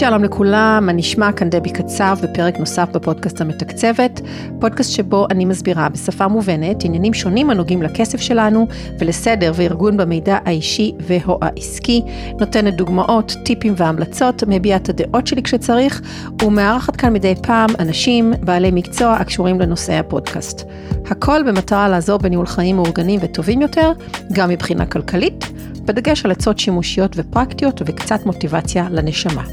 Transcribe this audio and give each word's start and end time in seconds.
שלום 0.00 0.24
לכולם, 0.24 0.82
מה 0.86 0.92
נשמע? 0.92 1.32
כאן 1.32 1.50
דבי 1.50 1.70
קצב 1.70 2.16
בפרק 2.22 2.58
נוסף 2.58 2.88
בפודקאסט 2.92 3.40
המתקצבת, 3.40 4.20
פודקאסט 4.60 4.92
שבו 4.92 5.26
אני 5.30 5.44
מסבירה 5.44 5.88
בשפה 5.88 6.28
מובנת 6.28 6.84
עניינים 6.84 7.14
שונים 7.14 7.50
הנוגעים 7.50 7.82
לכסף 7.82 8.20
שלנו 8.20 8.66
ולסדר 8.98 9.52
וארגון 9.54 9.96
במידע 9.96 10.38
האישי 10.44 10.92
ו/או 11.06 11.38
העסקי, 11.42 12.02
נותנת 12.40 12.76
דוגמאות, 12.76 13.36
טיפים 13.44 13.74
והמלצות, 13.76 14.42
מביעה 14.46 14.76
את 14.76 14.88
הדעות 14.88 15.26
שלי 15.26 15.42
כשצריך, 15.42 16.02
ומארחת 16.42 16.96
כאן 16.96 17.12
מדי 17.12 17.34
פעם 17.42 17.70
אנשים, 17.78 18.32
בעלי 18.40 18.70
מקצוע 18.70 19.12
הקשורים 19.12 19.60
לנושאי 19.60 19.98
הפודקאסט. 19.98 20.62
הכל 21.06 21.42
במטרה 21.46 21.88
לעזור 21.88 22.18
בניהול 22.18 22.46
חיים 22.46 22.76
מאורגנים 22.76 23.20
וטובים 23.22 23.62
יותר, 23.62 23.92
גם 24.32 24.48
מבחינה 24.48 24.86
כלכלית, 24.86 25.46
בדגש 25.84 26.24
על 26.24 26.30
עצות 26.30 26.58
שימושיות 26.58 27.12
ופרקטיות 27.16 27.82
וקצת 27.86 28.26
מוטיבציה 28.26 28.88
לנשמה. 28.90 29.44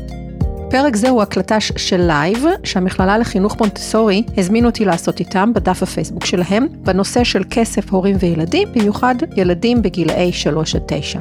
פרק 0.69 0.95
זה 0.95 1.09
הוא 1.09 1.21
הקלטה 1.21 1.59
של 1.59 2.01
לייב, 2.01 2.45
שהמכללה 2.63 3.17
לחינוך 3.17 3.59
מונטסורי 3.59 4.23
הזמינו 4.37 4.67
אותי 4.69 4.85
לעשות 4.85 5.19
איתם 5.19 5.53
בדף 5.53 5.83
הפייסבוק 5.83 6.25
שלהם, 6.25 6.67
בנושא 6.71 7.23
של 7.23 7.43
כסף 7.49 7.91
הורים 7.91 8.15
וילדים, 8.19 8.67
במיוחד 8.71 9.15
ילדים 9.37 9.81
בגילאי 9.81 10.31
3 10.31 10.75
עד 10.75 10.81
9. 10.87 11.19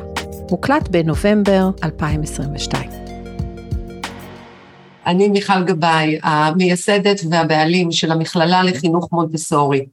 הוקלט 0.51 0.89
בנובמבר 0.89 1.71
2022. 1.85 2.91
אני 5.07 5.29
מיכל 5.29 5.65
גבאי, 5.65 6.19
המייסדת 6.23 7.21
והבעלים 7.31 7.93
של 7.93 8.13
המכללה 8.13 8.63
לחינוך 8.63 9.09
מונטסורי. 9.13 9.87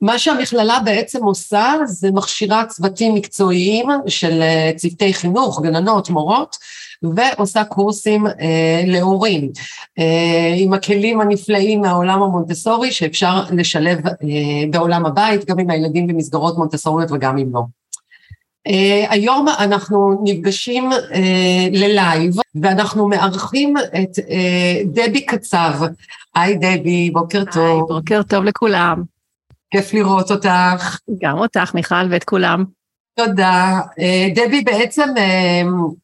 מה 0.00 0.18
שהמכללה 0.18 0.78
בעצם 0.84 1.24
עושה 1.24 1.74
זה 1.86 2.10
מכשירה 2.12 2.64
צוותים 2.66 3.14
מקצועיים 3.14 3.86
של 4.06 4.42
אה, 4.42 4.70
צוותי 4.76 5.14
חינוך, 5.14 5.62
גננות, 5.62 6.10
מורות, 6.10 6.56
ועושה 7.02 7.64
קורסים 7.64 8.26
אה, 8.26 8.82
להורים 8.86 9.50
אה, 9.98 10.54
עם 10.56 10.72
הכלים 10.72 11.20
הנפלאים 11.20 11.80
מהעולם 11.80 12.22
המונטסורי 12.22 12.92
שאפשר 12.92 13.42
לשלב 13.50 14.06
אה, 14.06 14.12
בעולם 14.70 15.06
הבית, 15.06 15.44
גם 15.44 15.58
עם 15.58 15.70
הילדים 15.70 16.06
במסגרות 16.06 16.58
מונטסוריות 16.58 17.10
וגם 17.10 17.38
אם 17.38 17.50
לא. 17.52 17.60
Uh, 18.68 19.06
היום 19.08 19.46
אנחנו 19.58 20.20
נפגשים 20.24 20.92
uh, 20.92 21.16
ללייב 21.72 22.34
ואנחנו 22.62 23.08
מארחים 23.08 23.74
את 23.76 24.18
uh, 24.18 24.22
דבי 24.84 25.26
קצב. 25.26 25.72
היי 26.34 26.54
דבי, 26.54 27.10
בוקר 27.10 27.44
טוב. 27.52 27.92
היי, 27.92 28.00
בוקר 28.00 28.22
טוב 28.22 28.44
לכולם. 28.44 29.15
כיף 29.70 29.94
לראות 29.94 30.30
אותך. 30.30 30.98
גם 31.22 31.38
אותך, 31.38 31.74
מיכל, 31.74 32.06
ואת 32.10 32.24
כולם. 32.24 32.64
תודה. 33.18 33.80
Uh, 33.90 34.34
דבי 34.34 34.60
בעצם 34.60 35.08
uh, 35.16 35.96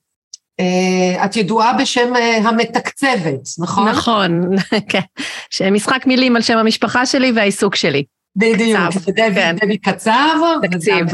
אה, 0.60 1.24
את 1.24 1.36
ידועה 1.36 1.72
בשם 1.78 2.16
אה, 2.16 2.36
המתקצבת, 2.36 3.40
נכון? 3.58 3.88
נכון, 3.88 4.40
כן. 4.90 5.70
משחק 5.70 6.06
מילים 6.06 6.36
על 6.36 6.42
שם 6.42 6.58
המשפחה 6.58 7.06
שלי 7.06 7.32
והעיסוק 7.32 7.74
שלי. 7.74 8.04
בדיוק, 8.36 8.80
דבי, 9.08 9.34
כן. 9.34 9.56
דבי 9.62 9.78
קצב. 9.78 10.38
תקציב. 10.62 11.06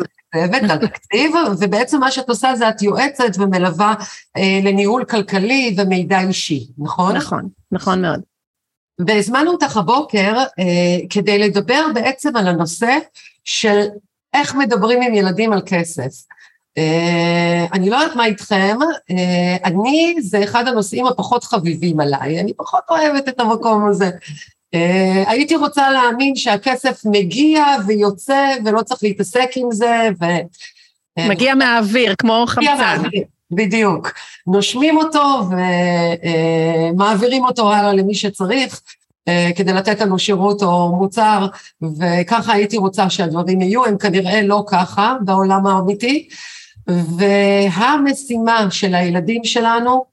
לתקציב, 0.62 1.30
ובעצם 1.60 2.00
מה 2.00 2.10
שאת 2.10 2.28
עושה 2.28 2.54
זה 2.54 2.68
את 2.68 2.82
יועצת 2.82 3.38
ומלווה 3.38 3.94
אה, 4.36 4.60
לניהול 4.62 5.04
כלכלי 5.04 5.76
ומידע 5.78 6.20
אישי, 6.20 6.66
נכון? 6.78 7.16
נכון, 7.16 7.48
נכון 7.72 8.02
מאוד. 8.02 8.20
והזמנו 9.06 9.50
אותך 9.50 9.76
הבוקר 9.76 10.38
אה, 10.38 10.98
כדי 11.10 11.38
לדבר 11.38 11.86
בעצם 11.94 12.36
על 12.36 12.48
הנושא 12.48 12.98
של 13.44 13.86
איך 14.34 14.54
מדברים 14.54 15.02
עם 15.02 15.14
ילדים 15.14 15.52
על 15.52 15.60
כסף. 15.66 16.12
אה, 16.78 17.66
אני 17.72 17.90
לא 17.90 17.96
יודעת 17.96 18.16
מה 18.16 18.26
איתכם, 18.26 18.76
אה, 19.10 19.56
אני, 19.64 20.16
זה 20.20 20.44
אחד 20.44 20.68
הנושאים 20.68 21.06
הפחות 21.06 21.44
חביבים 21.44 22.00
עליי, 22.00 22.40
אני 22.40 22.52
פחות 22.54 22.82
אוהבת 22.90 23.28
את 23.28 23.40
המקום 23.40 23.88
הזה. 23.88 24.10
אה, 24.74 25.24
הייתי 25.26 25.56
רוצה 25.56 25.90
להאמין 25.90 26.36
שהכסף 26.36 27.02
מגיע 27.04 27.64
ויוצא 27.86 28.54
ולא 28.64 28.82
צריך 28.82 29.02
להתעסק 29.02 29.50
עם 29.56 29.72
זה. 29.72 30.08
ו... 30.20 30.24
מגיע 31.28 31.54
מהאוויר, 31.54 32.14
כמו 32.18 32.44
חמצן. 32.46 33.02
בדיוק. 33.50 34.12
נושמים 34.46 34.96
אותו 34.96 35.40
ומעבירים 36.92 37.44
אותו 37.44 37.72
הלאה 37.72 37.92
למי 37.92 38.14
שצריך. 38.14 38.80
כדי 39.56 39.72
לתת 39.72 40.00
לנו 40.00 40.18
שירות 40.18 40.62
או 40.62 40.96
מוצר, 40.96 41.46
וככה 41.98 42.52
הייתי 42.52 42.76
רוצה 42.76 43.10
שהדברים 43.10 43.60
יהיו, 43.60 43.84
הם 43.84 43.98
כנראה 43.98 44.42
לא 44.42 44.64
ככה 44.68 45.16
בעולם 45.24 45.66
האמיתי. 45.66 46.28
והמשימה 46.88 48.70
של 48.70 48.94
הילדים 48.94 49.44
שלנו 49.44 50.04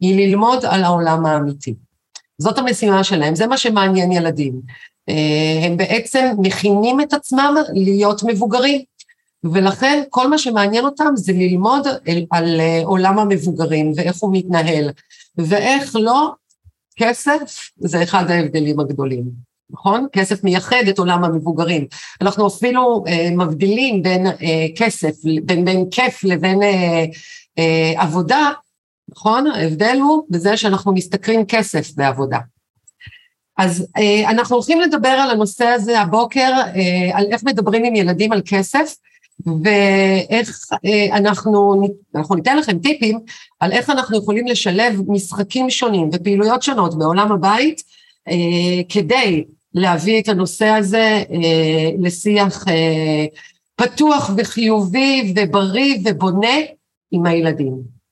היא 0.00 0.26
ללמוד 0.26 0.64
על 0.64 0.84
העולם 0.84 1.26
האמיתי. 1.26 1.74
זאת 2.38 2.58
המשימה 2.58 3.04
שלהם, 3.04 3.34
זה 3.34 3.46
מה 3.46 3.56
שמעניין 3.56 4.12
ילדים. 4.12 4.60
אה, 5.08 5.66
הם 5.66 5.76
בעצם 5.76 6.26
מכינים 6.38 7.00
את 7.00 7.12
עצמם 7.12 7.54
להיות 7.74 8.22
מבוגרים, 8.22 8.80
ולכן 9.44 10.02
כל 10.10 10.28
מה 10.28 10.38
שמעניין 10.38 10.84
אותם 10.84 11.12
זה 11.14 11.32
ללמוד 11.32 11.86
על, 11.86 12.26
על 12.30 12.60
אה, 12.60 12.80
עולם 12.84 13.18
המבוגרים 13.18 13.92
ואיך 13.96 14.16
הוא 14.16 14.36
מתנהל, 14.36 14.90
ואיך 15.38 15.96
לא, 15.96 16.32
כסף 16.96 17.70
זה 17.76 18.02
אחד 18.02 18.30
ההבדלים 18.30 18.80
הגדולים. 18.80 19.52
נכון? 19.70 20.06
כסף 20.12 20.44
מייחד 20.44 20.82
את 20.88 20.98
עולם 20.98 21.24
המבוגרים. 21.24 21.86
אנחנו 22.20 22.46
אפילו 22.46 23.04
אה, 23.08 23.30
מבדילים 23.30 24.02
בין 24.02 24.26
אה, 24.26 24.66
כסף, 24.76 25.14
בין, 25.44 25.64
בין 25.64 25.90
כיף 25.90 26.24
לבין 26.24 26.62
אה, 26.62 27.04
אה, 27.58 28.02
עבודה, 28.02 28.50
נכון? 29.10 29.46
ההבדל 29.46 29.98
הוא 30.02 30.24
בזה 30.30 30.56
שאנחנו 30.56 30.94
משתכרים 30.94 31.44
כסף 31.46 31.94
בעבודה. 31.94 32.38
אז 33.58 33.86
אה, 33.96 34.30
אנחנו 34.30 34.56
הולכים 34.56 34.80
לדבר 34.80 35.08
על 35.08 35.30
הנושא 35.30 35.64
הזה 35.64 36.00
הבוקר, 36.00 36.52
אה, 36.52 37.18
על 37.18 37.26
איך 37.32 37.44
מדברים 37.44 37.84
עם 37.84 37.94
ילדים 37.94 38.32
על 38.32 38.42
כסף, 38.46 38.94
ואיך 39.64 40.68
אה, 40.84 41.16
אנחנו, 41.16 41.82
אנחנו 42.14 42.34
ניתן 42.34 42.56
לכם 42.56 42.78
טיפים 42.78 43.18
על 43.60 43.72
איך 43.72 43.90
אנחנו 43.90 44.18
יכולים 44.18 44.46
לשלב 44.46 45.00
משחקים 45.08 45.70
שונים 45.70 46.10
ופעילויות 46.12 46.62
שונות 46.62 46.98
בעולם 46.98 47.32
הבית, 47.32 47.82
אה, 48.28 48.82
כדי 48.88 49.44
להביא 49.74 50.20
את 50.20 50.28
הנושא 50.28 50.66
הזה 50.66 51.22
אה, 51.32 51.90
לשיח 51.98 52.68
אה, 52.68 53.26
פתוח 53.76 54.30
וחיובי 54.36 55.34
ובריא 55.36 55.98
ובונה 56.04 56.56
עם 57.12 57.26
הילדים. 57.26 58.02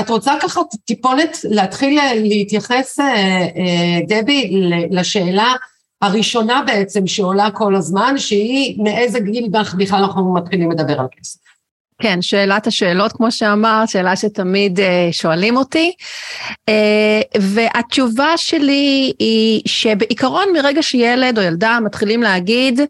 את 0.00 0.10
רוצה 0.10 0.34
ככה 0.42 0.60
טיפונת 0.84 1.36
להתחיל 1.44 2.00
להתייחס, 2.14 3.00
אה, 3.00 3.06
אה, 3.56 4.00
דבי, 4.08 4.50
לשאלה 4.90 5.54
הראשונה 6.02 6.62
בעצם 6.66 7.06
שעולה 7.06 7.50
כל 7.50 7.74
הזמן, 7.74 8.14
שהיא 8.18 8.82
מאיזה 8.82 9.20
גיל 9.20 9.48
בכלל 9.78 9.98
אנחנו 9.98 10.34
מתחילים 10.34 10.70
לדבר 10.70 11.00
על 11.00 11.06
כסף. 11.20 11.44
כן, 12.02 12.22
שאלת 12.22 12.66
השאלות, 12.66 13.12
כמו 13.12 13.32
שאמרת, 13.32 13.88
שאלה 13.88 14.16
שתמיד 14.16 14.78
uh, 14.78 14.82
שואלים 15.12 15.56
אותי. 15.56 15.92
Uh, 16.70 17.38
והתשובה 17.40 18.36
שלי 18.36 19.12
היא 19.18 19.62
שבעיקרון 19.66 20.48
מרגע 20.52 20.82
שילד 20.82 21.38
או 21.38 21.42
ילדה 21.42 21.78
מתחילים 21.84 22.22
להגיד, 22.22 22.80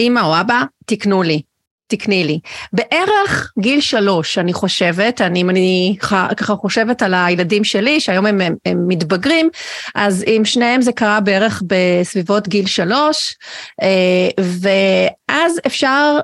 אמא 0.00 0.20
או 0.20 0.40
אבא, 0.40 0.62
תקנו 0.86 1.22
לי, 1.22 1.42
תקני 1.90 2.24
לי. 2.24 2.40
בערך 2.72 3.52
גיל 3.58 3.80
שלוש, 3.80 4.38
אני 4.38 4.52
חושבת, 4.52 5.20
אני, 5.20 5.40
אם 5.40 5.50
אני 5.50 5.96
ככה 6.36 6.54
חושבת 6.54 7.02
על 7.02 7.14
הילדים 7.14 7.64
שלי, 7.64 8.00
שהיום 8.00 8.26
הם, 8.26 8.40
הם, 8.40 8.54
הם 8.66 8.88
מתבגרים, 8.88 9.50
אז 9.94 10.24
עם 10.26 10.44
שניהם 10.44 10.82
זה 10.82 10.92
קרה 10.92 11.20
בערך 11.20 11.62
בסביבות 11.66 12.48
גיל 12.48 12.66
שלוש, 12.66 13.34
uh, 13.82 14.40
ואז 14.40 15.60
אפשר 15.66 16.18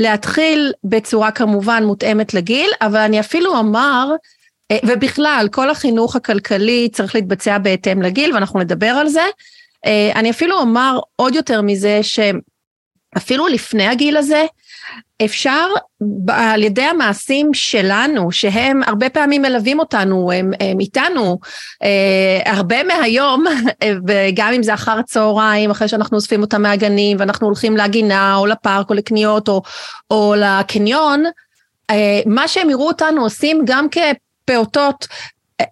להתחיל 0.00 0.72
בצורה 0.84 1.30
כמובן 1.30 1.84
מותאמת 1.84 2.34
לגיל, 2.34 2.70
אבל 2.80 3.00
אני 3.00 3.20
אפילו 3.20 3.56
אומר, 3.56 4.10
אה, 4.70 4.78
ובכלל, 4.84 5.48
כל 5.52 5.70
החינוך 5.70 6.16
הכלכלי 6.16 6.88
צריך 6.92 7.14
להתבצע 7.14 7.58
בהתאם 7.58 8.02
לגיל, 8.02 8.34
ואנחנו 8.34 8.60
נדבר 8.60 8.86
על 8.86 9.08
זה. 9.08 9.24
אה, 9.86 10.12
אני 10.14 10.30
אפילו 10.30 10.58
אומר 10.58 10.98
עוד 11.16 11.34
יותר 11.34 11.62
מזה, 11.62 12.00
שאפילו 12.02 13.48
לפני 13.48 13.86
הגיל 13.86 14.16
הזה, 14.16 14.44
אפשר 15.24 15.66
על 16.28 16.62
ידי 16.62 16.82
המעשים 16.82 17.54
שלנו, 17.54 18.32
שהם 18.32 18.82
הרבה 18.82 19.10
פעמים 19.10 19.42
מלווים 19.42 19.78
אותנו, 19.78 20.32
הם, 20.32 20.50
הם 20.60 20.80
איתנו 20.80 21.38
אה, 21.82 22.52
הרבה 22.52 22.84
מהיום, 22.84 23.44
וגם 24.08 24.52
אם 24.52 24.62
זה 24.62 24.74
אחר 24.74 24.98
הצהריים, 24.98 25.70
אחרי 25.70 25.88
שאנחנו 25.88 26.16
אוספים 26.16 26.40
אותם 26.40 26.62
מהגנים, 26.62 27.16
ואנחנו 27.20 27.46
הולכים 27.46 27.76
לגינה, 27.76 28.36
או 28.36 28.46
לפארק, 28.46 28.90
או 28.90 28.94
לקניות, 28.94 29.48
או, 29.48 29.62
או 30.10 30.34
לקניון, 30.38 31.24
אה, 31.90 32.20
מה 32.26 32.48
שהם 32.48 32.70
יראו 32.70 32.86
אותנו 32.86 33.22
עושים 33.22 33.62
גם 33.64 33.86
כפעוטות, 33.88 35.06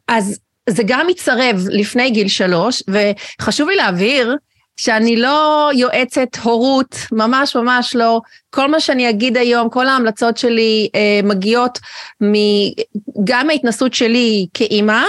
אז 0.09 0.38
זה 0.69 0.82
גם 0.87 1.09
יצרב 1.09 1.67
לפני 1.70 2.11
גיל 2.11 2.29
שלוש, 2.29 2.82
וחשוב 2.88 3.69
לי 3.69 3.76
להבהיר, 3.76 4.37
שאני 4.82 5.17
לא 5.17 5.70
יועצת 5.75 6.37
הורות, 6.43 6.96
ממש 7.12 7.56
ממש 7.56 7.96
לא. 7.96 8.20
כל 8.50 8.70
מה 8.70 8.81
שאני 8.81 9.11
אגיד 9.11 9.37
היום, 9.37 9.69
כל 9.70 9.87
ההמלצות 9.88 10.37
שלי 10.37 10.88
אה, 10.94 11.20
מגיעות 11.25 11.79
מ, 12.23 12.32
גם 13.25 13.46
מההתנסות 13.46 13.94
שלי 13.94 14.46
כאימא, 14.55 15.02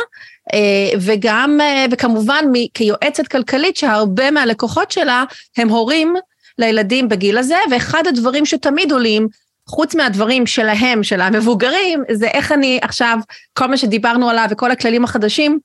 אה, 0.54 1.00
וגם, 1.02 1.58
אה, 1.62 1.86
וכמובן 1.92 2.46
מ, 2.54 2.68
כיועצת 2.74 3.28
כלכלית, 3.28 3.78
שהרבה 3.78 4.32
מהלקוחות 4.32 4.92
שלה 4.92 5.24
הם 5.58 5.70
הורים 5.70 6.14
לילדים 6.58 7.10
בגיל 7.10 7.38
הזה, 7.38 7.58
ואחד 7.72 8.08
הדברים 8.08 8.46
שתמיד 8.46 8.92
עולים, 8.92 9.28
חוץ 9.70 9.96
מהדברים 9.96 10.46
שלהם, 10.46 11.04
של 11.04 11.22
המבוגרים, 11.22 12.04
זה 12.12 12.28
איך 12.28 12.52
אני 12.52 12.80
עכשיו, 12.82 13.18
כל 13.54 13.68
מה 13.68 13.78
שדיברנו 13.78 14.30
עליו 14.30 14.48
וכל 14.50 14.72
הכללים 14.72 15.04
החדשים, 15.04 15.60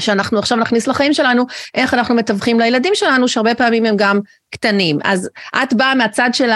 שאנחנו 0.00 0.38
עכשיו 0.38 0.58
נכניס 0.58 0.86
לחיים 0.86 1.14
שלנו, 1.14 1.46
איך 1.74 1.94
אנחנו 1.94 2.14
מתווכים 2.14 2.60
לילדים 2.60 2.92
שלנו, 2.94 3.28
שהרבה 3.28 3.54
פעמים 3.54 3.86
הם 3.86 3.96
גם 3.96 4.20
קטנים. 4.54 4.98
אז 5.04 5.30
את 5.62 5.74
באה 5.74 5.94
מהצד 5.94 6.30
של 6.32 6.50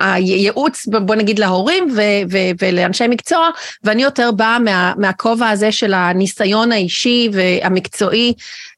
הייעוץ, 0.00 0.86
בוא 0.86 1.14
נגיד 1.14 1.38
להורים 1.38 1.88
ו, 1.96 2.00
ו, 2.30 2.38
ולאנשי 2.62 3.06
מקצוע, 3.08 3.48
ואני 3.84 4.02
יותר 4.02 4.30
באה 4.30 4.58
מה, 4.58 4.92
מהכובע 4.96 5.48
הזה 5.48 5.72
של 5.72 5.94
הניסיון 5.94 6.72
האישי 6.72 7.28
והמקצועי 7.32 8.34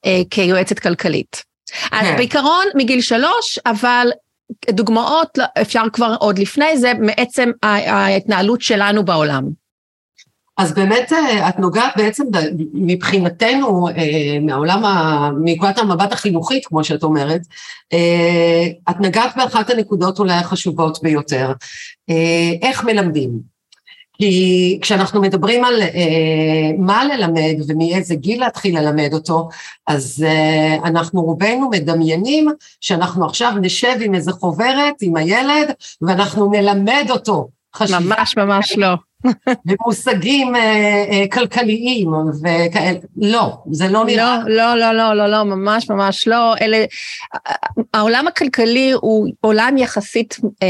אה, 0.07 0.21
כיועצת 0.31 0.79
כלכלית. 0.79 1.45
אז 1.93 2.07
כן. 2.07 2.17
בעיקרון 2.17 2.67
מגיל 2.75 3.01
שלוש, 3.01 3.59
אבל 3.67 4.11
דוגמאות 4.71 5.39
אפשר 5.61 5.83
כבר 5.93 6.15
עוד 6.19 6.39
לפני 6.39 6.79
זה, 6.79 6.93
מעצם 7.01 7.51
ההתנהלות 7.63 8.61
שלנו 8.63 9.05
בעולם. 9.05 9.62
אז 10.57 10.75
באמת 10.75 11.13
אה, 11.13 11.49
את 11.49 11.59
נוגעת 11.59 11.93
בעצם 11.97 12.25
מבחינתנו, 12.75 13.89
אה, 13.89 14.39
מהעולם, 14.41 14.83
מנקודת 15.45 15.79
המבט 15.79 16.13
החינוכית, 16.13 16.67
כמו 16.67 16.85
שאת 16.85 17.03
אומרת, 17.03 17.41
אה, 17.93 18.67
את 18.91 19.01
נגעת 19.01 19.37
באחת 19.37 19.71
הנקודות 19.71 20.19
אולי 20.19 20.35
החשובות 20.35 21.03
ביותר, 21.03 21.53
איך 22.63 22.85
מלמדים. 22.85 23.53
כי 24.19 24.79
כשאנחנו 24.83 25.21
מדברים 25.21 25.65
על 25.65 25.75
מה 26.79 27.05
ללמד 27.05 27.55
ומאיזה 27.69 28.15
גיל 28.15 28.41
להתחיל 28.41 28.79
ללמד 28.79 29.11
אותו, 29.13 29.49
אז 29.87 30.27
אנחנו 30.85 31.23
רובנו 31.23 31.71
מדמיינים 31.71 32.49
שאנחנו 32.81 33.27
עכשיו 33.27 33.53
נשב 33.61 33.95
עם 34.01 34.15
איזה 34.15 34.33
חוברת, 34.33 34.95
עם 35.01 35.17
הילד, 35.17 35.73
ואנחנו 36.03 36.51
נלמד 36.51 37.07
אותו 37.11 37.49
חשיבה. 37.77 38.01
ממש 38.01 38.37
ממש 38.37 38.73
לא. 38.77 38.95
ומושגים 39.67 40.57
אה, 40.57 40.61
אה, 41.11 41.25
כלכליים 41.33 42.13
וכאלה, 42.13 42.99
לא, 43.17 43.57
זה 43.71 43.89
לא 43.89 44.05
נראה. 44.05 44.39
לא, 44.47 44.75
לא, 44.75 44.93
לא, 44.93 45.15
לא, 45.15 45.27
לא, 45.27 45.43
ממש 45.43 45.91
ממש 45.91 46.29
לא. 46.29 46.55
אלה, 46.61 46.85
העולם 47.95 48.29
הכלכלי 48.29 48.93
הוא 48.93 49.29
עולם 49.41 49.79
יחסית 49.79 50.37
אה, 50.63 50.69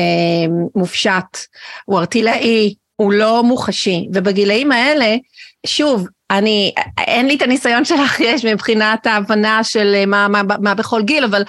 מופשט, 0.74 1.38
הוא 1.84 1.98
ארטילאי, 1.98 2.74
הוא 2.96 3.12
לא 3.12 3.42
מוחשי, 3.44 4.08
ובגילאים 4.12 4.72
האלה, 4.72 5.16
שוב, 5.66 6.06
אני, 6.30 6.72
אין 6.98 7.26
לי 7.26 7.34
את 7.34 7.42
הניסיון 7.42 7.84
שלך 7.84 8.20
יש 8.20 8.44
מבחינת 8.44 9.06
ההבנה 9.06 9.64
של 9.64 10.06
מה, 10.06 10.28
מה, 10.28 10.42
מה 10.60 10.74
בכל 10.74 11.02
גיל, 11.02 11.24
אבל 11.24 11.42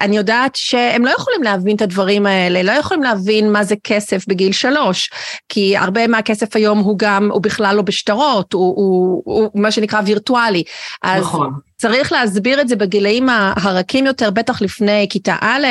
אני 0.00 0.16
יודעת 0.16 0.56
שהם 0.56 1.04
לא 1.04 1.10
יכולים 1.10 1.42
להבין 1.42 1.76
את 1.76 1.82
הדברים 1.82 2.26
האלה, 2.26 2.62
לא 2.62 2.72
יכולים 2.72 3.02
להבין 3.02 3.52
מה 3.52 3.64
זה 3.64 3.74
כסף 3.84 4.28
בגיל 4.28 4.52
שלוש, 4.52 5.10
כי 5.48 5.76
הרבה 5.76 6.06
מהכסף 6.06 6.56
היום 6.56 6.78
הוא 6.78 6.98
גם, 6.98 7.30
הוא 7.32 7.42
בכלל 7.42 7.76
לא 7.76 7.82
בשטרות, 7.82 8.52
הוא, 8.52 8.74
הוא, 8.76 9.22
הוא 9.24 9.62
מה 9.62 9.70
שנקרא 9.70 10.00
וירטואלי. 10.04 10.62
אז 11.02 11.22
נכון. 11.22 11.52
צריך 11.76 12.12
להסביר 12.12 12.60
את 12.60 12.68
זה 12.68 12.76
בגילאים 12.76 13.28
הרכים 13.56 14.06
יותר, 14.06 14.30
בטח 14.30 14.62
לפני 14.62 15.06
כיתה 15.10 15.36
א', 15.40 15.66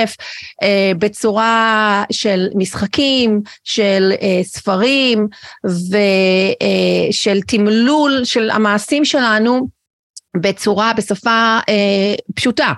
אה, 0.63 0.91
בצורה 0.97 2.03
של 2.11 2.47
משחקים, 2.55 3.41
של 3.63 4.11
אה, 4.21 4.41
ספרים 4.43 5.27
ושל 5.63 7.41
תמלול 7.47 8.21
של 8.23 8.49
המעשים 8.49 9.05
שלנו 9.05 9.67
בצורה, 10.37 10.93
בשפה 10.93 11.59
פשוטה. 12.35 12.73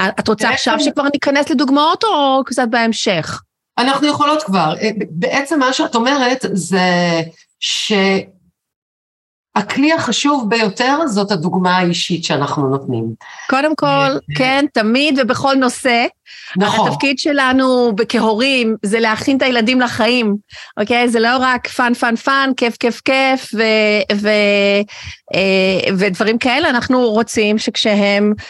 את 0.00 0.28
רוצה 0.28 0.50
עכשיו 0.50 0.80
שכבר 0.80 1.04
ניכנס 1.12 1.50
לדוגמאות 1.50 2.04
או 2.04 2.44
קצת 2.44 2.66
בהמשך? 2.70 3.42
אנחנו 3.78 4.06
יכולות 4.06 4.42
כבר. 4.42 4.74
אה, 4.80 4.90
בעצם 5.10 5.58
מה 5.58 5.72
שאת 5.72 5.94
אומרת 5.94 6.44
זה 6.52 7.20
שהכלי 7.60 8.32
החשוב 9.92 10.50
ביותר 10.50 11.06
זאת 11.06 11.30
הדוגמה 11.30 11.78
האישית 11.78 12.24
שאנחנו 12.24 12.68
נותנים. 12.68 13.04
קודם 13.50 13.76
כל, 13.76 13.86
אה, 13.86 14.16
כן, 14.36 14.64
תמיד 14.74 15.18
ובכל 15.18 15.54
נושא. 15.54 16.06
נכון. 16.56 16.88
התפקיד 16.88 17.18
שלנו 17.18 17.92
כהורים 18.08 18.76
זה 18.82 19.00
להכין 19.00 19.36
את 19.36 19.42
הילדים 19.42 19.80
לחיים, 19.80 20.36
אוקיי? 20.80 21.08
זה 21.08 21.20
לא 21.20 21.36
רק 21.40 21.68
fun 21.68 21.94
fun 21.94 22.16
fun, 22.16 22.50
כיף 22.56 22.76
כיף 22.76 23.00
כיף 23.00 23.50
ו, 23.54 23.62
ו, 24.14 24.28
אה, 25.34 25.92
ודברים 25.98 26.38
כאלה, 26.38 26.70
אנחנו 26.70 27.10
רוצים 27.10 27.58
שכשהם 27.58 28.32
אה, 28.38 28.44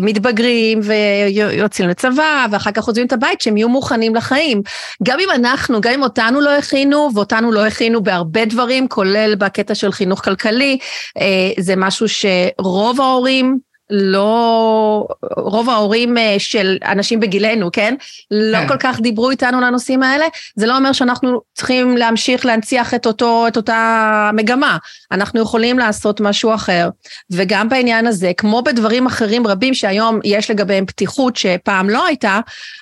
מתבגרים 0.00 0.80
ויוצאים 0.82 1.88
לצבא 1.88 2.46
ואחר 2.50 2.70
כך 2.70 2.84
עוזבים 2.84 3.06
את 3.06 3.12
הבית 3.12 3.40
שהם 3.40 3.56
יהיו 3.56 3.68
מוכנים 3.68 4.14
לחיים. 4.14 4.62
גם 5.02 5.18
אם 5.20 5.28
אנחנו, 5.34 5.80
גם 5.80 5.92
אם 5.92 6.02
אותנו 6.02 6.40
לא 6.40 6.50
הכינו 6.50 7.08
ואותנו 7.14 7.52
לא 7.52 7.66
הכינו 7.66 8.02
בהרבה 8.02 8.44
דברים 8.44 8.88
כולל 8.88 9.34
בקטע 9.34 9.74
של 9.74 9.92
חינוך 9.92 10.24
כלכלי, 10.24 10.78
אה, 11.18 11.24
זה 11.58 11.74
משהו 11.76 12.06
שרוב 12.08 13.00
ההורים 13.00 13.67
לא, 13.90 15.06
רוב 15.36 15.70
ההורים 15.70 16.18
אה, 16.18 16.34
של 16.38 16.76
אנשים 16.84 17.20
בגילנו, 17.20 17.72
כן? 17.72 17.94
לא 18.30 18.58
כן. 18.58 18.68
כל 18.68 18.76
כך 18.80 19.00
דיברו 19.00 19.30
איתנו 19.30 19.60
לנושאים 19.60 20.02
האלה, 20.02 20.24
זה 20.56 20.66
לא 20.66 20.76
אומר 20.76 20.92
שאנחנו 20.92 21.40
צריכים 21.54 21.96
להמשיך 21.96 22.46
להנציח 22.46 22.94
את, 22.94 23.06
אותו, 23.06 23.48
את 23.48 23.56
אותה 23.56 24.30
מגמה. 24.34 24.76
אנחנו 25.12 25.40
יכולים 25.40 25.78
לעשות 25.78 26.20
משהו 26.20 26.54
אחר. 26.54 26.88
וגם 27.30 27.68
בעניין 27.68 28.06
הזה, 28.06 28.32
כמו 28.36 28.62
בדברים 28.62 29.06
אחרים 29.06 29.46
רבים 29.46 29.74
שהיום 29.74 30.20
יש 30.24 30.50
לגביהם 30.50 30.86
פתיחות 30.86 31.36
שפעם 31.36 31.90
לא 31.90 32.06
הייתה, 32.06 32.40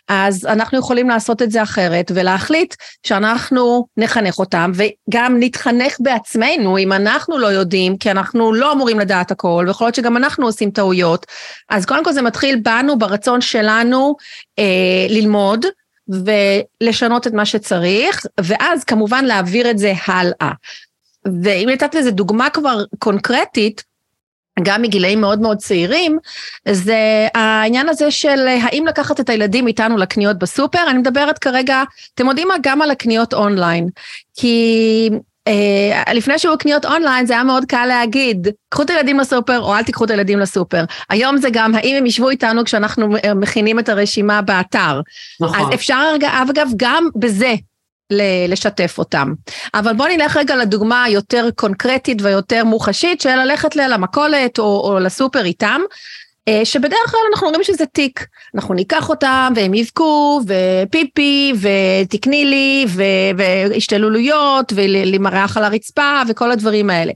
אז 0.08 0.46
אנחנו 0.46 0.78
יכולים 0.78 1.08
לעשות 1.08 1.42
את 1.42 1.50
זה 1.50 1.62
אחרת 1.62 2.12
ולהחליט 2.14 2.74
שאנחנו 3.06 3.86
נחנך 3.96 4.38
אותם 4.38 4.72
וגם 4.74 5.36
נתחנך 5.40 5.96
בעצמנו 6.00 6.78
אם 6.78 6.92
אנחנו 6.92 7.38
לא 7.38 7.46
יודעים, 7.46 7.96
כי 7.96 8.10
אנחנו 8.10 8.52
לא 8.52 8.72
אמורים 8.72 8.98
לדעת 8.98 9.30
הכל, 9.30 9.64
ויכול 9.66 9.86
להיות 9.86 9.94
שגם 9.94 10.16
אנחנו 10.16 10.46
עושים 10.46 10.70
טעויות. 10.70 10.95
טעויות. 10.96 11.26
אז 11.68 11.86
קודם 11.86 12.04
כל 12.04 12.12
זה 12.12 12.22
מתחיל 12.22 12.60
בנו, 12.62 12.98
ברצון 12.98 13.40
שלנו 13.40 14.16
אה, 14.58 15.06
ללמוד 15.08 15.66
ולשנות 16.08 17.26
את 17.26 17.32
מה 17.32 17.46
שצריך, 17.46 18.26
ואז 18.40 18.84
כמובן 18.84 19.24
להעביר 19.24 19.70
את 19.70 19.78
זה 19.78 19.92
הלאה. 20.06 20.52
ואם 21.42 21.68
נתת 21.72 21.94
לזה 21.94 22.10
דוגמה 22.10 22.50
כבר 22.50 22.84
קונקרטית, 22.98 23.84
גם 24.62 24.82
מגילאים 24.82 25.20
מאוד 25.20 25.40
מאוד 25.40 25.58
צעירים, 25.58 26.18
זה 26.68 27.28
העניין 27.34 27.88
הזה 27.88 28.10
של 28.10 28.48
האם 28.48 28.86
לקחת 28.86 29.20
את 29.20 29.28
הילדים 29.30 29.66
איתנו 29.66 29.96
לקניות 29.96 30.38
בסופר, 30.38 30.90
אני 30.90 30.98
מדברת 30.98 31.38
כרגע, 31.38 31.82
אתם 32.14 32.28
יודעים 32.28 32.48
מה? 32.48 32.54
גם 32.62 32.82
על 32.82 32.90
הקניות 32.90 33.34
אונליין. 33.34 33.88
כי 34.36 35.10
Uh, 35.48 36.12
לפני 36.14 36.38
שהיו 36.38 36.58
קניות 36.58 36.84
אונליין 36.84 37.26
זה 37.26 37.32
היה 37.32 37.44
מאוד 37.44 37.64
קל 37.64 37.86
להגיד, 37.86 38.48
קחו 38.68 38.82
את 38.82 38.90
הילדים 38.90 39.18
לסופר 39.18 39.60
או 39.60 39.74
אל 39.74 39.82
תיקחו 39.82 40.04
את 40.04 40.10
הילדים 40.10 40.38
לסופר. 40.38 40.84
היום 41.10 41.36
זה 41.36 41.48
גם 41.52 41.74
האם 41.74 41.96
הם 41.96 42.06
ישבו 42.06 42.30
איתנו 42.30 42.64
כשאנחנו 42.64 43.08
מכינים 43.36 43.78
את 43.78 43.88
הרשימה 43.88 44.42
באתר. 44.42 45.00
נכון. 45.40 45.60
אז 45.60 45.74
אפשר 45.74 46.12
אגב 46.50 46.68
גם 46.76 47.08
בזה 47.16 47.54
לשתף 48.48 48.94
אותם. 48.98 49.32
אבל 49.74 49.92
בואו 49.92 50.08
נלך 50.08 50.36
רגע 50.36 50.56
לדוגמה 50.56 51.04
היותר 51.04 51.48
קונקרטית 51.54 52.22
ויותר 52.22 52.64
מוחשית 52.64 53.20
של 53.20 53.36
ללכת 53.36 53.76
למכולת 53.76 54.58
או, 54.58 54.64
או 54.64 54.98
לסופר 54.98 55.44
איתם. 55.44 55.80
אה, 56.48 56.64
שבדרך 56.64 57.10
כלל 57.10 57.20
אנחנו 57.32 57.46
אומרים 57.46 57.64
שזה 57.64 57.86
תיק, 57.86 58.26
אנחנו 58.54 58.74
ניקח 58.74 59.08
אותם 59.08 59.52
והם 59.56 59.74
יבכו 59.74 60.40
ופיפי 60.46 61.52
ותקני 61.60 62.44
לי 62.44 62.86
והשתלולויות 63.36 64.72
ולמרח 64.76 65.56
על 65.56 65.64
הרצפה 65.64 66.22
וכל 66.28 66.50
הדברים 66.50 66.90
האלה. 66.90 67.12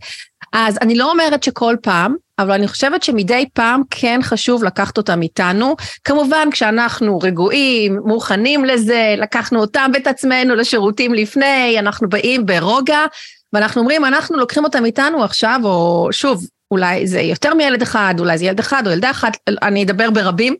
אז 0.53 0.79
אני 0.81 0.95
לא 0.95 1.11
אומרת 1.11 1.43
שכל 1.43 1.77
פעם, 1.83 2.15
אבל 2.39 2.53
אני 2.53 2.69
חושבת 2.69 3.03
שמדי 3.03 3.45
פעם 3.53 3.83
כן 3.91 4.21
חשוב 4.23 4.65
לקחת 4.65 4.99
אותם 4.99 5.23
איתנו. 5.23 5.77
כמובן 6.05 6.49
כשאנחנו 6.51 7.19
רגועים, 7.19 7.99
מוכנים 8.05 8.65
לזה, 8.65 9.15
לקחנו 9.19 9.61
אותם 9.61 9.91
ואת 9.95 10.07
עצמנו 10.07 10.55
לשירותים 10.55 11.15
לפני, 11.15 11.79
אנחנו 11.79 12.09
באים 12.09 12.47
ברוגע, 12.47 13.07
ואנחנו 13.53 13.81
אומרים, 13.81 14.05
אנחנו 14.05 14.37
לוקחים 14.37 14.65
אותם 14.65 14.85
איתנו 14.85 15.25
עכשיו, 15.25 15.61
או 15.65 16.09
שוב, 16.13 16.47
אולי 16.71 17.07
זה 17.07 17.21
יותר 17.21 17.55
מילד 17.55 17.83
אחד, 17.83 18.15
אולי 18.19 18.39
זה 18.39 18.45
ילד 18.45 18.59
אחד 18.59 18.87
או 18.87 18.93
ילדה 18.93 19.11
אחת, 19.11 19.37
אני 19.63 19.85
אדבר 19.85 20.11
ברבים. 20.11 20.57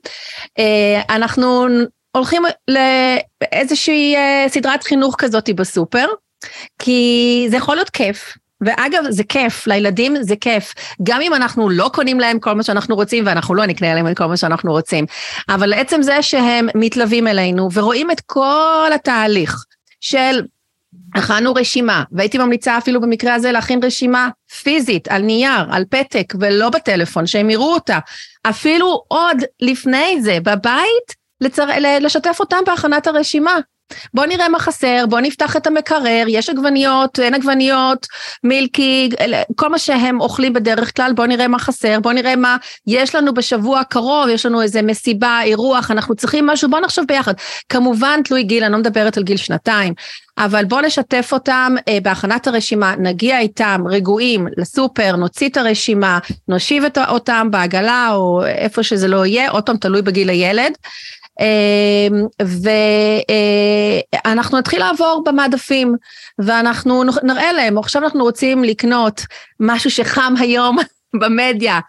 אה, 0.59 1.03
אנחנו 1.11 1.67
הולכים 2.13 2.43
לאיזושהי 2.69 4.17
אה, 4.17 4.45
סדרת 4.49 4.83
חינוך 4.83 5.15
כזאת 5.19 5.51
בסופר, 5.51 6.07
כי 6.79 7.47
זה 7.51 7.57
יכול 7.57 7.75
להיות 7.75 7.91
כיף, 7.91 8.37
ואגב, 8.61 9.05
זה 9.09 9.25
כיף, 9.25 9.67
לילדים 9.67 10.17
זה 10.21 10.35
כיף. 10.41 10.75
גם 11.03 11.21
אם 11.21 11.35
אנחנו 11.35 11.69
לא 11.69 11.91
קונים 11.95 12.21
להם 12.21 12.39
כל 12.39 12.53
מה 12.53 12.63
שאנחנו 12.63 12.95
רוצים, 12.95 13.27
ואנחנו 13.27 13.55
לא 13.55 13.67
נקנה 13.67 13.95
להם 13.95 14.09
את 14.09 14.17
כל 14.17 14.27
מה 14.27 14.37
שאנחנו 14.37 14.73
רוצים. 14.73 15.07
אבל 15.49 15.73
עצם 15.73 16.03
זה 16.03 16.23
שהם 16.23 16.69
מתלווים 16.75 17.27
אלינו 17.27 17.69
ורואים 17.73 18.11
את 18.11 18.21
כל 18.27 18.91
התהליך 18.95 19.65
של 20.01 20.43
הכנו 21.15 21.55
רשימה, 21.55 22.05
והייתי 22.13 22.39
ממליצה 22.39 22.79
אפילו 22.79 23.01
במקרה 23.01 23.35
הזה 23.35 23.53
להכין 23.53 23.81
רשימה 23.85 24.29
פיזית, 24.63 25.09
על 25.09 25.23
נייר, 25.23 25.65
על 25.71 25.85
פתק, 25.91 26.35
ולא 26.41 26.71
בטלפון, 26.71 27.27
שהם 27.27 27.51
יראו 27.51 27.75
אותה. 27.75 27.99
אפילו 28.43 29.03
עוד 29.09 29.37
לפני 29.61 30.23
זה, 30.23 30.39
בבית, 30.43 31.15
לצר... 31.41 31.67
לשתף 32.01 32.37
אותם 32.41 32.59
בהכנת 32.67 33.07
הרשימה. 33.07 33.57
בוא 34.15 34.27
נראה 34.27 34.49
מה 34.49 34.59
חסר, 34.59 35.05
בוא 35.09 35.21
נפתח 35.21 35.57
את 35.57 35.67
המקרר, 35.67 36.25
יש 36.29 36.51
עגבניות, 36.51 37.19
אין 37.21 37.35
עגבניות, 37.35 38.07
מילקי, 38.45 39.09
כל 39.57 39.69
מה 39.69 39.79
שהם 39.79 40.21
אוכלים 40.21 40.53
בדרך 40.53 40.97
כלל, 40.97 41.13
בוא 41.13 41.27
נראה 41.27 41.49
מה 41.49 41.59
חסר, 41.59 42.01
בוא 42.01 42.13
נראה 42.13 42.37
מה 42.37 42.57
יש 42.87 43.15
לנו 43.15 43.35
בשבוע 43.35 43.81
הקרוב, 43.81 44.29
יש 44.29 44.47
לנו 44.47 44.63
איזה 44.63 44.83
מסיבה, 44.83 45.41
אירוח, 45.43 45.91
אנחנו 45.91 46.15
צריכים 46.15 46.47
משהו, 46.47 46.71
בוא 46.71 46.81
נחשוב 46.81 47.05
ביחד. 47.09 47.35
כמובן 47.69 48.21
תלוי 48.25 48.43
גיל, 48.43 48.65
אני 48.65 48.73
לא 48.73 48.79
מדברת 48.79 49.17
על 49.17 49.23
גיל 49.23 49.37
שנתיים, 49.37 49.95
אבל 50.39 50.65
בוא 50.65 50.81
נשתף 50.81 51.31
אותם 51.33 51.75
אה, 51.89 51.99
בהכנת 52.03 52.47
הרשימה, 52.47 52.95
נגיע 52.99 53.39
איתם 53.39 53.81
רגועים 53.91 54.47
לסופר, 54.57 55.17
נוציא 55.17 55.49
את 55.49 55.57
הרשימה, 55.57 56.19
נושיב 56.49 56.85
אותם 57.09 57.49
בעגלה 57.51 58.11
או 58.13 58.47
איפה 58.47 58.83
שזה 58.83 59.09
לא 59.09 59.27
יהיה, 59.27 59.51
עוד 59.51 59.67
פעם 59.67 59.77
תלוי 59.77 60.03
בגיל 60.03 60.31
הילד. 60.31 60.73
אמ, 61.41 62.27
ואנחנו 64.27 64.59
נתחיל 64.59 64.81
לעבור 64.81 65.23
במעדפים, 65.27 65.95
ואנחנו 66.39 67.03
נראה 67.23 67.53
להם, 67.53 67.79
עכשיו 67.79 68.05
אנחנו 68.05 68.25
רוצים 68.25 68.65
לקנות 68.65 69.21
משהו 69.61 69.91
שחם 69.91 70.35
היום 70.41 70.79
במדיה, 71.21 71.81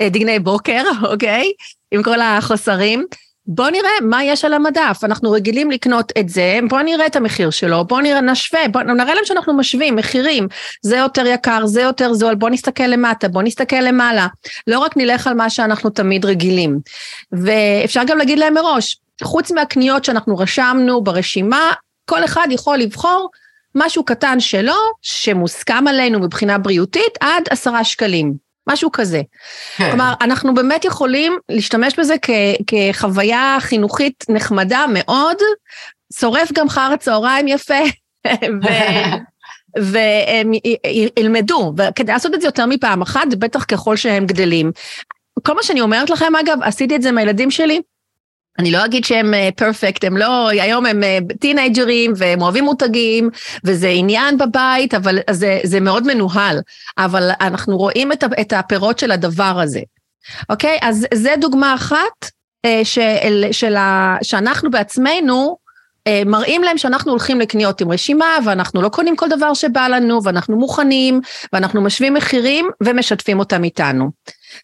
אה, 0.00 0.08
דגני 0.08 0.38
בוקר, 0.38 0.82
אוקיי? 1.12 1.52
עם 1.90 2.02
כל 2.02 2.20
החוסרים. 2.20 3.06
בוא 3.46 3.70
נראה 3.70 3.90
מה 4.02 4.24
יש 4.24 4.44
על 4.44 4.54
המדף, 4.54 5.00
אנחנו 5.02 5.30
רגילים 5.30 5.70
לקנות 5.70 6.12
את 6.18 6.28
זה, 6.28 6.58
בוא 6.68 6.82
נראה 6.82 7.06
את 7.06 7.16
המחיר 7.16 7.50
שלו, 7.50 7.84
בוא 7.84 8.00
נראה, 8.00 8.20
נשווה, 8.20 8.68
בוא 8.68 8.82
נראה 8.82 9.14
להם 9.14 9.24
שאנחנו 9.24 9.54
משווים 9.54 9.96
מחירים, 9.96 10.48
זה 10.82 10.96
יותר 10.96 11.26
יקר, 11.26 11.66
זה 11.66 11.82
יותר 11.82 12.14
זול, 12.14 12.34
בוא 12.34 12.50
נסתכל 12.50 12.86
למטה, 12.86 13.28
בוא 13.28 13.42
נסתכל 13.42 13.80
למעלה, 13.80 14.26
לא 14.66 14.78
רק 14.78 14.96
נלך 14.96 15.26
על 15.26 15.34
מה 15.34 15.50
שאנחנו 15.50 15.90
תמיד 15.90 16.24
רגילים. 16.24 16.80
ואפשר 17.32 18.02
גם 18.06 18.18
להגיד 18.18 18.38
להם 18.38 18.54
מראש, 18.54 18.96
חוץ 19.22 19.50
מהקניות 19.50 20.04
שאנחנו 20.04 20.38
רשמנו 20.38 21.04
ברשימה, 21.04 21.72
כל 22.04 22.24
אחד 22.24 22.46
יכול 22.50 22.78
לבחור 22.78 23.30
משהו 23.74 24.04
קטן 24.04 24.40
שלו, 24.40 24.74
שמוסכם 25.02 25.88
עלינו 25.88 26.20
מבחינה 26.20 26.58
בריאותית, 26.58 27.18
עד 27.20 27.44
עשרה 27.50 27.84
שקלים. 27.84 28.51
משהו 28.68 28.92
כזה. 28.92 29.22
כן. 29.76 29.88
כלומר, 29.88 30.12
אנחנו 30.20 30.54
באמת 30.54 30.84
יכולים 30.84 31.38
להשתמש 31.48 31.98
בזה 31.98 32.14
כ- 32.22 32.30
כחוויה 32.66 33.56
חינוכית 33.60 34.24
נחמדה 34.28 34.84
מאוד, 34.92 35.36
שורף 36.20 36.52
גם 36.52 36.68
חר 36.68 36.90
הצהריים 36.94 37.48
יפה, 37.48 37.74
והם 39.92 40.52
ילמדו, 41.18 41.72
וכדי 41.76 42.12
לעשות 42.12 42.34
את 42.34 42.40
זה 42.40 42.48
יותר 42.48 42.66
מפעם 42.66 43.02
אחת, 43.02 43.34
בטח 43.38 43.64
ככל 43.64 43.96
שהם 43.96 44.26
גדלים. 44.26 44.72
כל 45.46 45.54
מה 45.54 45.62
שאני 45.62 45.80
אומרת 45.80 46.10
לכם, 46.10 46.36
אגב, 46.36 46.58
עשיתי 46.62 46.96
את 46.96 47.02
זה 47.02 47.08
עם 47.08 47.18
הילדים 47.18 47.50
שלי, 47.50 47.80
אני 48.58 48.70
לא 48.70 48.84
אגיד 48.84 49.04
שהם 49.04 49.34
פרפקט, 49.56 50.04
אה, 50.04 50.08
הם 50.08 50.16
לא, 50.16 50.48
היום 50.48 50.86
הם 50.86 51.02
טינג'רים 51.40 52.10
אה, 52.10 52.16
והם 52.18 52.42
אוהבים 52.42 52.64
מותגים, 52.64 53.30
וזה 53.64 53.88
עניין 53.88 54.38
בבית, 54.38 54.94
אבל 54.94 55.18
זה, 55.30 55.60
זה 55.64 55.80
מאוד 55.80 56.06
מנוהל, 56.06 56.60
אבל 56.98 57.30
אנחנו 57.40 57.76
רואים 57.76 58.12
את, 58.12 58.24
את 58.40 58.52
הפירות 58.52 58.98
של 58.98 59.10
הדבר 59.10 59.60
הזה. 59.62 59.80
אוקיי? 60.50 60.78
אז 60.82 61.06
זה 61.14 61.34
דוגמה 61.38 61.74
אחת 61.74 62.30
אה, 62.64 62.80
של, 62.84 63.44
של 63.52 63.76
ה, 63.76 64.16
שאנחנו 64.22 64.70
בעצמנו 64.70 65.62
מראים 66.26 66.62
להם 66.62 66.78
שאנחנו 66.78 67.10
הולכים 67.10 67.40
לקניות 67.40 67.80
עם 67.80 67.92
רשימה, 67.92 68.38
ואנחנו 68.44 68.82
לא 68.82 68.88
קונים 68.88 69.16
כל 69.16 69.28
דבר 69.28 69.54
שבא 69.54 69.88
לנו, 69.88 70.22
ואנחנו 70.24 70.56
מוכנים, 70.56 71.20
ואנחנו 71.52 71.82
משווים 71.82 72.14
מחירים 72.14 72.70
ומשתפים 72.82 73.38
אותם 73.38 73.64
איתנו. 73.64 74.10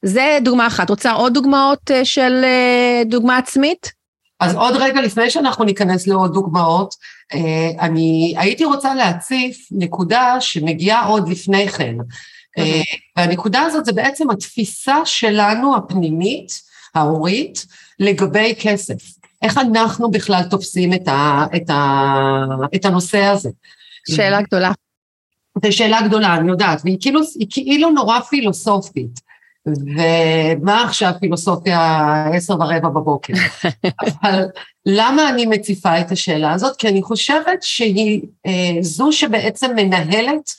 זה 0.03 0.39
דוגמה 0.43 0.67
אחת. 0.67 0.91
רוצה 0.91 1.13
עוד 1.13 1.35
דוגמאות 1.35 1.91
אה, 1.91 2.05
של 2.05 2.41
אה, 2.45 3.03
דוגמה 3.07 3.37
עצמית? 3.37 3.93
אז 4.41 4.55
עוד 4.55 4.77
רגע 4.77 5.01
לפני 5.01 5.31
שאנחנו 5.31 5.65
ניכנס 5.65 6.07
לעוד 6.07 6.35
דוגמאות, 6.35 6.95
אה, 7.35 7.71
אני 7.81 8.35
הייתי 8.39 8.65
רוצה 8.65 8.95
להציף 8.95 9.69
נקודה 9.71 10.37
שמגיעה 10.41 11.07
עוד 11.07 11.29
לפני 11.29 11.69
כן. 11.69 11.95
אוקיי. 12.59 12.83
והנקודה 13.17 13.61
הזאת 13.61 13.85
זה 13.85 13.93
בעצם 13.93 14.31
התפיסה 14.31 14.97
שלנו 15.05 15.77
הפנימית, 15.77 16.61
ההורית, 16.95 17.67
לגבי 18.01 18.55
כסף. 18.61 19.19
איך 19.43 19.59
אנחנו 19.59 20.11
בכלל 20.11 20.43
תופסים 20.51 20.95
את, 20.95 21.09
ה, 21.09 21.47
את, 21.57 21.71
ה, 21.71 22.45
את 22.75 22.85
הנושא 22.85 23.23
הזה. 23.25 23.51
שאלה 24.11 24.43
גדולה. 24.43 24.73
זו 25.65 25.77
שאלה 25.77 26.03
גדולה, 26.03 26.37
אני 26.37 26.51
יודעת, 26.51 26.81
והיא 26.85 26.97
כאילו, 27.01 27.21
כאילו 27.51 27.91
נורא 27.91 28.21
פילוסופית. 28.21 29.21
ומה 29.67 30.83
עכשיו 30.85 31.13
פילוסופיה 31.21 32.25
עשר 32.35 32.55
ורבע 32.55 32.89
בבוקר? 32.89 33.33
אבל 34.23 34.45
למה 34.87 35.29
אני 35.29 35.47
מציפה 35.47 36.01
את 36.01 36.13
השאלה 36.13 36.53
הזאת? 36.53 36.77
כי 36.77 36.89
אני 36.89 37.03
חושבת 37.03 37.63
שהיא 37.63 38.23
אה, 38.47 38.77
זו 38.81 39.13
שבעצם 39.13 39.71
מנהלת 39.77 40.51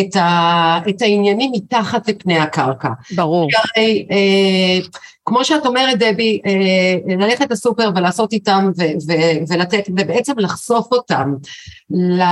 את, 0.00 0.16
ה, 0.16 0.78
את 0.88 1.02
העניינים 1.02 1.52
מתחת 1.52 2.08
לפני 2.08 2.38
הקרקע. 2.38 2.88
ברור. 3.14 3.48
הרי, 3.54 4.06
אה, 4.10 4.86
כמו 5.24 5.44
שאת 5.44 5.66
אומרת, 5.66 5.98
דבי, 5.98 6.40
אה, 6.46 7.16
ללכת 7.16 7.50
לסופר 7.50 7.90
ולעשות 7.96 8.32
איתם 8.32 8.70
ו, 8.78 8.82
ו, 8.82 9.12
ולתת, 9.48 9.84
ובעצם 9.88 10.38
לחשוף 10.38 10.92
אותם 10.92 11.34
ל, 11.90 12.22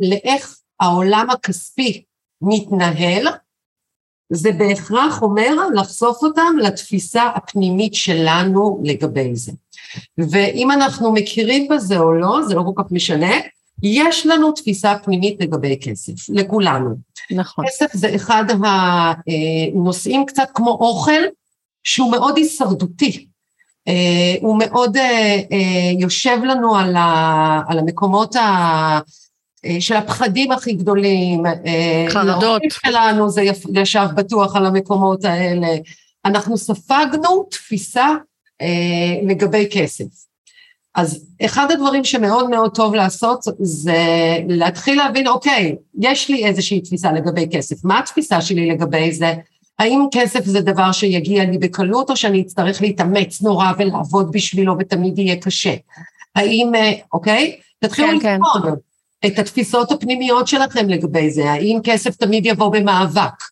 לאיך 0.00 0.56
העולם 0.80 1.26
הכספי 1.30 2.02
מתנהל, 2.42 3.26
זה 4.34 4.52
בהכרח 4.52 5.22
אומר 5.22 5.54
לחשוף 5.74 6.22
אותם 6.22 6.56
לתפיסה 6.62 7.22
הפנימית 7.34 7.94
שלנו 7.94 8.80
לגבי 8.84 9.36
זה. 9.36 9.52
ואם 10.18 10.70
אנחנו 10.70 11.12
מכירים 11.12 11.68
בזה 11.68 11.98
או 11.98 12.12
לא, 12.12 12.40
זה 12.48 12.54
לא 12.54 12.62
כל 12.66 12.82
כך 12.82 12.92
משנה, 12.92 13.34
יש 13.82 14.26
לנו 14.26 14.52
תפיסה 14.52 14.94
פנימית 15.04 15.40
לגבי 15.40 15.78
כסף, 15.80 16.12
לכולנו. 16.28 16.94
נכון. 17.30 17.64
כסף 17.66 17.86
זה 17.92 18.14
אחד 18.14 18.44
הנושאים 19.74 20.26
קצת 20.26 20.48
כמו 20.54 20.70
אוכל, 20.70 21.22
שהוא 21.84 22.10
מאוד 22.10 22.36
הישרדותי. 22.36 23.26
אה, 23.88 24.34
הוא 24.40 24.58
מאוד 24.58 24.96
אה, 24.96 25.40
אה, 25.52 25.90
יושב 25.98 26.38
לנו 26.44 26.76
על 27.68 27.78
המקומות 27.78 28.36
ה... 28.36 28.98
אה, 29.64 29.80
של 29.80 29.94
הפחדים 29.94 30.52
הכי 30.52 30.72
גדולים. 30.72 31.46
אה, 31.46 32.06
חרדות. 32.08 32.62
שלנו 32.68 33.30
זה 33.30 33.42
ישב 33.74 34.06
בטוח 34.14 34.56
על 34.56 34.66
המקומות 34.66 35.24
האלה. 35.24 35.68
אנחנו 36.24 36.58
ספגנו 36.58 37.46
תפיסה 37.50 38.08
אה, 38.62 38.66
לגבי 39.22 39.68
כסף. 39.70 40.04
אז 40.94 41.26
אחד 41.44 41.70
הדברים 41.70 42.04
שמאוד 42.04 42.50
מאוד 42.50 42.74
טוב 42.74 42.94
לעשות 42.94 43.44
זה 43.58 44.02
להתחיל 44.48 44.96
להבין, 44.96 45.28
אוקיי, 45.28 45.76
יש 46.00 46.28
לי 46.28 46.46
איזושהי 46.46 46.80
תפיסה 46.80 47.12
לגבי 47.12 47.48
כסף, 47.52 47.84
מה 47.84 47.98
התפיסה 47.98 48.40
שלי 48.40 48.70
לגבי 48.70 49.12
זה? 49.12 49.34
האם 49.78 50.06
כסף 50.12 50.44
זה 50.44 50.60
דבר 50.60 50.92
שיגיע 50.92 51.44
לי 51.44 51.58
בקלות 51.58 52.10
או 52.10 52.16
שאני 52.16 52.40
אצטרך 52.40 52.82
להתאמץ 52.82 53.42
נורא 53.42 53.72
ולעבוד 53.78 54.32
בשבילו 54.32 54.76
ותמיד 54.78 55.18
יהיה 55.18 55.36
קשה? 55.36 55.74
האם, 56.36 56.72
אוקיי? 57.12 57.56
תתחילו 57.80 58.20
כן, 58.20 58.34
לבחון. 58.36 58.62
כן. 58.62 58.93
את 59.26 59.38
התפיסות 59.38 59.92
הפנימיות 59.92 60.48
שלכם 60.48 60.88
לגבי 60.88 61.30
זה, 61.30 61.50
האם 61.50 61.78
כסף 61.84 62.16
תמיד 62.16 62.46
יבוא 62.46 62.72
במאבק? 62.72 63.42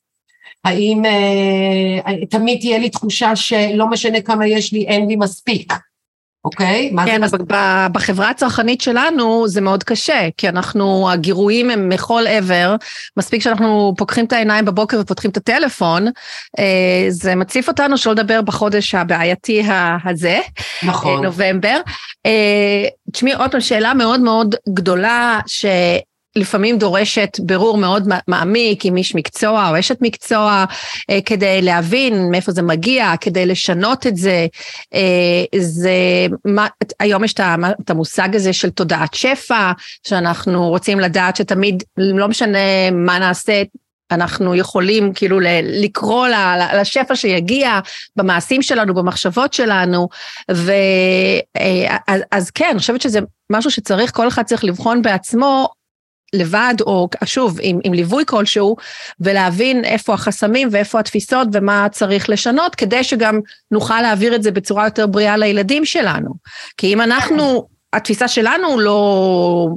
האם 0.64 1.04
אה, 1.04 2.26
תמיד 2.30 2.60
תהיה 2.60 2.78
לי 2.78 2.90
תחושה 2.90 3.36
שלא 3.36 3.86
משנה 3.86 4.20
כמה 4.20 4.46
יש 4.46 4.72
לי, 4.72 4.86
אין 4.86 5.08
לי 5.08 5.16
מספיק? 5.16 5.72
אוקיי? 6.44 6.92
כן, 7.06 7.24
אבל 7.24 7.38
בחברה 7.92 8.30
הצרכנית 8.30 8.80
שלנו 8.80 9.48
זה 9.48 9.60
מאוד 9.60 9.84
קשה, 9.84 10.28
כי 10.36 10.48
אנחנו, 10.48 11.10
הגירויים 11.10 11.70
הם 11.70 11.88
מכל 11.88 12.24
עבר, 12.28 12.76
מספיק 13.16 13.42
שאנחנו 13.42 13.94
פוקחים 13.96 14.24
את 14.24 14.32
העיניים 14.32 14.64
בבוקר 14.64 14.98
ופותחים 15.00 15.30
את 15.30 15.36
הטלפון, 15.36 16.06
אה, 16.58 17.06
זה 17.08 17.34
מציף 17.34 17.68
אותנו, 17.68 17.98
שלא 17.98 18.12
לדבר 18.12 18.42
בחודש 18.42 18.94
הבעייתי 18.94 19.62
הזה, 20.04 20.40
נכון. 20.82 21.16
אה, 21.16 21.22
נובמבר. 21.22 21.80
תשמעי, 23.12 23.34
עוד 23.34 23.50
פעם, 23.50 23.60
שאלה 23.60 23.94
מאוד 23.94 24.20
מאוד 24.20 24.54
גדולה, 24.68 25.40
ש... 25.46 25.66
לפעמים 26.36 26.78
דורשת 26.78 27.36
בירור 27.40 27.76
מאוד 27.76 28.08
מעמיק 28.28 28.84
עם 28.84 28.96
איש 28.96 29.14
מקצוע 29.14 29.68
או 29.68 29.78
אשת 29.78 29.98
מקצוע 30.00 30.64
אה, 31.10 31.18
כדי 31.26 31.62
להבין 31.62 32.30
מאיפה 32.30 32.52
זה 32.52 32.62
מגיע, 32.62 33.12
כדי 33.20 33.46
לשנות 33.46 34.06
את 34.06 34.16
זה. 34.16 34.46
אה, 34.94 35.44
זה 35.58 36.26
מה, 36.44 36.66
היום 37.00 37.24
יש 37.24 37.34
את 37.80 37.90
המושג 37.90 38.36
הזה 38.36 38.52
של 38.52 38.70
תודעת 38.70 39.14
שפע, 39.14 39.72
שאנחנו 40.06 40.68
רוצים 40.68 41.00
לדעת 41.00 41.36
שתמיד, 41.36 41.82
לא 41.96 42.28
משנה 42.28 42.90
מה 42.90 43.18
נעשה, 43.18 43.62
אנחנו 44.12 44.54
יכולים 44.54 45.12
כאילו 45.14 45.38
לקרוא 45.62 46.28
לשפע 46.80 47.16
שיגיע 47.16 47.80
במעשים 48.16 48.62
שלנו, 48.62 48.94
במחשבות 48.94 49.52
שלנו, 49.52 50.08
ואז 50.48 52.50
כן, 52.50 52.68
אני 52.70 52.78
חושבת 52.78 53.00
שזה 53.00 53.20
משהו 53.50 53.70
שצריך, 53.70 54.14
כל 54.14 54.28
אחד 54.28 54.42
צריך 54.42 54.64
לבחון 54.64 55.02
בעצמו 55.02 55.68
לבד, 56.34 56.74
או 56.80 57.08
שוב, 57.24 57.58
עם, 57.62 57.78
עם 57.84 57.94
ליווי 57.94 58.24
כלשהו, 58.26 58.76
ולהבין 59.20 59.84
איפה 59.84 60.14
החסמים 60.14 60.68
ואיפה 60.72 61.00
התפיסות 61.00 61.48
ומה 61.52 61.86
צריך 61.90 62.30
לשנות, 62.30 62.74
כדי 62.74 63.04
שגם 63.04 63.40
נוכל 63.70 64.00
להעביר 64.00 64.34
את 64.34 64.42
זה 64.42 64.50
בצורה 64.50 64.84
יותר 64.84 65.06
בריאה 65.06 65.36
לילדים 65.36 65.84
שלנו. 65.84 66.34
כי 66.76 66.92
אם 66.92 67.00
אנחנו, 67.00 67.66
התפיסה 67.92 68.28
שלנו 68.28 68.80
לא... 68.80 69.68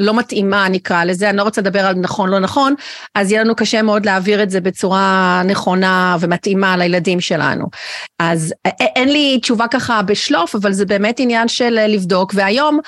לא 0.00 0.14
מתאימה 0.14 0.68
נקרא 0.68 1.04
לזה, 1.04 1.30
אני 1.30 1.36
לא 1.36 1.42
רוצה 1.42 1.60
לדבר 1.60 1.86
על 1.86 1.94
נכון 1.94 2.30
לא 2.30 2.38
נכון, 2.38 2.74
אז 3.14 3.32
יהיה 3.32 3.44
לנו 3.44 3.54
קשה 3.54 3.82
מאוד 3.82 4.06
להעביר 4.06 4.42
את 4.42 4.50
זה 4.50 4.60
בצורה 4.60 5.42
נכונה 5.44 6.16
ומתאימה 6.20 6.76
לילדים 6.76 7.20
שלנו. 7.20 7.66
אז 8.18 8.54
אין 8.64 9.08
לי 9.08 9.38
תשובה 9.42 9.68
ככה 9.68 10.02
בשלוף, 10.02 10.54
אבל 10.54 10.72
זה 10.72 10.86
באמת 10.86 11.20
עניין 11.20 11.48
של 11.48 11.86
לבדוק, 11.88 12.32
והיום 12.34 12.80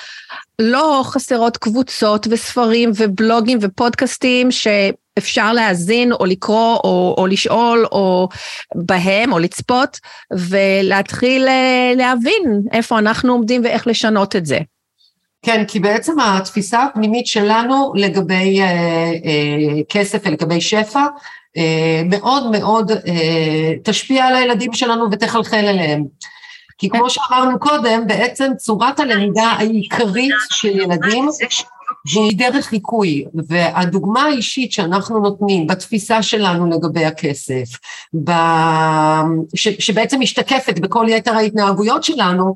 לא 0.59 1.01
חסרות 1.05 1.57
קבוצות 1.57 2.27
וספרים 2.29 2.91
ובלוגים 2.95 3.57
ופודקאסטים 3.61 4.49
שאפשר 4.51 5.53
להאזין 5.53 6.13
או 6.13 6.25
לקרוא 6.25 6.79
או, 6.83 7.15
או 7.17 7.27
לשאול 7.27 7.85
או 7.91 8.29
בהם 8.75 9.33
או 9.33 9.39
לצפות 9.39 9.99
ולהתחיל 10.31 11.47
אה, 11.47 11.93
להבין 11.95 12.61
איפה 12.71 12.99
אנחנו 12.99 13.33
עומדים 13.33 13.63
ואיך 13.63 13.87
לשנות 13.87 14.35
את 14.35 14.45
זה. 14.45 14.59
כן, 15.43 15.65
כי 15.67 15.79
בעצם 15.79 16.19
התפיסה 16.19 16.83
הפנימית 16.83 17.27
שלנו 17.27 17.93
לגבי 17.95 18.61
אה, 18.61 18.65
אה, 18.65 19.83
כסף 19.89 20.21
ולגבי 20.25 20.61
שפע 20.61 21.05
אה, 21.57 22.01
מאוד 22.09 22.51
מאוד 22.51 22.91
אה, 22.91 23.73
תשפיע 23.83 24.25
על 24.25 24.35
הילדים 24.35 24.73
שלנו 24.73 25.11
ותחלחל 25.11 25.65
אליהם. 25.65 26.03
כי 26.77 26.89
כמו 26.89 27.09
שאמרנו 27.09 27.59
קודם, 27.59 28.07
בעצם 28.07 28.51
צורת 28.57 28.99
הלמידה 28.99 29.43
העיקרית 29.43 30.33
של 30.49 30.79
ילדים 30.79 31.29
היא 32.15 32.37
דרך 32.37 32.65
חיקוי, 32.65 33.25
והדוגמה 33.47 34.23
האישית 34.23 34.71
שאנחנו 34.71 35.19
נותנים 35.19 35.67
בתפיסה 35.67 36.23
שלנו 36.23 36.69
לגבי 36.69 37.05
הכסף. 37.05 37.65
ש... 39.55 39.67
שבעצם 39.79 40.19
משתקפת 40.19 40.79
בכל 40.79 41.05
יתר 41.09 41.33
ההתנהגויות 41.35 42.03
שלנו, 42.03 42.55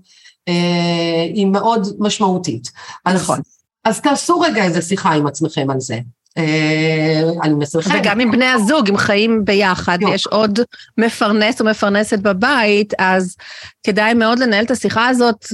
היא 1.33 1.45
מאוד 1.45 1.87
משמעותית. 1.99 2.71
נכון. 3.13 3.39
אז, 3.39 3.95
אז 3.95 4.01
תעשו 4.01 4.39
רגע 4.39 4.63
איזה 4.63 4.81
שיחה 4.81 5.13
עם 5.13 5.27
עצמכם 5.27 5.69
על 5.69 5.79
זה. 5.79 5.99
אה, 6.37 7.21
אני 7.43 7.53
מסריחה. 7.53 7.93
וגם 7.99 8.19
עם 8.19 8.31
בני 8.31 8.45
הזוג, 8.45 8.89
אם 8.89 8.97
חיים 8.97 9.45
ביחד, 9.45 9.97
ויש 10.01 10.27
עוד 10.27 10.59
מפרנס 10.97 11.61
או 11.61 11.65
מפרנסת 11.65 12.19
בבית, 12.19 12.93
אז 12.99 13.35
כדאי 13.83 14.13
מאוד 14.13 14.39
לנהל 14.39 14.65
את 14.65 14.71
השיחה 14.71 15.07
הזאת 15.07 15.45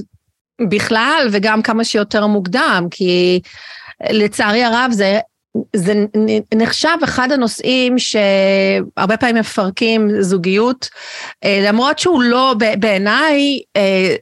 בכלל, 0.70 1.30
וגם 1.32 1.62
כמה 1.62 1.84
שיותר 1.84 2.28
מוקדם, 2.28 2.88
כי 2.92 3.40
לצערי 4.10 4.64
הרב 4.64 4.92
זה 4.92 5.20
זה 5.76 6.06
נחשב 6.56 6.98
אחד 7.04 7.32
הנושאים 7.32 7.96
שהרבה 8.00 9.18
פעמים 9.18 9.36
מפרקים 9.36 10.22
זוגיות, 10.22 10.90
אה, 11.44 11.64
למרות 11.68 12.00
שהוא 12.00 12.24
לא, 12.24 12.56
בעיניי, 12.80 13.60
אה, 13.76 14.16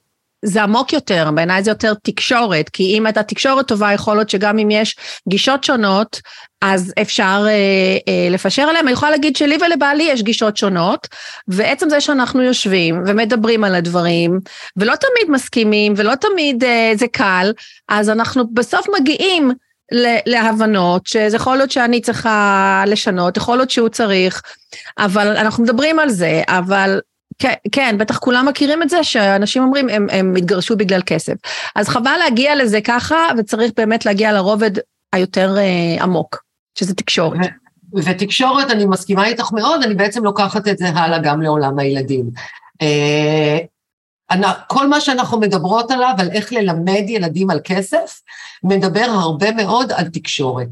זה 0.45 0.63
עמוק 0.63 0.93
יותר, 0.93 1.29
בעיניי 1.35 1.63
זה 1.63 1.71
יותר 1.71 1.93
תקשורת, 2.03 2.69
כי 2.69 2.97
אם 2.97 3.05
הייתה 3.05 3.23
תקשורת 3.23 3.67
טובה, 3.67 3.93
יכול 3.93 4.15
להיות 4.15 4.29
שגם 4.29 4.59
אם 4.59 4.71
יש 4.71 4.95
גישות 5.29 5.63
שונות, 5.63 6.21
אז 6.61 6.93
אפשר 7.01 7.45
אה, 7.47 7.97
אה, 8.07 8.29
לפשר 8.29 8.61
עליהם. 8.61 8.85
אני 8.87 8.93
יכולה 8.93 9.11
להגיד 9.11 9.35
שלי 9.35 9.57
ולבעלי 9.61 10.03
יש 10.03 10.23
גישות 10.23 10.57
שונות, 10.57 11.07
ועצם 11.47 11.89
זה 11.89 12.01
שאנחנו 12.01 12.41
יושבים 12.41 13.03
ומדברים 13.07 13.63
על 13.63 13.75
הדברים, 13.75 14.39
ולא 14.77 14.95
תמיד 14.95 15.31
מסכימים, 15.31 15.93
ולא 15.97 16.15
תמיד 16.15 16.63
אה, 16.63 16.91
זה 16.95 17.07
קל, 17.07 17.51
אז 17.89 18.09
אנחנו 18.09 18.53
בסוף 18.53 18.85
מגיעים 18.99 19.51
להבנות, 20.25 21.07
שזה 21.07 21.35
יכול 21.35 21.57
להיות 21.57 21.71
שאני 21.71 22.01
צריכה 22.01 22.83
לשנות, 22.87 23.37
יכול 23.37 23.57
להיות 23.57 23.69
שהוא 23.69 23.89
צריך, 23.89 24.41
אבל 24.97 25.37
אנחנו 25.37 25.63
מדברים 25.63 25.99
על 25.99 26.09
זה, 26.09 26.41
אבל 26.47 26.99
כן, 27.41 27.53
כן, 27.71 27.95
בטח 27.97 28.17
כולם 28.17 28.47
מכירים 28.47 28.83
את 28.83 28.89
זה, 28.89 29.03
שאנשים 29.03 29.63
אומרים, 29.63 29.89
הם, 29.89 30.07
הם 30.11 30.35
התגרשו 30.35 30.77
בגלל 30.77 31.01
כסף. 31.05 31.33
אז 31.75 31.87
חבל 31.87 32.17
להגיע 32.19 32.55
לזה 32.55 32.81
ככה, 32.81 33.17
וצריך 33.37 33.71
באמת 33.77 34.05
להגיע 34.05 34.31
לרובד 34.31 34.71
היותר 35.13 35.57
אה, 35.57 36.03
עמוק, 36.03 36.43
שזה 36.75 36.93
תקשורת. 36.93 37.39
ותקשורת, 37.95 38.71
אני 38.71 38.85
מסכימה 38.85 39.27
איתך 39.27 39.51
מאוד, 39.53 39.83
אני 39.83 39.95
בעצם 39.95 40.23
לוקחת 40.23 40.67
את 40.67 40.77
זה 40.77 40.89
הלאה 40.89 41.19
גם 41.19 41.41
לעולם 41.41 41.79
הילדים. 41.79 42.29
אה, 42.81 43.57
כל 44.67 44.87
מה 44.87 45.01
שאנחנו 45.01 45.39
מדברות 45.39 45.91
עליו, 45.91 46.13
על 46.17 46.29
איך 46.31 46.53
ללמד 46.53 47.03
ילדים 47.07 47.49
על 47.49 47.59
כסף, 47.63 48.21
מדבר 48.63 49.05
הרבה 49.09 49.51
מאוד 49.51 49.91
על 49.91 50.07
תקשורת. 50.07 50.67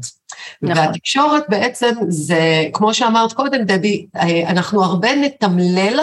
נכון. 0.62 0.78
והתקשורת 0.78 1.42
בעצם 1.48 1.90
זה, 2.08 2.64
כמו 2.72 2.94
שאמרת 2.94 3.32
קודם, 3.32 3.62
דבי, 3.62 4.06
אה, 4.16 4.50
אנחנו 4.50 4.84
הרבה 4.84 5.16
נתמלל 5.16 6.00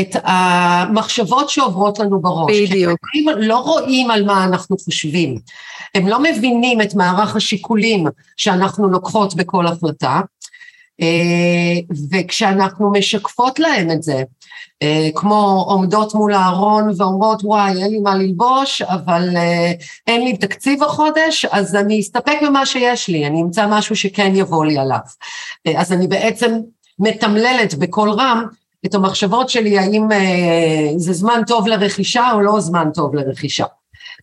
את 0.00 0.16
המחשבות 0.24 1.50
שעוברות 1.50 1.98
לנו 1.98 2.20
בראש. 2.20 2.56
בדיוק. 2.56 2.98
הם 3.14 3.38
לא 3.38 3.58
רואים 3.58 4.10
על 4.10 4.24
מה 4.24 4.44
אנחנו 4.44 4.76
חושבים. 4.78 5.38
הם 5.94 6.08
לא 6.08 6.22
מבינים 6.22 6.80
את 6.80 6.94
מערך 6.94 7.36
השיקולים 7.36 8.06
שאנחנו 8.36 8.88
לוקחות 8.88 9.34
בכל 9.34 9.66
החלטה, 9.66 10.20
אה, 11.00 11.96
וכשאנחנו 12.10 12.92
משקפות 12.92 13.58
להם 13.58 13.90
את 13.90 14.02
זה, 14.02 14.22
אה, 14.82 15.08
כמו 15.14 15.64
עומדות 15.68 16.14
מול 16.14 16.32
הארון 16.32 16.90
ואומרות 16.96 17.44
וואי 17.44 17.82
אין 17.82 17.90
לי 17.90 17.98
מה 17.98 18.14
ללבוש 18.14 18.82
אבל 18.82 19.36
אה, 19.36 19.72
אין 20.06 20.24
לי 20.24 20.36
תקציב 20.36 20.82
החודש 20.82 21.44
אז 21.44 21.76
אני 21.76 22.00
אסתפק 22.00 22.36
במה 22.42 22.66
שיש 22.66 23.08
לי, 23.08 23.26
אני 23.26 23.42
אמצא 23.42 23.66
משהו 23.70 23.96
שכן 23.96 24.32
יבוא 24.34 24.64
לי 24.64 24.78
עליו. 24.78 24.98
אז 25.76 25.92
אני 25.92 26.06
בעצם 26.06 26.58
מתמללת 26.98 27.74
בקול 27.74 28.10
רם 28.10 28.44
את 28.86 28.94
המחשבות 28.94 29.48
שלי 29.48 29.78
האם 29.78 30.12
אה, 30.12 30.92
זה 30.96 31.12
זמן 31.12 31.40
טוב 31.46 31.68
לרכישה 31.68 32.30
או 32.32 32.40
לא 32.40 32.60
זמן 32.60 32.88
טוב 32.94 33.14
לרכישה. 33.14 33.64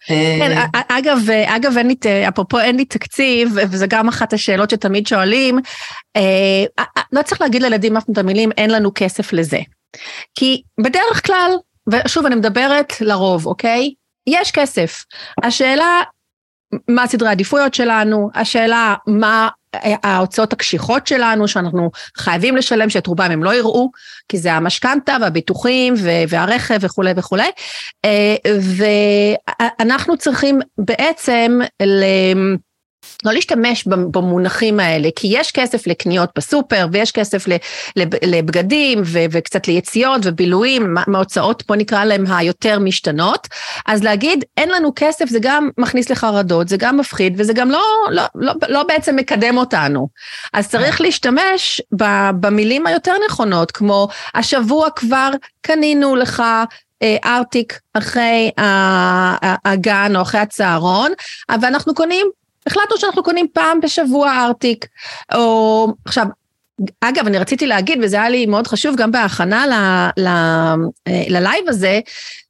כן, 0.08 0.58
אגב, 0.90 1.18
אגב, 1.46 1.78
אין 1.78 1.88
לי, 1.88 1.96
אפרופו 2.28 2.60
אין 2.60 2.76
לי 2.76 2.86
תקציב, 2.86 3.50
וזה 3.56 3.88
גם 3.88 4.08
אחת 4.08 4.34
השאלות 4.34 4.70
שתמיד 4.70 5.08
שואלים, 5.08 5.60
אה, 6.16 6.86
לא 7.12 7.22
צריך 7.22 7.42
להגיד 7.42 7.62
לילדים 7.62 7.98
אף 7.98 8.04
פעם 8.04 8.14
את 8.14 8.18
המילים, 8.18 8.52
אין 8.58 8.70
לנו 8.70 8.92
כסף 8.96 9.34
לזה. 9.34 9.60
כי 10.36 10.62
בדרך 10.84 11.26
כלל, 11.26 11.52
ושוב, 11.92 12.26
אני 12.26 12.36
מדברת 12.36 13.02
לרוב, 13.02 13.46
אוקיי? 13.46 13.94
יש 14.28 14.52
כסף. 14.52 15.06
השאלה, 15.44 16.02
מה 16.88 17.08
סדרי 17.08 17.30
העדיפויות 17.30 17.74
שלנו, 17.74 18.30
השאלה 18.36 18.96
מה 19.08 19.50
ההוצאות 20.04 20.54
הקשיחות 20.54 21.08
שלנו, 21.08 21.48
שאנחנו 21.48 21.92
חייבים 22.18 22.58
לשלם, 22.58 22.90
שאת 22.90 23.08
רובם 23.08 23.32
הם 23.32 23.44
לא 23.44 23.54
יראו, 23.56 23.92
כי 24.30 24.38
זה 24.38 24.54
המשכנתה 24.54 25.18
והביטוחים 25.22 25.94
והרכב 26.30 26.78
וכולי 26.82 27.12
וכולי. 27.16 27.52
אה, 28.06 28.36
ואנחנו 29.80 30.18
צריכים 30.18 30.60
בעצם 30.78 31.60
לא 33.26 33.34
להשתמש 33.34 33.88
במונחים 33.88 34.80
האלה, 34.80 35.10
כי 35.16 35.28
יש 35.32 35.52
כסף 35.52 35.88
לקניות 35.88 36.30
בסופר, 36.36 36.88
ויש 36.92 37.12
כסף 37.12 37.46
לבגדים, 38.24 39.02
וקצת 39.06 39.68
ליציאות 39.68 40.22
ובילויים, 40.24 40.96
מהוצאות, 41.08 41.64
בוא 41.68 41.76
נקרא 41.76 42.06
להם 42.06 42.26
היותר 42.28 42.80
משתנות, 42.80 43.48
אז 43.86 44.04
להגיד 44.04 44.46
אין 44.58 44.70
לנו 44.70 44.92
כסף 44.96 45.30
זה 45.30 45.40
גם 45.42 45.70
מכניס 45.78 46.10
לחרדות, 46.10 46.68
זה 46.68 46.78
גם 46.78 46.98
מפחיד, 46.98 47.34
וזה 47.38 47.54
גם 47.54 47.72
לא, 47.72 47.84
לא, 48.10 48.24
לא, 48.36 48.54
לא 48.70 48.84
בעצם 48.84 49.16
מקדם 49.16 49.58
אותנו. 49.58 50.08
אז 50.54 50.70
צריך 50.70 51.02
להשתמש 51.02 51.82
במילים 52.40 52.88
היותר 52.88 53.14
נכונות, 53.26 53.72
כמו 53.72 54.08
השבוע 54.36 54.90
כבר 54.90 55.32
קנינו 55.62 56.16
לך 56.16 56.44
אה, 57.04 57.18
ארטיק 57.26 57.80
אחרי 57.94 58.52
הגן 59.66 60.14
או 60.16 60.22
אחרי 60.22 60.40
הצהרון, 60.40 61.12
אבל 61.50 61.68
אנחנו 61.68 61.96
קונים 61.96 62.28
החלטנו 62.68 62.98
שאנחנו 62.98 63.24
קונים 63.24 63.48
פעם 63.54 63.80
בשבוע 63.82 64.46
ארטיק, 64.46 64.86
או 65.36 65.88
עכשיו, 66.06 66.26
אגב, 67.02 67.28
אני 67.28 67.38
רציתי 67.38 67.68
להגיד, 67.68 68.00
וזה 68.04 68.18
היה 68.18 68.30
לי 68.30 68.46
מאוד 68.46 68.68
חשוב 68.68 68.96
גם 68.96 69.12
בהכנה 69.12 69.66
אה, 70.18 70.76
ללייב 71.08 71.70
הזה, 71.70 72.00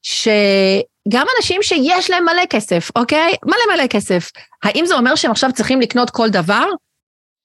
שגם 0.01 1.25
אנשים 1.37 1.63
שיש 1.63 2.09
להם 2.09 2.23
מלא 2.25 2.45
כסף, 2.49 2.89
אוקיי? 2.95 3.33
מלא 3.45 3.75
מלא 3.75 3.87
כסף. 3.87 4.31
האם 4.63 4.85
זה 4.85 4.95
אומר 4.95 5.15
שהם 5.15 5.31
עכשיו 5.31 5.51
צריכים 5.53 5.81
לקנות 5.81 6.09
כל 6.09 6.29
דבר? 6.29 6.65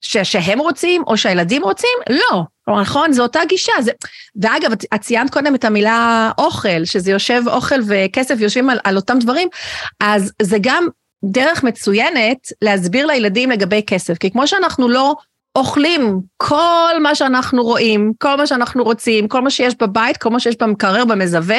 ש- 0.00 0.16
שהם 0.16 0.58
רוצים 0.58 1.02
או 1.06 1.16
שהילדים 1.16 1.62
רוצים? 1.62 1.98
לא. 2.10 2.42
נכון? 2.80 3.12
זו 3.12 3.22
אותה 3.22 3.40
גישה. 3.48 3.72
זה... 3.80 3.92
ואגב, 4.42 4.72
את 4.72 5.00
ציינת 5.00 5.30
קודם 5.30 5.54
את 5.54 5.64
המילה 5.64 6.30
אוכל, 6.38 6.84
שזה 6.84 7.10
יושב, 7.10 7.42
אוכל 7.46 7.80
וכסף 7.88 8.34
יושבים 8.40 8.70
על, 8.70 8.78
על 8.84 8.96
אותם 8.96 9.18
דברים, 9.18 9.48
אז 10.00 10.32
זה 10.42 10.56
גם 10.60 10.88
דרך 11.24 11.64
מצוינת 11.64 12.52
להסביר 12.62 13.06
לילדים 13.06 13.50
לגבי 13.50 13.82
כסף, 13.86 14.18
כי 14.18 14.30
כמו 14.30 14.46
שאנחנו 14.46 14.88
לא 14.88 15.14
אוכלים 15.56 16.20
כל 16.36 16.94
מה 17.02 17.14
שאנחנו 17.14 17.62
רואים, 17.62 18.12
כל 18.18 18.36
מה 18.36 18.46
שאנחנו 18.46 18.84
רוצים, 18.84 19.28
כל 19.28 19.40
מה 19.40 19.50
שיש 19.50 19.74
בבית, 19.80 20.16
כל 20.16 20.30
מה 20.30 20.40
שיש 20.40 20.56
במקרר, 20.60 21.04
במזווה, 21.04 21.58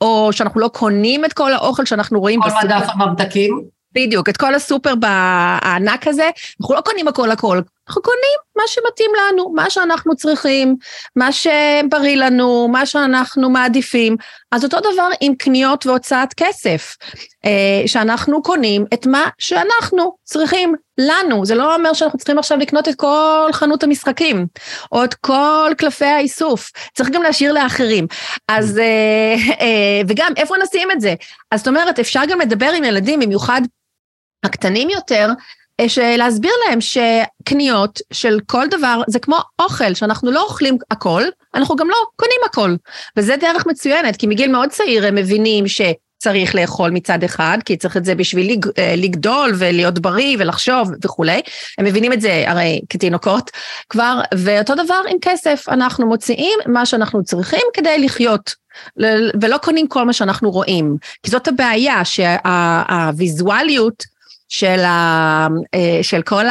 או 0.00 0.28
שאנחנו 0.32 0.60
לא 0.60 0.68
קונים 0.68 1.24
את 1.24 1.32
כל 1.32 1.52
האוכל 1.52 1.84
שאנחנו 1.84 2.20
רואים 2.20 2.40
כל 2.42 2.48
מדף 2.64 2.86
הממתקים. 2.88 3.62
בדיוק, 3.94 4.28
את 4.28 4.36
כל 4.36 4.54
הסופר 4.54 4.94
הענק 5.02 6.06
הזה, 6.06 6.30
אנחנו 6.60 6.74
לא 6.74 6.80
קונים 6.80 7.08
הכל 7.08 7.30
הכל, 7.30 7.60
אנחנו 7.88 8.02
קונים 8.02 8.38
מה 8.56 8.62
שמתאים 8.66 9.10
לנו, 9.18 9.52
מה 9.54 9.70
שאנחנו 9.70 10.16
צריכים, 10.16 10.76
מה 11.16 11.28
שבריא 11.32 12.16
לנו, 12.16 12.68
מה 12.68 12.86
שאנחנו 12.86 13.50
מעדיפים. 13.50 14.16
אז 14.52 14.64
אותו 14.64 14.80
דבר 14.80 15.08
עם 15.20 15.34
קניות 15.34 15.86
והוצאת 15.86 16.34
כסף, 16.36 16.96
אה, 17.44 17.82
שאנחנו 17.86 18.42
קונים 18.42 18.84
את 18.94 19.06
מה 19.06 19.28
שאנחנו 19.38 20.16
צריכים 20.24 20.74
לנו. 20.98 21.46
זה 21.46 21.54
לא 21.54 21.74
אומר 21.74 21.92
שאנחנו 21.92 22.18
צריכים 22.18 22.38
עכשיו 22.38 22.58
לקנות 22.58 22.88
את 22.88 22.94
כל 22.94 23.50
חנות 23.52 23.82
המשחקים, 23.82 24.46
או 24.92 25.04
את 25.04 25.14
כל 25.14 25.72
קלפי 25.78 26.04
האיסוף, 26.04 26.70
צריך 26.94 27.10
גם 27.10 27.22
להשאיר 27.22 27.52
לאחרים. 27.52 28.06
אז, 28.48 28.78
אה, 28.78 29.34
אה, 29.60 30.00
וגם, 30.08 30.32
איפה 30.36 30.54
נשים 30.62 30.90
את 30.90 31.00
זה? 31.00 31.14
אז 31.50 31.60
זאת 31.60 31.68
אומרת, 31.68 31.98
אפשר 31.98 32.22
גם 32.28 32.40
לדבר 32.40 32.70
עם 32.76 32.84
ילדים, 32.84 33.20
במיוחד 33.20 33.60
הקטנים 34.44 34.90
יותר, 34.90 35.28
להסביר 36.18 36.52
להם 36.68 36.78
שקניות 36.80 38.00
של 38.12 38.40
כל 38.46 38.66
דבר 38.70 39.02
זה 39.08 39.18
כמו 39.18 39.38
אוכל, 39.58 39.94
שאנחנו 39.94 40.30
לא 40.30 40.42
אוכלים 40.42 40.78
הכל, 40.90 41.22
אנחנו 41.54 41.76
גם 41.76 41.88
לא 41.88 41.96
קונים 42.16 42.40
הכל. 42.46 42.74
וזה 43.16 43.36
דרך 43.36 43.66
מצוינת, 43.66 44.16
כי 44.16 44.26
מגיל 44.26 44.52
מאוד 44.52 44.68
צעיר 44.68 45.06
הם 45.06 45.14
מבינים 45.14 45.68
ש... 45.68 45.80
צריך 46.18 46.54
לאכול 46.54 46.90
מצד 46.90 47.24
אחד, 47.24 47.58
כי 47.64 47.76
צריך 47.76 47.96
את 47.96 48.04
זה 48.04 48.14
בשביל 48.14 48.60
לגדול 48.96 49.52
ולהיות 49.58 49.98
בריא 49.98 50.36
ולחשוב 50.38 50.90
וכולי. 51.04 51.40
הם 51.78 51.84
מבינים 51.84 52.12
את 52.12 52.20
זה 52.20 52.44
הרי 52.46 52.80
כתינוקות 52.88 53.50
כבר, 53.88 54.20
ואותו 54.34 54.74
דבר 54.74 55.00
עם 55.08 55.16
כסף, 55.22 55.64
אנחנו 55.68 56.06
מוציאים 56.06 56.58
מה 56.66 56.86
שאנחנו 56.86 57.24
צריכים 57.24 57.62
כדי 57.72 57.98
לחיות. 57.98 58.54
ולא 59.40 59.58
קונים 59.58 59.88
כל 59.88 60.04
מה 60.04 60.12
שאנחנו 60.12 60.50
רואים, 60.50 60.96
כי 61.22 61.30
זאת 61.30 61.48
הבעיה, 61.48 62.04
שהוויזואליות 62.04 64.02
שה- 64.02 64.15
של, 64.48 64.80
ה, 64.80 65.46
אה, 65.74 65.98
של 66.02 66.22
כל 66.22 66.44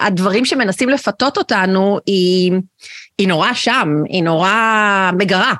הדברים 0.00 0.44
שמנסים 0.44 0.88
לפתות 0.88 1.38
אותנו, 1.38 1.98
היא, 2.06 2.52
היא 3.18 3.28
נורא 3.28 3.52
שם, 3.54 3.88
היא 4.08 4.22
נורא 4.22 5.10
מגרה. 5.18 5.54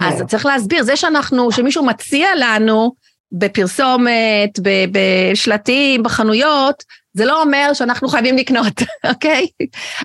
אז 0.00 0.18
כן. 0.18 0.26
צריך 0.26 0.46
להסביר, 0.46 0.82
זה 0.82 0.96
שאנחנו, 0.96 1.52
שמישהו 1.52 1.84
מציע 1.84 2.28
לנו 2.38 2.92
בפרסומת, 3.32 4.58
בשלטים, 4.92 6.02
בחנויות, 6.02 6.84
זה 7.14 7.24
לא 7.24 7.42
אומר 7.42 7.70
שאנחנו 7.72 8.08
חייבים 8.08 8.36
לקנות, 8.36 8.72
אוקיי? 9.10 9.46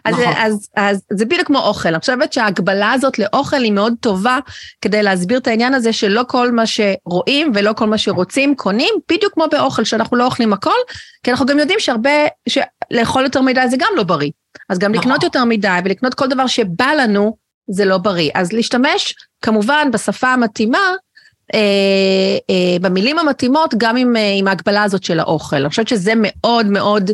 נכון. 0.08 0.24
אז, 0.26 0.54
אז, 0.54 0.70
אז 0.76 1.02
זה 1.14 1.26
בדיוק 1.26 1.48
כמו 1.48 1.60
אוכל. 1.60 1.90
אני 1.90 2.00
חושבת 2.00 2.34
שההגבלה 2.34 2.92
הזאת 2.92 3.20
לאוכל 3.20 3.64
היא 3.64 3.72
מאוד 3.72 3.94
טובה 4.00 4.40
כדי 4.82 5.04
להסביר 5.04 5.38
את 5.38 5.48
העניין 5.48 5.74
הזה 5.74 5.94
שלא 5.94 6.22
כל 6.28 6.52
מה 6.52 6.64
שרואים 6.66 7.52
ולא 7.56 7.74
כל 7.74 7.88
מה 7.88 7.98
שרוצים 7.98 8.56
קונים, 8.56 8.94
בדיוק 9.12 9.34
כמו 9.34 9.46
באוכל, 9.52 9.84
שאנחנו 9.84 10.18
לא 10.18 10.26
אוכלים 10.26 10.54
הכל, 10.54 10.78
כי 11.24 11.32
אנחנו 11.32 11.46
גם 11.46 11.60
יודעים 11.60 11.80
שהרבה, 11.80 12.12
שלאכול 12.50 13.24
יותר 13.24 13.42
מדי 13.42 13.68
זה 13.70 13.78
גם 13.78 13.90
לא 13.96 14.04
בריא. 14.04 14.32
אז 14.70 14.80
גם 14.80 14.92
נכון. 14.92 15.04
לקנות 15.04 15.24
יותר 15.24 15.46
מדי 15.46 15.80
ולקנות 15.86 16.14
כל 16.14 16.28
דבר 16.28 16.48
שבא 16.48 16.92
לנו, 16.98 17.38
זה 17.70 17.86
לא 17.86 17.98
בריא. 17.98 18.32
אז 18.34 18.54
להשתמש 18.54 19.14
כמובן 19.42 19.90
בשפה 19.94 20.28
המתאימה, 20.28 20.80
אה, 21.54 21.60
אה, 22.50 22.80
במילים 22.82 23.20
המתאימות, 23.20 23.74
גם 23.78 23.98
עם, 23.98 24.16
אה, 24.16 24.34
עם 24.38 24.48
ההגבלה 24.48 24.84
הזאת 24.84 25.04
של 25.04 25.20
האוכל. 25.20 25.56
אני 25.56 25.70
חושבת 25.70 25.88
שזה 25.88 26.14
מאוד 26.16 26.66
מאוד 26.66 27.12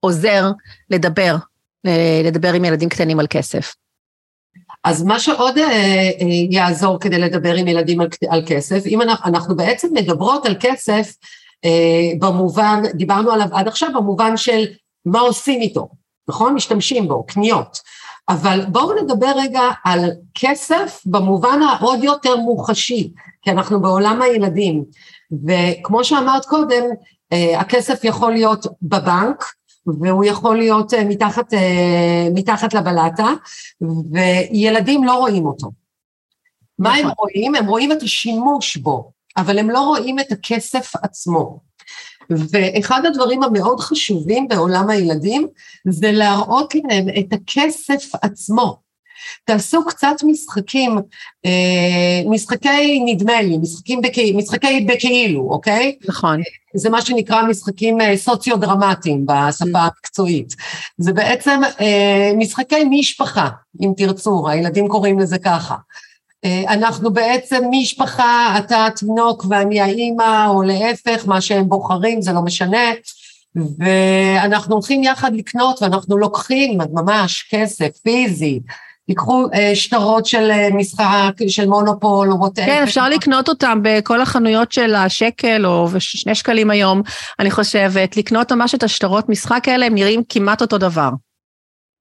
עוזר 0.00 0.50
לדבר, 0.90 1.36
אה, 1.86 2.20
לדבר 2.24 2.52
עם 2.52 2.64
ילדים 2.64 2.88
קטנים 2.88 3.20
על 3.20 3.26
כסף. 3.30 3.74
אז 4.84 5.02
מה 5.02 5.20
שעוד 5.20 5.58
אה, 5.58 5.64
אה, 5.64 6.26
יעזור 6.50 7.00
כדי 7.00 7.18
לדבר 7.18 7.54
עם 7.54 7.68
ילדים 7.68 8.00
על, 8.00 8.08
על 8.28 8.42
כסף, 8.46 8.86
אם 8.86 9.02
אנחנו, 9.02 9.30
אנחנו 9.30 9.56
בעצם 9.56 9.88
מדברות 9.92 10.46
על 10.46 10.54
כסף 10.60 11.12
אה, 11.64 12.10
במובן, 12.18 12.82
דיברנו 12.94 13.32
עליו 13.32 13.46
עד 13.52 13.68
עכשיו, 13.68 13.88
במובן 13.94 14.36
של 14.36 14.64
מה 15.04 15.20
עושים 15.20 15.60
איתו, 15.60 15.88
נכון? 16.28 16.54
משתמשים 16.54 17.08
בו, 17.08 17.26
קניות. 17.26 17.78
אבל 18.28 18.64
בואו 18.68 19.02
נדבר 19.02 19.32
רגע 19.36 19.62
על 19.84 20.10
כסף 20.34 21.00
במובן 21.06 21.62
העוד 21.62 22.04
יותר 22.04 22.36
מוחשי, 22.36 23.12
כי 23.46 23.50
אנחנו 23.50 23.82
בעולם 23.82 24.22
הילדים, 24.22 24.84
וכמו 25.46 26.04
שאמרת 26.04 26.44
קודם, 26.44 26.84
אה, 27.32 27.60
הכסף 27.60 28.04
יכול 28.04 28.32
להיות 28.32 28.66
בבנק, 28.82 29.44
והוא 29.86 30.24
יכול 30.24 30.56
להיות 30.56 30.94
אה, 30.94 31.04
מתחת, 31.04 31.54
אה, 31.54 32.28
מתחת 32.34 32.74
לבלטה, 32.74 33.28
וילדים 34.12 35.04
לא 35.04 35.12
רואים 35.12 35.46
אותו. 35.46 35.70
מה 36.78 36.94
הם 36.94 37.00
נכון. 37.00 37.14
רואים? 37.18 37.54
הם 37.54 37.66
רואים 37.66 37.92
את 37.92 38.02
השימוש 38.02 38.76
בו, 38.76 39.10
אבל 39.36 39.58
הם 39.58 39.70
לא 39.70 39.80
רואים 39.80 40.18
את 40.18 40.32
הכסף 40.32 40.92
עצמו. 41.02 41.60
ואחד 42.30 43.06
הדברים 43.06 43.42
המאוד 43.42 43.80
חשובים 43.80 44.48
בעולם 44.48 44.90
הילדים 44.90 45.48
זה 45.88 46.12
להראות 46.12 46.74
להם 46.74 47.06
את 47.18 47.32
הכסף 47.32 48.14
עצמו. 48.22 48.85
תעשו 49.44 49.84
קצת 49.86 50.16
משחקים, 50.26 50.98
אה, 51.46 52.22
משחקי 52.26 53.00
נדמה 53.06 53.42
לי, 53.42 53.58
משחקים 53.58 54.00
בכאילו, 54.00 54.38
משחקי 54.38 54.80
בכאילו, 54.80 55.48
אוקיי? 55.50 55.96
נכון. 56.08 56.40
זה 56.74 56.90
מה 56.90 57.02
שנקרא 57.02 57.42
משחקים 57.42 58.00
אה, 58.00 58.16
סוציו-דרמטיים 58.16 59.26
בשפה 59.26 59.64
mm. 59.64 59.78
המקצועית. 59.78 60.54
זה 60.98 61.12
בעצם 61.12 61.60
אה, 61.80 62.32
משחקי 62.36 62.84
משפחה, 62.90 63.48
אם 63.82 63.92
תרצו, 63.96 64.48
הילדים 64.48 64.88
קוראים 64.88 65.18
לזה 65.18 65.38
ככה. 65.38 65.74
אה, 66.44 66.72
אנחנו 66.74 67.12
בעצם 67.12 67.64
משפחה, 67.70 68.58
אתה 68.58 68.86
התינוק 68.86 69.44
ואני 69.48 69.80
האימא, 69.80 70.46
או 70.48 70.62
להפך, 70.62 71.26
מה 71.26 71.40
שהם 71.40 71.68
בוחרים, 71.68 72.22
זה 72.22 72.32
לא 72.32 72.42
משנה. 72.42 72.90
ואנחנו 73.78 74.74
הולכים 74.74 75.02
יחד 75.02 75.34
לקנות 75.34 75.82
ואנחנו 75.82 76.18
לוקחים 76.18 76.78
ממש 76.92 77.48
כסף 77.50 77.88
פיזי. 78.02 78.60
ייקחו 79.08 79.46
אה, 79.54 79.70
שטרות 79.74 80.26
של 80.26 80.50
אה, 80.50 80.68
משחק, 80.72 81.32
של 81.48 81.66
מונופול 81.66 82.32
או 82.32 82.38
ווטאבר. 82.38 82.66
כן, 82.66 82.82
אפשר 82.82 83.08
לקנות 83.08 83.48
אותם 83.48 83.78
בכל 83.82 84.20
החנויות 84.20 84.72
של 84.72 84.94
השקל 84.94 85.66
או 85.66 85.88
שני 85.98 86.34
שקלים 86.34 86.70
היום, 86.70 87.02
אני 87.38 87.50
חושבת. 87.50 88.16
לקנות 88.16 88.52
ממש 88.52 88.74
את 88.74 88.82
השטרות 88.82 89.28
משחק 89.28 89.68
האלה, 89.68 89.86
הם 89.86 89.94
נראים 89.94 90.22
כמעט 90.28 90.60
אותו 90.62 90.78
דבר. 90.78 91.10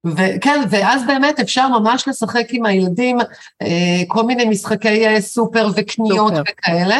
וכן, 0.06 0.62
ואז 0.70 1.02
באמת 1.08 1.40
אפשר 1.40 1.68
ממש 1.68 2.08
לשחק 2.08 2.46
עם 2.50 2.66
הילדים 2.66 3.18
אה, 3.62 4.04
כל 4.08 4.24
מיני 4.24 4.46
משחקי 4.46 5.08
אה, 5.08 5.22
סופר 5.22 5.70
וקניות 5.76 6.34
סופר. 6.36 6.42
וכאלה, 6.52 6.98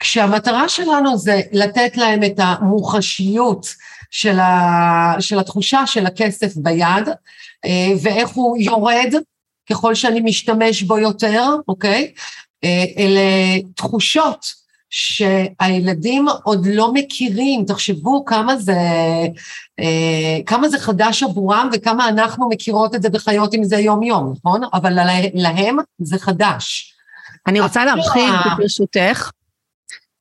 כשהמטרה 0.00 0.68
שלנו 0.68 1.18
זה 1.18 1.40
לתת 1.52 1.96
להם 1.96 2.24
את 2.24 2.34
המוחשיות 2.38 3.74
של, 4.10 4.38
ה, 4.38 5.16
של 5.20 5.38
התחושה 5.38 5.86
של 5.86 6.06
הכסף 6.06 6.56
ביד, 6.56 7.08
אה, 7.64 7.90
ואיך 8.02 8.28
הוא 8.28 8.56
יורד 8.58 9.14
ככל 9.70 9.94
שאני 9.94 10.20
משתמש 10.20 10.82
בו 10.82 10.98
יותר, 10.98 11.44
אוקיי? 11.68 12.12
אלה 12.98 13.20
תחושות 13.74 14.58
שהילדים 14.90 16.26
עוד 16.44 16.66
לא 16.66 16.92
מכירים, 16.92 17.64
תחשבו 17.64 18.24
כמה 18.24 18.56
זה, 18.56 18.78
אה, 19.80 20.38
כמה 20.46 20.68
זה 20.68 20.78
חדש 20.78 21.22
עבורם 21.22 21.70
וכמה 21.72 22.08
אנחנו 22.08 22.48
מכירות 22.48 22.94
את 22.94 23.02
זה 23.02 23.08
וחיות 23.12 23.54
עם 23.54 23.64
זה 23.64 23.76
יום-יום, 23.76 24.34
נכון? 24.36 24.60
אבל 24.72 24.98
להם 25.34 25.76
זה 25.98 26.18
חדש. 26.18 26.94
אני 27.46 27.60
רוצה 27.60 27.84
להרחיב 27.84 28.34
ברשותך. 28.58 29.30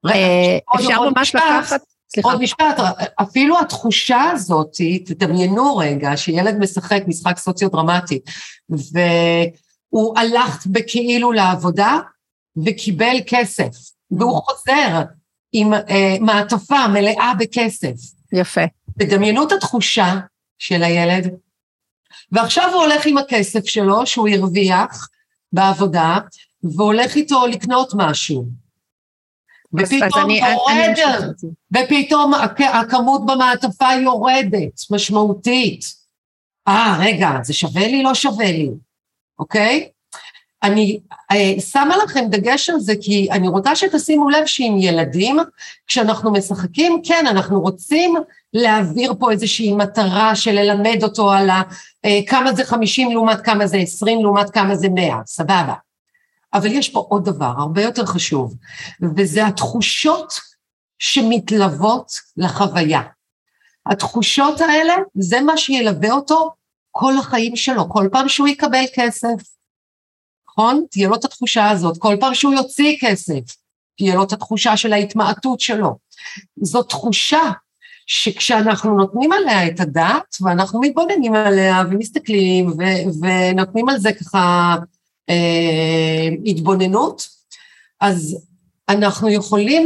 אה, 0.05 0.57
אפשר 0.75 1.09
ממש 1.09 1.35
לקחת... 1.35 1.81
סליחה. 2.09 2.29
עוד 2.29 2.41
משפט, 2.41 2.79
אפילו 3.21 3.59
התחושה 3.59 4.21
הזאת, 4.31 4.75
תדמיינו 5.05 5.77
רגע 5.77 6.17
שילד 6.17 6.57
משחק 6.59 7.03
משחק 7.07 7.37
סוציו-דרמטי, 7.37 8.19
והוא 8.69 10.19
הלך 10.19 10.67
בכאילו 10.67 11.31
לעבודה 11.31 11.99
וקיבל 12.65 13.15
כסף. 13.27 13.69
והוא 14.11 14.41
חוזר 14.41 15.03
עם 15.51 15.73
אה, 15.73 16.15
מעטפה 16.19 16.87
מלאה 16.87 17.31
בכסף. 17.39 17.95
יפה. 18.33 18.61
תדמיינו 18.99 19.43
את 19.43 19.51
התחושה 19.51 20.15
של 20.59 20.83
הילד, 20.83 21.33
ועכשיו 22.31 22.73
הוא 22.73 22.81
הולך 22.81 23.05
עם 23.05 23.17
הכסף 23.17 23.65
שלו, 23.65 24.05
שהוא 24.05 24.27
הרוויח 24.27 25.07
בעבודה, 25.53 26.17
והולך 26.63 27.15
איתו 27.15 27.47
לקנות 27.47 27.91
משהו. 27.95 28.45
ופתאום 29.77 30.29
יורד, 30.29 31.33
ופתאום 31.71 32.33
הכמות 32.73 33.25
במעטפה 33.25 33.93
יורדת, 34.03 34.81
משמעותית. 34.91 35.85
אה, 36.67 36.97
רגע, 36.99 37.29
זה 37.43 37.53
שווה 37.53 37.87
לי, 37.87 38.03
לא 38.03 38.13
שווה 38.13 38.51
לי, 38.51 38.69
אוקיי? 39.39 39.89
אני 40.63 40.99
אה, 41.31 41.53
שמה 41.59 41.97
לכם 41.97 42.25
דגש 42.29 42.69
על 42.69 42.79
זה 42.79 42.93
כי 43.01 43.27
אני 43.31 43.47
רוצה 43.47 43.75
שתשימו 43.75 44.29
לב 44.29 44.45
שעם 44.45 44.77
ילדים, 44.77 45.37
כשאנחנו 45.87 46.31
משחקים, 46.31 47.01
כן, 47.03 47.25
אנחנו 47.27 47.61
רוצים 47.61 48.15
להעביר 48.53 49.13
פה 49.19 49.31
איזושהי 49.31 49.73
מטרה 49.73 50.35
של 50.35 50.51
ללמד 50.51 51.03
אותו 51.03 51.31
על 51.31 51.49
ה, 51.49 51.61
אה, 52.05 52.19
כמה 52.27 52.53
זה 52.53 52.65
50 52.65 53.11
לעומת 53.11 53.41
כמה 53.41 53.67
זה 53.67 53.77
20 53.77 54.21
לעומת 54.21 54.49
כמה 54.49 54.75
זה 54.75 54.89
100, 54.89 55.15
סבבה. 55.25 55.73
אבל 56.53 56.71
יש 56.71 56.89
פה 56.89 56.99
עוד 57.09 57.25
דבר 57.25 57.53
הרבה 57.57 57.81
יותר 57.81 58.05
חשוב, 58.05 58.55
וזה 59.17 59.47
התחושות 59.47 60.33
שמתלוות 60.99 62.11
לחוויה. 62.37 63.01
התחושות 63.85 64.61
האלה, 64.61 64.95
זה 65.15 65.41
מה 65.41 65.57
שילווה 65.57 66.11
אותו 66.11 66.51
כל 66.91 67.17
החיים 67.17 67.55
שלו, 67.55 67.89
כל 67.89 68.07
פעם 68.11 68.29
שהוא 68.29 68.47
יקבל 68.47 68.83
כסף, 68.95 69.35
נכון? 70.49 70.85
תהיה 70.91 71.07
לו 71.07 71.15
את 71.15 71.25
התחושה 71.25 71.69
הזאת, 71.69 71.97
כל 71.97 72.15
פעם 72.19 72.33
שהוא 72.33 72.53
יוציא 72.53 72.97
כסף, 73.01 73.55
תהיה 73.97 74.15
לו 74.15 74.23
את 74.23 74.33
התחושה 74.33 74.77
של 74.77 74.93
ההתמעטות 74.93 75.59
שלו. 75.59 75.97
זו 76.61 76.83
תחושה 76.83 77.51
שכשאנחנו 78.07 78.97
נותנים 78.97 79.31
עליה 79.31 79.67
את 79.67 79.79
הדעת, 79.79 80.35
ואנחנו 80.41 80.81
מתבוננים 80.81 81.33
עליה 81.33 81.83
ומסתכלים 81.89 82.67
ו- 82.67 83.25
ונותנים 83.25 83.89
על 83.89 83.97
זה 83.97 84.09
ככה 84.13 84.75
אה, 85.29 86.27
התבוננות, 86.45 87.29
אז 87.99 88.47
אנחנו 88.89 89.29
יכולים 89.29 89.85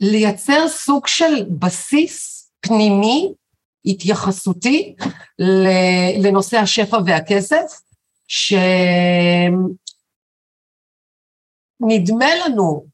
לייצר 0.00 0.68
סוג 0.68 1.06
של 1.06 1.44
בסיס 1.58 2.46
פנימי, 2.60 3.32
התייחסותי, 3.84 4.94
לנושא 6.22 6.58
השפע 6.58 6.98
והכסף, 7.06 7.80
שנדמה 8.28 9.66
לנו 12.46 12.86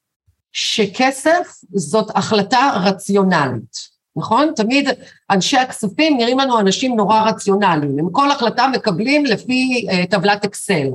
שכסף 0.53 1.61
זאת 1.75 2.11
החלטה 2.15 2.71
רציונלית, 2.85 3.98
נכון? 4.19 4.53
תמיד 4.57 4.89
אנשי 5.31 5.57
הכספים 5.57 6.17
נראים 6.17 6.39
לנו 6.39 6.61
אנשים 6.61 6.97
נורא 6.97 7.21
רציונליים, 7.21 7.99
הם 7.99 8.09
כל 8.13 8.31
החלטה 8.31 8.69
מקבלים 8.69 9.25
לפי 9.25 9.87
uh, 9.91 10.11
טבלת 10.11 10.45
אקסל. 10.45 10.89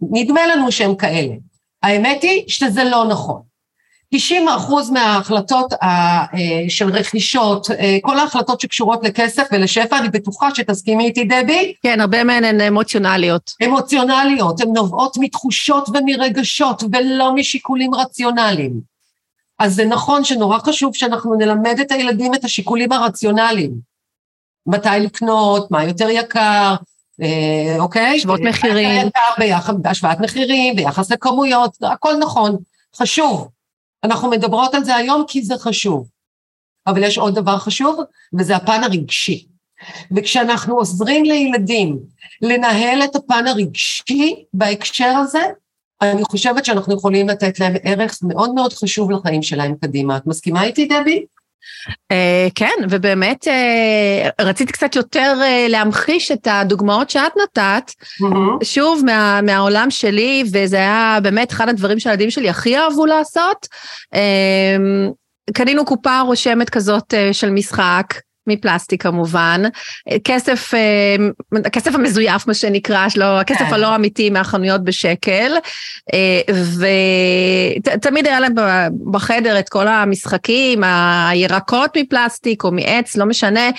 נדמה 0.00 0.46
לנו 0.46 0.72
שהם 0.72 0.94
כאלה. 0.94 1.34
האמת 1.82 2.22
היא 2.22 2.44
שזה 2.46 2.84
לא 2.84 3.04
נכון. 3.08 3.42
90 4.14 4.48
אחוז 4.48 4.90
מההחלטות 4.90 5.72
אה, 5.82 6.24
של 6.68 6.88
רכישות, 6.90 7.70
אה, 7.70 7.98
כל 8.02 8.18
ההחלטות 8.18 8.60
שקשורות 8.60 9.04
לכסף 9.04 9.42
ולשפע, 9.52 9.98
אני 9.98 10.08
בטוחה 10.08 10.54
שתסכימי 10.54 11.04
איתי 11.04 11.24
דבי. 11.24 11.74
כן, 11.82 12.00
הרבה 12.00 12.24
מהן 12.24 12.44
הן 12.44 12.60
אמוציונליות. 12.60 13.52
אמוציונליות, 13.64 14.60
הן 14.60 14.68
נובעות 14.74 15.16
מתחושות 15.20 15.88
ומרגשות 15.88 16.82
ולא 16.92 17.34
משיקולים 17.34 17.94
רציונליים. 17.94 18.95
אז 19.58 19.74
זה 19.74 19.84
נכון 19.84 20.24
שנורא 20.24 20.58
חשוב 20.58 20.94
שאנחנו 20.94 21.34
נלמד 21.34 21.80
את 21.80 21.90
הילדים 21.90 22.34
את 22.34 22.44
השיקולים 22.44 22.92
הרציונליים. 22.92 23.74
מתי 24.66 24.88
לקנות, 25.00 25.70
מה 25.70 25.84
יותר 25.84 26.08
יקר, 26.08 26.74
אה, 27.22 27.76
אוקיי? 27.78 28.16
השוואות 28.16 28.40
מחירים. 28.40 29.08
השוואת 29.84 30.20
מחירים, 30.20 30.76
ביחס 30.76 31.10
לכמויות, 31.10 31.76
הכל 31.82 32.16
נכון, 32.20 32.56
חשוב. 32.96 33.48
אנחנו 34.04 34.30
מדברות 34.30 34.74
על 34.74 34.84
זה 34.84 34.96
היום 34.96 35.24
כי 35.28 35.42
זה 35.42 35.54
חשוב. 35.58 36.08
אבל 36.86 37.04
יש 37.04 37.18
עוד 37.18 37.34
דבר 37.34 37.58
חשוב, 37.58 38.00
וזה 38.38 38.56
הפן 38.56 38.84
הרגשי. 38.84 39.46
וכשאנחנו 40.16 40.74
עוזרים 40.74 41.24
לילדים 41.24 41.98
לנהל 42.42 43.02
את 43.04 43.16
הפן 43.16 43.46
הרגשי 43.46 44.44
בהקשר 44.54 45.14
הזה, 45.22 45.42
אני 46.02 46.24
חושבת 46.24 46.64
שאנחנו 46.64 46.94
יכולים 46.94 47.28
לתת 47.28 47.60
להם 47.60 47.74
ערך 47.82 48.18
מאוד 48.22 48.54
מאוד 48.54 48.72
חשוב 48.72 49.10
לחיים 49.10 49.42
שלהם 49.42 49.74
קדימה. 49.82 50.16
את 50.16 50.26
מסכימה 50.26 50.64
איתי, 50.64 50.86
דבי? 50.86 51.24
Uh, 52.12 52.52
כן, 52.54 52.74
ובאמת 52.90 53.48
uh, 53.48 54.44
רציתי 54.44 54.72
קצת 54.72 54.96
יותר 54.96 55.34
uh, 55.40 55.70
להמחיש 55.70 56.30
את 56.30 56.48
הדוגמאות 56.50 57.10
שאת 57.10 57.32
נתת, 57.42 57.90
mm-hmm. 57.90 58.64
שוב, 58.64 59.02
מה, 59.04 59.40
מהעולם 59.42 59.90
שלי, 59.90 60.44
וזה 60.52 60.76
היה 60.76 61.18
באמת 61.22 61.52
אחד 61.52 61.68
הדברים 61.68 61.98
שהילדים 61.98 62.30
שלי 62.30 62.48
הכי 62.48 62.78
אהבו 62.78 63.06
לעשות. 63.06 63.66
Uh, 64.14 65.12
קנינו 65.52 65.84
קופה 65.84 66.20
רושמת 66.20 66.70
כזאת 66.70 67.14
uh, 67.14 67.32
של 67.32 67.50
משחק. 67.50 68.14
מפלסטיק 68.46 69.02
כמובן, 69.02 69.62
כסף, 70.24 70.74
הכסף 71.64 71.94
המזויף 71.94 72.46
מה 72.46 72.54
שנקרא, 72.54 73.08
שלו, 73.08 73.24
הכסף 73.24 73.58
כן. 73.58 73.74
הלא 73.74 73.94
אמיתי 73.94 74.30
מהחנויות 74.30 74.84
בשקל, 74.84 75.52
ותמיד 77.84 78.26
היה 78.26 78.40
להם 78.40 78.54
בחדר 79.10 79.58
את 79.58 79.68
כל 79.68 79.88
המשחקים, 79.88 80.82
הירקות 81.30 81.96
מפלסטיק 81.96 82.64
או 82.64 82.72
מעץ, 82.72 83.16
לא 83.16 83.26
משנה, 83.26 83.70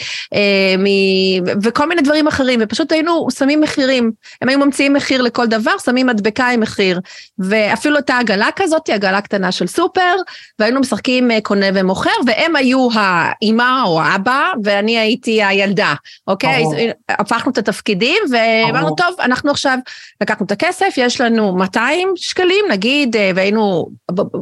וכל 1.64 1.90
מיני 1.90 2.02
דברים 2.02 2.28
אחרים, 2.28 2.60
ופשוט 2.64 2.92
היינו 2.92 3.28
שמים 3.38 3.62
מחירים, 3.62 4.12
הם 4.42 4.50
היו 4.50 4.60
ממציאים 4.60 4.94
מחיר 4.94 5.22
לכל 5.22 5.48
דבר, 5.48 5.78
שמים 5.86 6.08
מדבקה 6.08 6.48
עם 6.48 6.60
מחיר, 6.60 7.00
ואפילו 7.40 7.96
הייתה 7.96 8.18
עגלה 8.18 8.50
כזאת, 8.56 8.90
עגלה 8.90 9.22
קטנה 9.22 9.52
של 9.52 9.68
סופר, 9.68 10.16
והיינו 10.60 10.80
משחקים 10.80 11.32
קונה 11.44 11.66
ומוכר, 11.74 12.10
והם 12.26 12.56
היו 12.56 12.88
האימא 12.94 13.84
או 13.86 14.02
האבא, 14.02 14.44
ואני 14.64 15.00
הייתי 15.00 15.44
הילדה, 15.44 15.94
אוקיי? 16.28 16.64
הפכנו 17.10 17.52
את 17.52 17.58
התפקידים, 17.58 18.18
ואמרנו, 18.32 18.96
טוב, 18.96 19.16
אנחנו 19.20 19.52
עכשיו 19.52 19.78
לקחנו 20.22 20.46
את 20.46 20.52
הכסף, 20.52 20.94
יש 20.98 21.22
לנו 21.22 21.56
200 21.56 22.14
שקלים, 22.16 22.66
נגיד, 22.72 23.16
אה, 23.16 23.32
והיינו, 23.36 23.90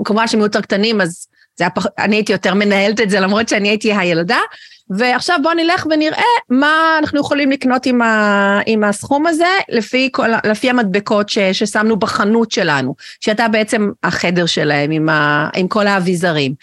כמובן 0.05 0.27
שהם 0.27 0.39
היו 0.39 0.45
יותר 0.45 0.61
קטנים, 0.61 1.01
אז 1.01 1.27
זה 1.55 1.63
היה 1.63 1.69
פח... 1.69 1.85
אני 1.99 2.15
הייתי 2.15 2.31
יותר 2.31 2.53
מנהלת 2.53 3.01
את 3.01 3.09
זה, 3.09 3.19
למרות 3.19 3.49
שאני 3.49 3.69
הייתי 3.69 3.93
הילדה, 3.93 4.39
ועכשיו 4.89 5.39
בואו 5.43 5.53
נלך 5.53 5.87
ונראה 5.91 6.23
מה 6.49 6.95
אנחנו 6.99 7.19
יכולים 7.19 7.51
לקנות 7.51 7.85
עם, 7.85 8.01
ה, 8.01 8.59
עם 8.65 8.83
הסכום 8.83 9.27
הזה, 9.27 9.47
לפי, 9.69 10.09
כל, 10.11 10.29
לפי 10.43 10.69
המדבקות 10.69 11.29
ש, 11.29 11.39
ששמנו 11.39 11.95
בחנות 11.95 12.51
שלנו, 12.51 12.95
שהייתה 13.19 13.47
בעצם 13.47 13.91
החדר 14.03 14.45
שלהם 14.45 14.91
עם, 14.91 15.09
ה, 15.09 15.49
עם 15.55 15.67
כל 15.67 15.87
האביזרים. 15.87 16.53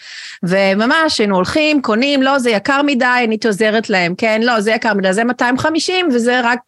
וממש 0.43 1.19
היינו 1.19 1.35
הולכים, 1.35 1.81
קונים, 1.81 2.23
לא, 2.23 2.39
זה 2.39 2.49
יקר 2.49 2.81
מדי, 2.81 3.05
אני 3.23 3.37
עוזרת 3.45 3.89
להם, 3.89 4.15
כן, 4.17 4.41
לא, 4.41 4.61
זה 4.61 4.71
יקר 4.71 4.93
מדי, 4.93 5.13
זה 5.13 5.23
250 5.23 6.09
וזה 6.13 6.41
רק, 6.43 6.59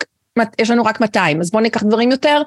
יש 0.60 0.70
לנו 0.70 0.86
רק 0.86 1.02
200, 1.02 1.42
אז 1.42 1.52
בואו 1.52 1.64
ניקח 1.64 1.84
דברים 1.84 2.12
יותר 2.12 2.42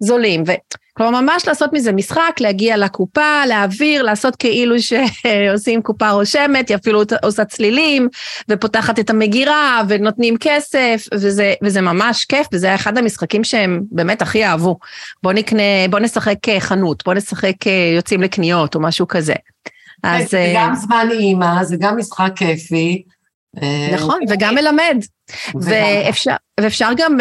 זולים. 0.00 0.44
ו... 0.46 0.52
כלומר, 1.00 1.20
ממש 1.20 1.48
לעשות 1.48 1.72
מזה 1.72 1.92
משחק, 1.92 2.36
להגיע 2.40 2.76
לקופה, 2.76 3.46
להעביר, 3.46 4.02
לעשות 4.02 4.36
כאילו 4.36 4.74
שעושים 4.80 5.82
קופה 5.82 6.10
רושמת, 6.10 6.68
היא 6.68 6.76
אפילו 6.76 7.02
עושה 7.22 7.44
צלילים, 7.44 8.08
ופותחת 8.48 8.98
את 8.98 9.10
המגירה, 9.10 9.82
ונותנים 9.88 10.36
כסף, 10.40 11.06
וזה, 11.14 11.54
וזה 11.62 11.80
ממש 11.80 12.24
כיף, 12.24 12.46
וזה 12.52 12.66
היה 12.66 12.74
אחד 12.74 12.98
המשחקים 12.98 13.44
שהם 13.44 13.80
באמת 13.90 14.22
הכי 14.22 14.44
אהבו. 14.44 14.78
בוא 15.22 15.32
נקנה, 15.32 15.62
בוא 15.90 15.98
נשחק 15.98 16.48
אה, 16.48 16.60
חנות, 16.60 17.02
בוא 17.04 17.14
נשחק 17.14 17.66
אה, 17.66 17.92
יוצאים 17.96 18.22
לקניות, 18.22 18.74
או 18.74 18.80
משהו 18.80 19.08
כזה. 19.08 19.34
אז... 20.02 20.30
זה 20.30 20.38
אה, 20.38 20.52
גם 20.56 20.74
זמן 20.74 21.08
אימא, 21.12 21.64
זה 21.64 21.76
גם 21.80 21.98
משחק 21.98 22.32
כיפי. 22.36 23.02
נכון, 23.92 24.20
וגם 24.28 24.54
מלמד. 24.54 25.04
ואפשר, 25.54 26.34
ואפשר 26.60 26.88
גם 26.96 27.18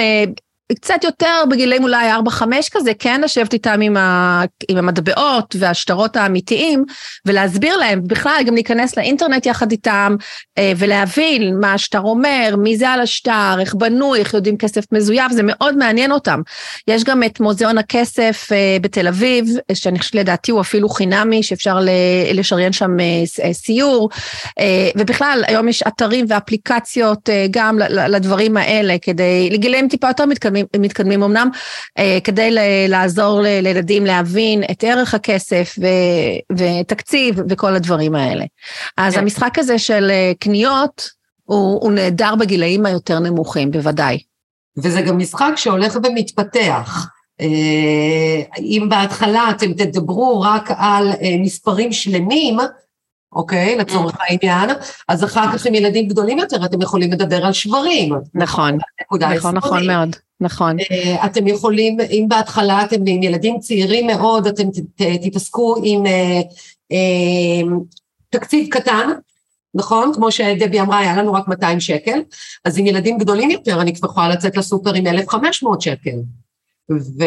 קצת 0.75 1.03
יותר 1.03 1.43
בגילים 1.49 1.83
אולי 1.83 2.11
4-5 2.11 2.43
כזה, 2.71 2.91
כן 2.99 3.21
לשבת 3.21 3.53
איתם 3.53 3.81
עם, 3.81 3.97
ה, 3.97 4.43
עם 4.67 4.77
המטבעות 4.77 5.55
והשטרות 5.59 6.17
האמיתיים 6.17 6.85
ולהסביר 7.25 7.77
להם, 7.77 8.01
בכלל 8.07 8.41
גם 8.45 8.53
להיכנס 8.53 8.97
לאינטרנט 8.97 9.45
יחד 9.45 9.71
איתם 9.71 10.15
אה, 10.57 10.73
ולהבין 10.77 11.59
מה 11.59 11.73
השטר 11.73 12.01
אומר, 12.01 12.55
מי 12.57 12.77
זה 12.77 12.89
על 12.89 13.01
השטר, 13.01 13.55
איך 13.59 13.75
בנוי, 13.75 14.19
איך 14.19 14.33
יודעים 14.33 14.57
כסף 14.57 14.83
מזויף, 14.91 15.31
זה 15.31 15.41
מאוד 15.43 15.77
מעניין 15.77 16.11
אותם. 16.11 16.41
יש 16.87 17.03
גם 17.03 17.23
את 17.23 17.39
מוזיאון 17.39 17.77
הכסף 17.77 18.49
אה, 18.51 18.77
בתל 18.81 19.07
אביב, 19.07 19.47
שאני 19.73 19.99
חושבת 19.99 20.15
לדעתי 20.15 20.51
הוא 20.51 20.61
אפילו 20.61 20.89
חינמי, 20.89 21.43
שאפשר 21.43 21.79
לשריין 22.33 22.73
שם 22.73 22.99
אה, 22.99 23.53
סיור, 23.53 24.09
ובכלל 24.97 25.43
היום 25.47 25.67
יש 25.67 25.83
אתרים 25.87 26.25
ואפליקציות 26.29 27.29
גם 27.51 27.79
לדברים 27.89 28.57
האלה, 28.57 28.95
כדי, 29.01 29.49
לגילים 29.51 29.87
טיפה 29.87 30.07
יותר 30.07 30.25
מתקדמים. 30.25 30.58
מתקדמים, 30.79 30.99
מתקדמים 30.99 31.23
אמנם, 31.23 31.49
אה, 31.97 32.17
כדי 32.23 32.55
לעזור 32.87 33.41
לילדים 33.41 34.05
להבין 34.05 34.63
את 34.71 34.83
ערך 34.83 35.13
הכסף 35.13 35.75
ו, 35.81 35.85
ותקציב 36.57 37.39
וכל 37.49 37.75
הדברים 37.75 38.15
האלה. 38.15 38.45
אז 38.97 39.13
כן. 39.13 39.19
המשחק 39.19 39.59
הזה 39.59 39.79
של 39.79 40.07
אה, 40.11 40.31
קניות 40.39 41.09
הוא, 41.43 41.81
הוא 41.81 41.91
נהדר 41.91 42.35
בגילאים 42.35 42.85
היותר 42.85 43.19
נמוכים, 43.19 43.71
בוודאי. 43.71 44.19
וזה 44.77 45.01
גם 45.01 45.17
משחק 45.17 45.51
שהולך 45.55 45.97
ומתפתח. 46.03 47.07
אה, 47.41 48.41
אם 48.59 48.87
בהתחלה 48.89 49.49
אתם 49.49 49.73
תדברו 49.73 50.41
רק 50.41 50.69
על 50.77 51.11
מספרים 51.41 51.93
שלמים, 51.93 52.57
אוקיי? 53.31 53.77
לצורך 53.77 54.15
mm. 54.15 54.23
העניין, 54.23 54.69
אז 55.07 55.23
אחר 55.23 55.53
כך 55.53 55.65
עם 55.65 55.73
ילדים 55.73 56.07
גדולים 56.07 56.39
יותר 56.39 56.65
אתם 56.65 56.81
יכולים 56.81 57.11
לדבר 57.11 57.45
על 57.45 57.53
שברים. 57.53 58.13
נכון, 58.33 58.77
נכון, 59.11 59.55
נכון 59.55 59.87
מאוד. 59.87 60.15
נכון. 60.41 60.77
אתם 61.25 61.47
יכולים, 61.47 61.97
אם 62.11 62.25
בהתחלה 62.27 62.83
אתם 62.83 62.95
עם 63.05 63.23
ילדים 63.23 63.59
צעירים 63.59 64.07
מאוד, 64.07 64.47
אתם 64.47 64.63
תתעסקו 65.21 65.75
עם 65.83 66.03
תקציב 68.29 68.67
קטן, 68.71 69.09
נכון? 69.75 70.11
כמו 70.13 70.31
שדבי 70.31 70.79
אמרה, 70.79 70.99
היה 70.99 71.17
לנו 71.17 71.33
רק 71.33 71.47
200 71.47 71.79
שקל, 71.79 72.19
אז 72.65 72.77
עם 72.77 72.85
ילדים 72.85 73.17
גדולים 73.17 73.51
יותר 73.51 73.81
אני 73.81 73.95
כבר 73.95 74.09
יכולה 74.09 74.29
לצאת 74.29 74.57
לסופר 74.57 74.93
עם 74.93 75.07
1,500 75.07 75.81
שקל. 75.81 76.15
ו... 76.91 77.23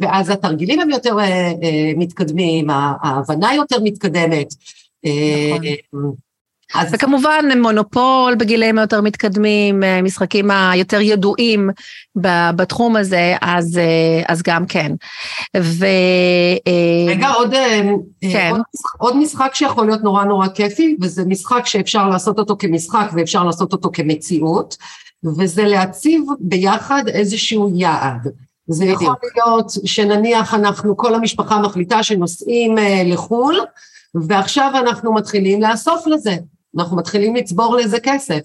ואז 0.00 0.30
התרגילים 0.30 0.80
הם 0.80 0.90
יותר 0.90 1.16
מתקדמים, 1.96 2.70
ההבנה 2.70 3.54
יותר 3.54 3.76
מתקדמת. 3.82 4.54
נכון. 5.04 6.14
אז... 6.74 6.94
וכמובן 6.94 7.44
מונופול 7.62 8.34
בגילאים 8.34 8.78
היותר 8.78 9.00
מתקדמים, 9.00 9.82
משחקים 10.02 10.50
היותר 10.50 11.00
ידועים 11.00 11.70
בתחום 12.56 12.96
הזה, 12.96 13.36
אז, 13.40 13.80
אז 14.28 14.42
גם 14.42 14.66
כן. 14.66 14.92
ו... 15.56 15.86
רגע, 17.08 17.28
עוד, 17.28 17.54
כן. 18.20 18.50
עוד, 18.50 18.60
עוד 18.98 19.16
משחק 19.16 19.50
שיכול 19.54 19.86
להיות 19.86 20.02
נורא 20.02 20.24
נורא 20.24 20.48
כיפי, 20.48 20.96
וזה 21.00 21.24
משחק 21.24 21.66
שאפשר 21.66 22.08
לעשות 22.08 22.38
אותו 22.38 22.56
כמשחק 22.58 23.10
ואפשר 23.16 23.44
לעשות 23.44 23.72
אותו 23.72 23.90
כמציאות, 23.92 24.76
וזה 25.38 25.64
להציב 25.64 26.24
ביחד 26.40 27.02
איזשהו 27.08 27.70
יעד. 27.74 28.28
זה 28.68 28.84
יכול 28.84 29.14
להיות 29.36 29.72
שנניח 29.84 30.54
אנחנו, 30.54 30.96
כל 30.96 31.14
המשפחה 31.14 31.58
מחליטה 31.60 32.02
שנוסעים 32.02 32.74
לחו"ל, 33.04 33.60
ועכשיו 34.14 34.72
אנחנו 34.74 35.14
מתחילים 35.14 35.62
לאסוף 35.62 36.06
לזה. 36.06 36.36
אנחנו 36.78 36.96
מתחילים 36.96 37.36
לצבור 37.36 37.76
לזה 37.76 38.00
כסף. 38.00 38.42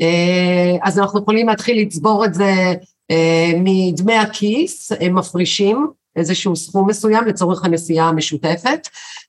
אה, 0.00 0.76
אז 0.82 0.98
אנחנו 0.98 1.20
יכולים 1.20 1.48
להתחיל 1.48 1.82
לצבור 1.82 2.24
את 2.24 2.34
זה 2.34 2.74
אה, 3.10 3.52
מדמי 3.56 4.14
הכיס, 4.14 4.92
הם 5.00 5.18
מפרישים 5.18 5.86
איזשהו 6.16 6.56
סכום 6.56 6.88
מסוים 6.88 7.24
לצורך 7.24 7.64
הנסיעה 7.64 8.08
המשותפת, 8.08 8.88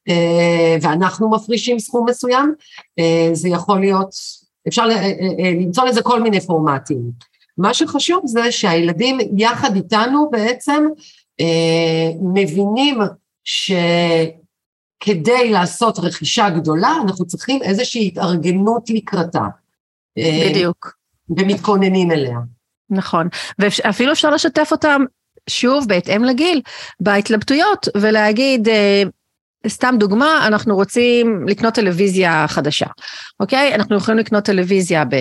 אה, 0.10 0.76
ואנחנו 0.82 1.30
מפרישים 1.30 1.80
סכום 1.80 2.10
מסוים, 2.10 2.54
זה 3.34 3.50
יכול 3.50 3.80
להיות, 3.80 4.10
אפשר 4.68 4.86
למצוא 5.60 5.86
לזה 5.86 6.02
כל 6.02 6.22
מיני 6.22 6.42
פורמטים. 6.42 7.12
מה 7.58 7.74
שחשוב 7.74 8.22
זה 8.26 8.52
שהילדים 8.52 9.18
יחד 9.38 9.76
איתנו 9.76 10.30
בעצם 10.32 10.86
מבינים 12.22 12.98
ש... 13.44 13.72
כדי 15.00 15.50
לעשות 15.50 16.00
רכישה 16.00 16.50
גדולה, 16.50 16.96
אנחנו 17.04 17.26
צריכים 17.26 17.62
איזושהי 17.64 18.08
התארגנות 18.08 18.90
לקראתה. 18.90 19.44
בדיוק. 20.50 20.94
ומתכוננים 21.38 22.12
אליה. 22.12 22.38
נכון, 22.90 23.28
ואפילו 23.60 24.12
אפשר 24.12 24.30
לשתף 24.30 24.70
אותם, 24.72 25.02
שוב, 25.50 25.88
בהתאם 25.88 26.24
לגיל, 26.24 26.62
בהתלבטויות, 27.00 27.88
ולהגיד, 27.98 28.70
אה, 28.70 29.04
סתם 29.68 29.96
דוגמה, 30.00 30.48
אנחנו 30.48 30.76
רוצים 30.76 31.48
לקנות 31.48 31.74
טלוויזיה 31.74 32.46
חדשה, 32.48 32.88
אוקיי? 33.40 33.76
אנחנו 33.76 33.98
יכולים 33.98 34.20
לקנות 34.20 34.44
טלוויזיה 34.44 35.06
ב... 35.06 35.16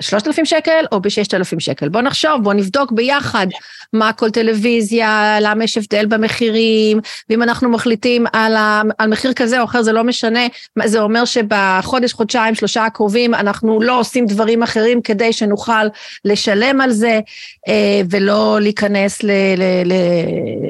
שלושת 0.00 0.26
אלפים 0.26 0.44
שקל 0.44 0.84
או 0.92 1.00
בששת 1.00 1.34
אלפים 1.34 1.60
שקל. 1.60 1.88
בוא 1.88 2.00
נחשוב, 2.00 2.42
בוא 2.42 2.52
נבדוק 2.52 2.92
ביחד 2.92 3.46
מה 3.92 4.12
כל 4.12 4.30
טלוויזיה, 4.30 5.38
למה 5.40 5.64
יש 5.64 5.78
הבדל 5.78 6.06
במחירים, 6.06 7.00
ואם 7.30 7.42
אנחנו 7.42 7.68
מחליטים 7.68 8.26
על, 8.32 8.56
ה, 8.56 8.82
על 8.98 9.10
מחיר 9.10 9.32
כזה 9.32 9.60
או 9.60 9.64
אחר, 9.64 9.82
זה 9.82 9.92
לא 9.92 10.04
משנה, 10.04 10.40
זה 10.84 11.00
אומר 11.00 11.24
שבחודש, 11.24 12.12
חודשיים, 12.12 12.54
שלושה 12.54 12.84
הקרובים, 12.84 13.34
אנחנו 13.34 13.82
לא 13.82 14.00
עושים 14.00 14.26
דברים 14.26 14.62
אחרים 14.62 15.02
כדי 15.02 15.32
שנוכל 15.32 15.86
לשלם 16.24 16.80
על 16.80 16.90
זה, 16.90 17.20
אה, 17.68 18.00
ולא 18.10 18.58
להיכנס 18.60 19.22
ל, 19.22 19.30
ל, 19.56 19.62
ל, 19.84 19.92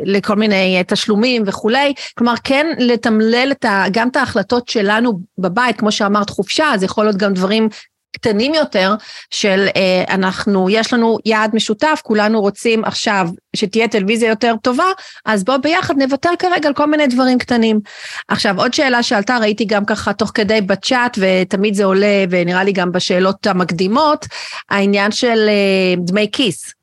לכל 0.05 0.37
מיני 0.37 0.83
תשלומים 0.87 1.43
וכולי. 1.47 1.95
כלומר, 2.15 2.35
כן 2.45 2.67
לתמלל 2.79 3.49
את 3.53 3.65
ה, 3.65 3.85
גם 3.91 4.09
את 4.09 4.17
ההחלטות 4.17 4.69
שלנו 4.69 5.21
בבית, 5.39 5.79
כמו 5.79 5.93
שאמרת, 5.93 6.31
חופשה, 6.31 6.73
זה 6.77 6.85
יכול 6.85 7.05
להיות 7.05 7.17
גם 7.17 7.33
דברים 7.33 7.69
קטנים 8.13 8.55
יותר 8.55 8.95
של 9.31 9.67
אה, 9.77 10.15
אנחנו, 10.15 10.71
יש 10.71 10.93
לנו 10.93 11.19
יעד 11.25 11.55
משותף, 11.55 12.01
כולנו 12.05 12.41
רוצים 12.41 12.85
עכשיו 12.85 13.29
שתהיה 13.57 13.89
טלוויזיה 13.89 14.29
יותר 14.29 14.55
טובה, 14.63 14.85
אז 15.25 15.45
בואו 15.45 15.61
ביחד 15.61 16.03
נוותר 16.03 16.31
כרגע 16.39 16.69
על 16.69 16.75
כל 16.75 16.87
מיני 16.87 17.07
דברים 17.07 17.39
קטנים. 17.39 17.81
עכשיו, 18.29 18.61
עוד 18.61 18.75
שאלה 18.75 19.03
שעלתה, 19.03 19.39
ראיתי 19.39 19.65
גם 19.65 19.85
ככה 19.85 20.13
תוך 20.13 20.31
כדי 20.35 20.61
בצ'אט, 20.61 21.19
ותמיד 21.21 21.75
זה 21.75 21.85
עולה, 21.85 22.25
ונראה 22.31 22.65
לי 22.65 22.73
גם 22.73 22.93
בשאלות 22.93 23.47
המקדימות, 23.47 24.27
העניין 24.71 25.13
של 25.13 25.49
אה, 25.49 25.95
דמי 25.99 26.29
כיס. 26.33 26.75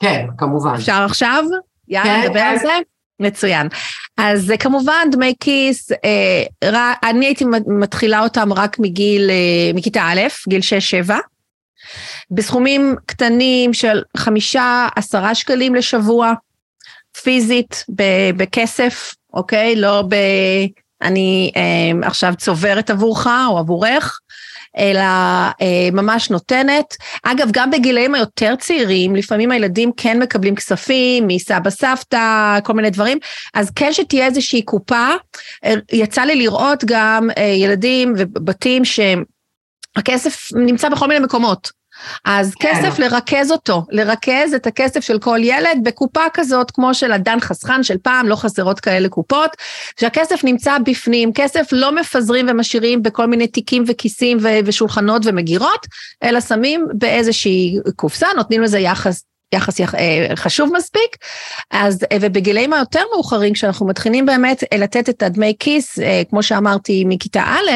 כן, 0.00 0.26
כמובן. 0.38 0.74
אפשר 0.74 1.02
עכשיו? 1.06 1.44
יאללה, 1.88 2.14
כן, 2.14 2.20
נדבר 2.24 2.40
כן. 2.40 2.46
על 2.46 2.58
זה? 2.58 2.93
מצוין. 3.20 3.68
אז 4.16 4.50
אה, 4.50 4.56
כמובן 4.56 5.08
דמי 5.12 5.34
כיס, 5.40 5.92
אה, 5.92 6.92
אני 7.02 7.26
הייתי 7.26 7.44
מתחילה 7.66 8.20
אותם 8.20 8.52
רק 8.52 8.78
מגיל, 8.78 9.30
אה, 9.30 9.70
מכיתה 9.74 10.02
א', 10.02 10.20
גיל 10.48 10.60
6-7, 11.08 11.12
בסכומים 12.30 12.96
קטנים 13.06 13.74
של 13.74 14.02
חמישה, 14.16 14.88
עשרה 14.96 15.34
שקלים 15.34 15.74
לשבוע, 15.74 16.32
פיזית, 17.22 17.84
בכסף, 18.36 19.14
אוקיי? 19.32 19.76
לא 19.76 20.02
ב... 20.08 20.14
אני 21.02 21.52
עכשיו 22.02 22.34
צוברת 22.36 22.90
עבורך 22.90 23.26
או 23.50 23.58
עבורך, 23.58 24.20
אלא 24.78 25.00
אה, 25.00 25.88
ממש 25.92 26.30
נותנת. 26.30 26.96
אגב, 27.22 27.48
גם 27.52 27.70
בגילאים 27.70 28.14
היותר 28.14 28.54
צעירים, 28.56 29.16
לפעמים 29.16 29.50
הילדים 29.50 29.90
כן 29.96 30.22
מקבלים 30.22 30.54
כספים 30.54 31.26
מסבא 31.26 31.70
סבתא, 31.70 32.58
כל 32.64 32.72
מיני 32.72 32.90
דברים, 32.90 33.18
אז 33.54 33.70
כן 33.70 33.92
שתהיה 33.92 34.26
איזושהי 34.26 34.62
קופה. 34.62 35.08
אה, 35.64 35.74
יצא 35.92 36.22
לי 36.22 36.36
לראות 36.36 36.84
גם 36.84 37.28
אה, 37.38 37.44
ילדים 37.44 38.14
ובתים 38.16 38.82
שהכסף 38.84 40.48
נמצא 40.56 40.88
בכל 40.88 41.08
מיני 41.08 41.20
מקומות. 41.24 41.83
אז 42.24 42.54
כן. 42.54 42.68
כסף 42.74 42.98
לרכז 42.98 43.52
אותו, 43.52 43.82
לרכז 43.90 44.54
את 44.54 44.66
הכסף 44.66 45.00
של 45.00 45.18
כל 45.18 45.38
ילד 45.42 45.78
בקופה 45.82 46.24
כזאת, 46.34 46.70
כמו 46.70 46.94
של 46.94 47.12
הדן 47.12 47.40
חסכן 47.40 47.82
של 47.82 47.98
פעם, 47.98 48.28
לא 48.28 48.36
חסרות 48.36 48.80
כאלה 48.80 49.08
קופות, 49.08 49.50
שהכסף 50.00 50.44
נמצא 50.44 50.78
בפנים, 50.78 51.32
כסף 51.32 51.66
לא 51.72 51.94
מפזרים 51.94 52.46
ומשאירים 52.48 53.02
בכל 53.02 53.26
מיני 53.26 53.46
תיקים 53.46 53.84
וכיסים 53.86 54.38
ושולחנות 54.64 55.22
ומגירות, 55.24 55.86
אלא 56.22 56.40
שמים 56.40 56.86
באיזושהי 56.92 57.78
קופסה, 57.96 58.26
נותנים 58.36 58.62
לזה 58.62 58.78
יחס 58.78 59.24
יחס 59.52 59.78
יח, 59.78 59.94
אה, 59.94 60.26
חשוב 60.36 60.70
מספיק, 60.72 61.16
אז, 61.70 62.04
אה, 62.12 62.16
ובגילאים 62.20 62.72
היותר 62.72 63.02
מאוחרים, 63.14 63.52
כשאנחנו 63.52 63.86
מתחילים 63.86 64.26
באמת 64.26 64.64
אה, 64.72 64.78
לתת 64.78 65.08
את 65.08 65.22
הדמי 65.22 65.54
כיס, 65.58 65.98
כמו 66.30 66.42
שאמרתי, 66.42 67.04
מכיתה 67.06 67.42
א', 67.42 67.70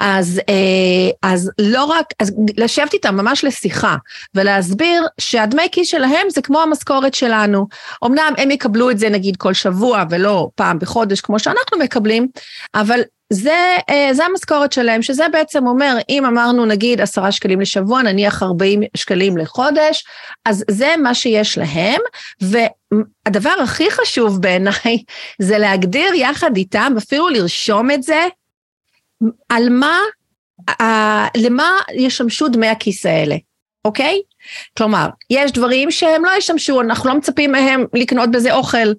אז, 0.00 0.40
אז 1.22 1.50
לא 1.58 1.84
רק, 1.84 2.06
אז 2.20 2.32
לשבת 2.56 2.92
איתם 2.92 3.16
ממש 3.16 3.44
לשיחה, 3.44 3.96
ולהסביר 4.34 5.06
שהדמי 5.20 5.68
כיס 5.72 5.88
שלהם 5.88 6.30
זה 6.30 6.42
כמו 6.42 6.60
המשכורת 6.60 7.14
שלנו. 7.14 7.66
אמנם 8.04 8.32
הם 8.38 8.50
יקבלו 8.50 8.90
את 8.90 8.98
זה 8.98 9.08
נגיד 9.08 9.36
כל 9.36 9.54
שבוע 9.54 10.04
ולא 10.10 10.48
פעם 10.54 10.78
בחודש 10.78 11.20
כמו 11.20 11.38
שאנחנו 11.38 11.78
מקבלים, 11.78 12.28
אבל 12.74 13.00
זה, 13.32 13.76
אה, 13.90 14.10
זה 14.12 14.24
המשכורת 14.24 14.72
שלהם, 14.72 15.02
שזה 15.02 15.28
בעצם 15.32 15.66
אומר, 15.66 15.96
אם 16.08 16.24
אמרנו 16.24 16.66
נגיד 16.66 17.00
עשרה 17.00 17.32
שקלים 17.32 17.60
לשבוע, 17.60 18.02
נניח 18.02 18.42
ארבעים 18.42 18.82
שקלים 18.96 19.36
לחודש, 19.36 20.04
אז 20.44 20.64
זה 20.70 20.94
מה 21.02 21.14
שיש 21.14 21.58
להם, 21.58 22.00
והדבר 22.40 23.54
הכי 23.62 23.90
חשוב 23.90 24.42
בעיניי 24.42 25.04
זה 25.42 25.58
להגדיר 25.58 26.14
יחד 26.14 26.56
איתם, 26.56 26.92
אפילו 26.98 27.28
לרשום 27.28 27.90
את 27.90 28.02
זה, 28.02 28.26
על 29.48 29.68
מה, 29.68 29.98
למה 31.36 31.70
ישמשו 31.94 32.48
דמי 32.48 32.68
הכיס 32.68 33.06
האלה. 33.06 33.36
אוקיי? 33.84 34.20
כלומר, 34.76 35.08
יש 35.30 35.52
דברים 35.52 35.90
שהם 35.90 36.24
לא 36.24 36.30
ישמשו, 36.38 36.80
אנחנו 36.80 37.08
לא 37.08 37.14
מצפים 37.14 37.52
מהם 37.52 37.84
לקנות 37.94 38.30
בזה 38.30 38.54
אוכל, 38.54 38.92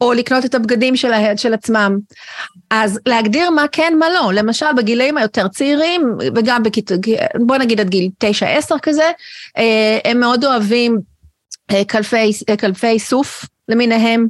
או 0.00 0.12
לקנות 0.12 0.44
את 0.44 0.54
הבגדים 0.54 0.96
של, 0.96 1.12
של 1.36 1.54
עצמם. 1.54 1.98
אז 2.70 3.00
להגדיר 3.06 3.50
מה 3.50 3.64
כן, 3.72 3.92
מה 3.98 4.10
לא. 4.10 4.32
למשל, 4.32 4.66
בגילאים 4.76 5.18
היותר 5.18 5.48
צעירים, 5.48 6.16
וגם 6.36 6.62
בכיתה, 6.62 6.94
בוא 7.46 7.56
נגיד 7.56 7.80
עד 7.80 7.88
גיל 7.88 8.10
9-10 8.24 8.78
כזה, 8.82 9.10
אה, 9.58 9.98
הם 10.04 10.20
מאוד 10.20 10.44
אוהבים 10.44 10.98
אה, 11.70 11.84
קלפי, 11.84 12.30
אה, 12.50 12.56
קלפי 12.56 12.86
איסוף 12.86 13.44
למיניהם. 13.68 14.26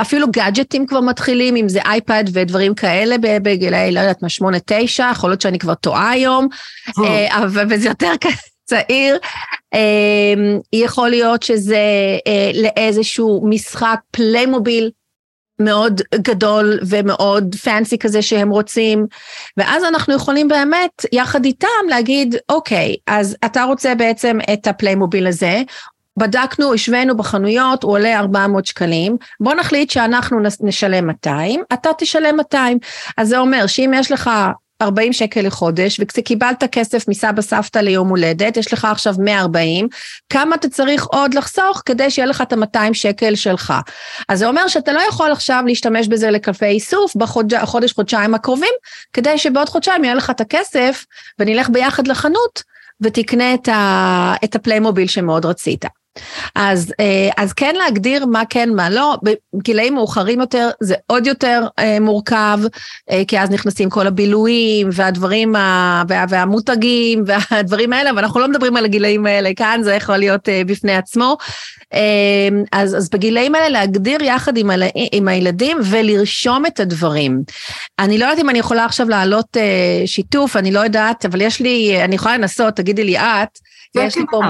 אפילו 0.00 0.30
גאדג'טים 0.30 0.86
כבר 0.86 1.00
מתחילים, 1.00 1.56
אם 1.56 1.68
זה 1.68 1.80
אייפד 1.84 2.24
ודברים 2.32 2.74
כאלה 2.74 3.16
בגילאי, 3.18 3.92
לא 3.92 4.00
יודעת 4.00 4.22
מה, 4.22 4.28
שמונה, 4.28 4.58
תשע, 4.66 5.08
יכול 5.12 5.30
להיות 5.30 5.40
שאני 5.40 5.58
כבר 5.58 5.74
טועה 5.74 6.10
היום, 6.10 6.48
אבל 7.28 7.78
זה 7.78 7.88
יותר 7.88 8.12
כזה. 8.20 8.36
צעיר, 8.70 9.18
אמ, 9.74 10.60
יכול 10.72 11.08
להיות 11.08 11.42
שזה 11.42 11.76
אה, 12.26 12.50
לאיזשהו 12.54 13.42
משחק 13.44 13.98
פליימוביל 14.10 14.90
מאוד 15.60 16.00
גדול 16.14 16.78
ומאוד 16.88 17.54
fancy 17.54 17.98
כזה 17.98 18.22
שהם 18.22 18.50
רוצים, 18.50 19.06
ואז 19.56 19.84
אנחנו 19.84 20.14
יכולים 20.14 20.48
באמת 20.48 21.06
יחד 21.12 21.44
איתם 21.44 21.88
להגיד, 21.88 22.34
אוקיי, 22.48 22.96
אז 23.06 23.36
אתה 23.44 23.64
רוצה 23.64 23.94
בעצם 23.94 24.38
את 24.52 24.66
הפליימוביל 24.66 25.26
הזה, 25.26 25.62
בדקנו, 26.16 26.74
השווינו 26.74 27.16
בחנויות, 27.16 27.82
הוא 27.82 27.92
עולה 27.92 28.18
400 28.18 28.66
שקלים, 28.66 29.16
בוא 29.40 29.54
נחליט 29.54 29.90
שאנחנו 29.90 30.38
נשלם 30.60 31.06
200, 31.06 31.62
אתה 31.72 31.90
תשלם 31.98 32.36
200. 32.36 32.78
אז 33.16 33.28
זה 33.28 33.38
אומר 33.38 33.66
שאם 33.66 33.92
יש 33.94 34.12
לך 34.12 34.30
40 34.82 35.12
שקל 35.12 35.40
לחודש, 35.40 36.00
וכשקיבלת 36.00 36.64
כסף 36.72 37.08
מסבא 37.08 37.42
סבתא 37.42 37.78
ליום 37.78 38.08
הולדת, 38.08 38.56
יש 38.56 38.72
לך 38.72 38.84
עכשיו 38.84 39.14
140, 39.18 39.88
כמה 40.30 40.54
אתה 40.54 40.68
צריך 40.68 41.04
עוד 41.04 41.34
לחסוך 41.34 41.82
כדי 41.86 42.10
שיהיה 42.10 42.26
לך 42.26 42.40
את 42.40 42.52
ה-200 42.52 42.94
שקל 42.94 43.34
שלך. 43.34 43.74
אז 44.28 44.38
זה 44.38 44.46
אומר 44.46 44.68
שאתה 44.68 44.92
לא 44.92 45.00
יכול 45.08 45.32
עכשיו 45.32 45.62
להשתמש 45.66 46.08
בזה 46.08 46.30
לקלפי 46.30 46.66
איסוף 46.66 47.16
בחודש, 47.16 47.92
חודשיים 47.92 48.34
הקרובים, 48.34 48.74
כדי 49.12 49.38
שבעוד 49.38 49.68
חודשיים 49.68 50.04
יהיה 50.04 50.14
לך 50.14 50.30
את 50.30 50.40
הכסף, 50.40 51.04
ונלך 51.38 51.70
ביחד 51.70 52.06
לחנות, 52.06 52.62
ותקנה 53.00 53.54
את, 53.54 53.68
ה, 53.68 54.34
את 54.44 54.54
הפליימוביל 54.54 55.06
שמאוד 55.06 55.46
רצית. 55.46 55.84
אז, 56.54 56.94
אה, 57.00 57.28
אז 57.36 57.52
כן 57.52 57.74
להגדיר 57.74 58.26
מה 58.26 58.42
כן, 58.50 58.70
מה 58.74 58.90
לא, 58.90 59.18
בגילאים 59.54 59.94
מאוחרים 59.94 60.40
יותר 60.40 60.70
זה 60.80 60.94
עוד 61.06 61.26
יותר 61.26 61.66
אה, 61.78 62.00
מורכב, 62.00 62.58
אה, 63.10 63.22
כי 63.28 63.40
אז 63.40 63.50
נכנסים 63.50 63.90
כל 63.90 64.06
הבילויים 64.06 64.88
והדברים, 64.92 65.54
וה, 66.08 66.24
והמותגים 66.28 67.24
והדברים 67.26 67.92
האלה, 67.92 68.10
ואנחנו 68.16 68.40
לא 68.40 68.48
מדברים 68.48 68.76
על 68.76 68.84
הגילאים 68.84 69.26
האלה 69.26 69.50
כאן, 69.56 69.80
זה 69.82 69.94
יכול 69.94 70.16
להיות 70.16 70.48
בפני 70.66 70.96
עצמו. 70.96 71.36
אז, 72.72 72.96
אז 72.96 73.10
בגילאים 73.10 73.54
האלה 73.54 73.68
להגדיר 73.68 74.22
יחד 74.22 74.56
עם, 74.56 74.70
עם 75.12 75.28
הילדים 75.28 75.78
ולרשום 75.84 76.66
את 76.66 76.80
הדברים. 76.80 77.42
אני 77.98 78.18
לא 78.18 78.24
יודעת 78.24 78.38
אם 78.38 78.50
אני 78.50 78.58
יכולה 78.58 78.84
עכשיו 78.84 79.08
להעלות 79.08 79.56
שיתוף, 80.06 80.56
אני 80.56 80.72
לא 80.72 80.80
יודעת, 80.80 81.24
אבל 81.26 81.40
יש 81.40 81.60
לי, 81.60 82.04
אני 82.04 82.14
יכולה 82.14 82.36
לנסות, 82.36 82.76
תגידי 82.76 83.04
לי 83.04 83.18
את, 83.18 83.58
יש 83.96 84.16
לי 84.16 84.22
פה... 84.30 84.40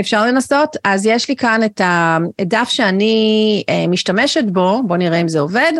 אפשר 0.00 0.26
לנסות? 0.26 0.76
אז 0.84 1.06
יש 1.06 1.28
לי 1.28 1.36
כאן 1.36 1.64
את 1.64 1.80
הדף 1.84 2.68
שאני 2.68 3.64
אה, 3.68 3.86
משתמשת 3.86 4.44
בו, 4.44 4.82
בואו 4.86 4.98
נראה 4.98 5.20
אם 5.20 5.28
זה 5.28 5.40
עובד. 5.40 5.72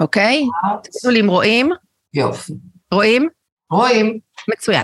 אוקיי? 0.00 0.46
תגידו 0.82 1.10
לי 1.10 1.20
אם 1.20 1.28
רואים. 1.28 1.70
יופי. 2.14 2.52
רואים? 2.92 3.28
רואים. 3.70 4.18
מצוין. 4.48 4.82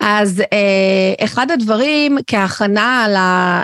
אז 0.00 0.40
אה, 0.52 1.24
אחד 1.24 1.50
הדברים 1.50 2.18
כהכנה 2.26 3.06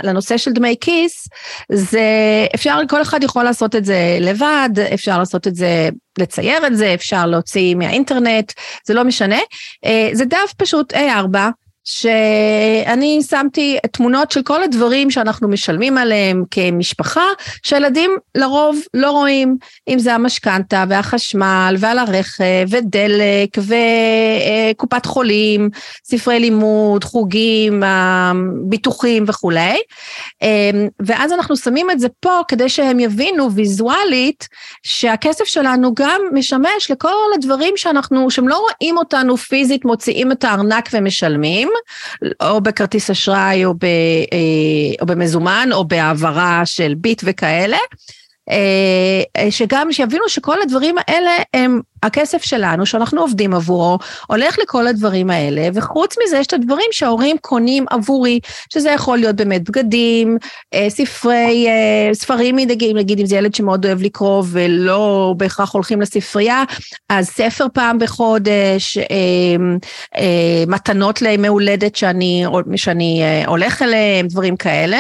לנושא 0.02 0.36
של 0.36 0.52
דמי 0.52 0.76
כיס, 0.80 1.28
זה 1.72 2.06
אפשר, 2.54 2.78
כל 2.88 3.02
אחד 3.02 3.22
יכול 3.22 3.44
לעשות 3.44 3.76
את 3.76 3.84
זה 3.84 4.18
לבד, 4.20 4.70
אפשר 4.94 5.18
לעשות 5.18 5.46
את 5.46 5.54
זה, 5.54 5.88
לצייר 6.18 6.66
את 6.66 6.76
זה, 6.76 6.94
אפשר 6.94 7.26
להוציא 7.26 7.74
מהאינטרנט, 7.74 8.52
זה 8.86 8.94
לא 8.94 9.04
משנה. 9.04 9.38
אה, 9.84 10.08
זה 10.12 10.24
דף 10.24 10.52
פשוט 10.56 10.92
A4, 10.92 11.36
שאני 11.84 13.20
שמתי 13.30 13.78
תמונות 13.92 14.30
של 14.30 14.42
כל 14.42 14.62
הדברים 14.62 15.10
שאנחנו 15.10 15.48
משלמים 15.48 15.98
עליהם 15.98 16.44
כמשפחה, 16.50 17.24
שהילדים 17.62 18.10
לרוב 18.34 18.80
לא 18.94 19.10
רואים, 19.10 19.56
אם 19.88 19.98
זה 19.98 20.14
המשכנתה 20.14 20.84
והחשמל 20.88 21.74
ועל 21.78 21.98
הרכב 21.98 22.66
ודלק 22.68 23.58
וקופת 24.72 25.06
חולים, 25.06 25.70
ספרי 26.04 26.40
לימוד, 26.40 27.04
חוגים, 27.04 27.82
ביטוחים 28.68 29.24
וכולי. 29.26 29.78
ואז 31.00 31.32
אנחנו 31.32 31.56
שמים 31.56 31.90
את 31.90 32.00
זה 32.00 32.08
פה 32.20 32.40
כדי 32.48 32.68
שהם 32.68 33.00
יבינו 33.00 33.52
ויזואלית 33.52 34.48
שהכסף 34.82 35.44
שלנו 35.44 35.94
גם 35.94 36.20
משמש 36.32 36.90
לכל 36.90 37.12
הדברים 37.34 37.74
שאנחנו, 37.76 38.30
שהם 38.30 38.48
לא 38.48 38.58
רואים 38.58 38.98
אותנו 38.98 39.36
פיזית, 39.36 39.84
מוציאים 39.84 40.32
את 40.32 40.44
הארנק 40.44 40.88
ומשלמים. 40.92 41.71
או 42.42 42.60
בכרטיס 42.60 43.10
אשראי 43.10 43.64
או, 43.64 43.74
ב, 43.74 43.84
אה, 43.84 44.38
או 45.00 45.06
במזומן 45.06 45.68
או 45.72 45.84
בהעברה 45.84 46.62
של 46.64 46.94
ביט 46.96 47.22
וכאלה. 47.24 47.78
אה, 48.52 49.50
שגם 49.50 49.92
שיבינו 49.92 50.28
שכל 50.28 50.62
הדברים 50.62 50.94
האלה 50.98 51.30
הם 51.54 51.80
הכסף 52.02 52.44
שלנו, 52.44 52.86
שאנחנו 52.86 53.20
עובדים 53.20 53.54
עבורו, 53.54 53.98
הולך 54.26 54.58
לכל 54.62 54.86
הדברים 54.86 55.30
האלה, 55.30 55.68
וחוץ 55.74 56.14
מזה 56.24 56.38
יש 56.38 56.46
את 56.46 56.52
הדברים 56.52 56.86
שההורים 56.90 57.36
קונים 57.40 57.84
עבורי, 57.90 58.40
שזה 58.72 58.90
יכול 58.90 59.18
להיות 59.18 59.36
באמת 59.36 59.70
בגדים, 59.70 60.38
אה, 60.74 60.90
ספרי, 60.90 61.66
ספרים 62.12 62.56
מדגים, 62.56 62.96
נגיד 62.96 63.20
אם 63.20 63.26
זה 63.26 63.36
ילד 63.36 63.54
שמאוד 63.54 63.86
אוהב 63.86 64.02
לקרוא 64.02 64.42
ולא 64.50 65.34
בהכרח 65.36 65.72
הולכים 65.72 66.00
לספרייה, 66.00 66.64
אז 67.08 67.28
ספר 67.28 67.66
פעם 67.72 67.98
בחודש, 67.98 68.98
מתנות 70.66 71.22
לימי 71.22 71.48
הולדת 71.48 71.96
שאני, 71.96 72.44
שאני 72.76 73.22
הולך 73.46 73.82
אליהם, 73.82 74.26
דברים 74.26 74.56
כאלה. 74.56 74.98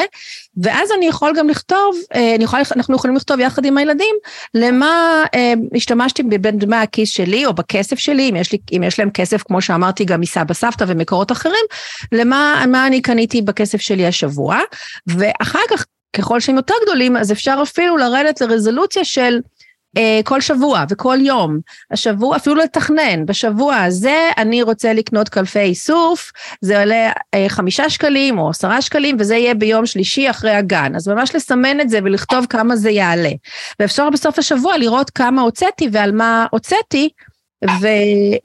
ואז 0.56 0.88
אני 0.96 1.06
יכול 1.06 1.32
גם 1.38 1.48
לכתוב, 1.48 1.96
אה, 2.14 2.36
יכול, 2.40 2.60
אנחנו 2.76 2.96
יכולים 2.96 3.16
לכתוב 3.16 3.40
יחד 3.42 3.64
עם 3.64 3.78
הילדים, 3.78 4.16
למה 4.54 5.22
אה, 5.34 5.54
השתמשתי 5.74 6.22
בין 6.22 6.58
דמי 6.58 6.76
הכיס 6.76 7.10
שלי 7.10 7.46
או 7.46 7.52
בכסף 7.52 7.98
שלי, 7.98 8.30
אם 8.30 8.36
יש, 8.36 8.52
לי, 8.52 8.58
אם 8.76 8.82
יש 8.82 8.98
להם 8.98 9.10
כסף, 9.10 9.42
כמו 9.42 9.62
שאמרתי, 9.62 10.04
גם 10.04 10.20
מסבא 10.20 10.54
סבתא 10.54 10.84
ומקורות 10.88 11.32
אחרים, 11.32 11.64
למה 12.12 12.64
אני 12.86 13.02
קניתי 13.02 13.42
בכסף 13.42 13.80
שלי 13.80 14.06
השבוע, 14.06 14.58
ואחר 15.06 15.60
כך, 15.70 15.84
ככל 16.16 16.40
שהם 16.40 16.56
יותר 16.56 16.74
גדולים, 16.82 17.16
אז 17.16 17.32
אפשר 17.32 17.58
אפילו 17.62 17.96
לרדת 17.96 18.40
לרזולוציה 18.40 19.04
של 19.04 19.38
אה, 19.96 20.20
כל 20.24 20.40
שבוע 20.40 20.84
וכל 20.88 21.18
יום, 21.20 21.58
השבוע, 21.90 22.36
אפילו 22.36 22.54
לתכנן, 22.54 23.26
בשבוע 23.26 23.76
הזה 23.76 24.30
אני 24.38 24.62
רוצה 24.62 24.92
לקנות 24.92 25.28
קלפי 25.28 25.58
איסוף, 25.58 26.32
זה 26.60 26.80
עולה 26.80 27.12
אה, 27.34 27.46
חמישה 27.48 27.90
שקלים 27.90 28.38
או 28.38 28.50
עשרה 28.50 28.82
שקלים 28.82 29.16
וזה 29.18 29.36
יהיה 29.36 29.54
ביום 29.54 29.86
שלישי 29.86 30.30
אחרי 30.30 30.50
הגן, 30.50 30.92
אז 30.96 31.08
ממש 31.08 31.34
לסמן 31.34 31.80
את 31.80 31.90
זה 31.90 31.98
ולכתוב 32.04 32.46
כמה 32.46 32.76
זה 32.76 32.90
יעלה. 32.90 33.30
ואפשר 33.80 34.10
בסוף 34.10 34.38
השבוע 34.38 34.78
לראות 34.78 35.10
כמה 35.10 35.42
הוצאתי 35.42 35.88
ועל 35.92 36.12
מה 36.12 36.46
הוצאתי, 36.50 37.08
ו, 37.64 37.86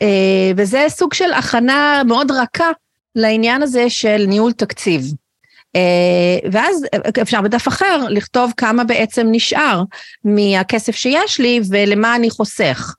אה, 0.01 0.51
וזה 0.57 0.85
סוג 0.89 1.13
של 1.13 1.33
הכנה 1.33 2.01
מאוד 2.05 2.31
רכה 2.31 2.69
לעניין 3.15 3.63
הזה 3.63 3.89
של 3.89 4.25
ניהול 4.27 4.51
תקציב. 4.51 5.01
אה, 5.75 6.49
ואז 6.51 6.85
אפשר 7.21 7.41
בדף 7.41 7.67
אחר 7.67 8.05
לכתוב 8.09 8.51
כמה 8.57 8.83
בעצם 8.83 9.27
נשאר 9.31 9.83
מהכסף 10.23 10.95
שיש 10.95 11.39
לי 11.39 11.59
ולמה 11.69 12.15
אני 12.15 12.29
חוסך, 12.29 12.95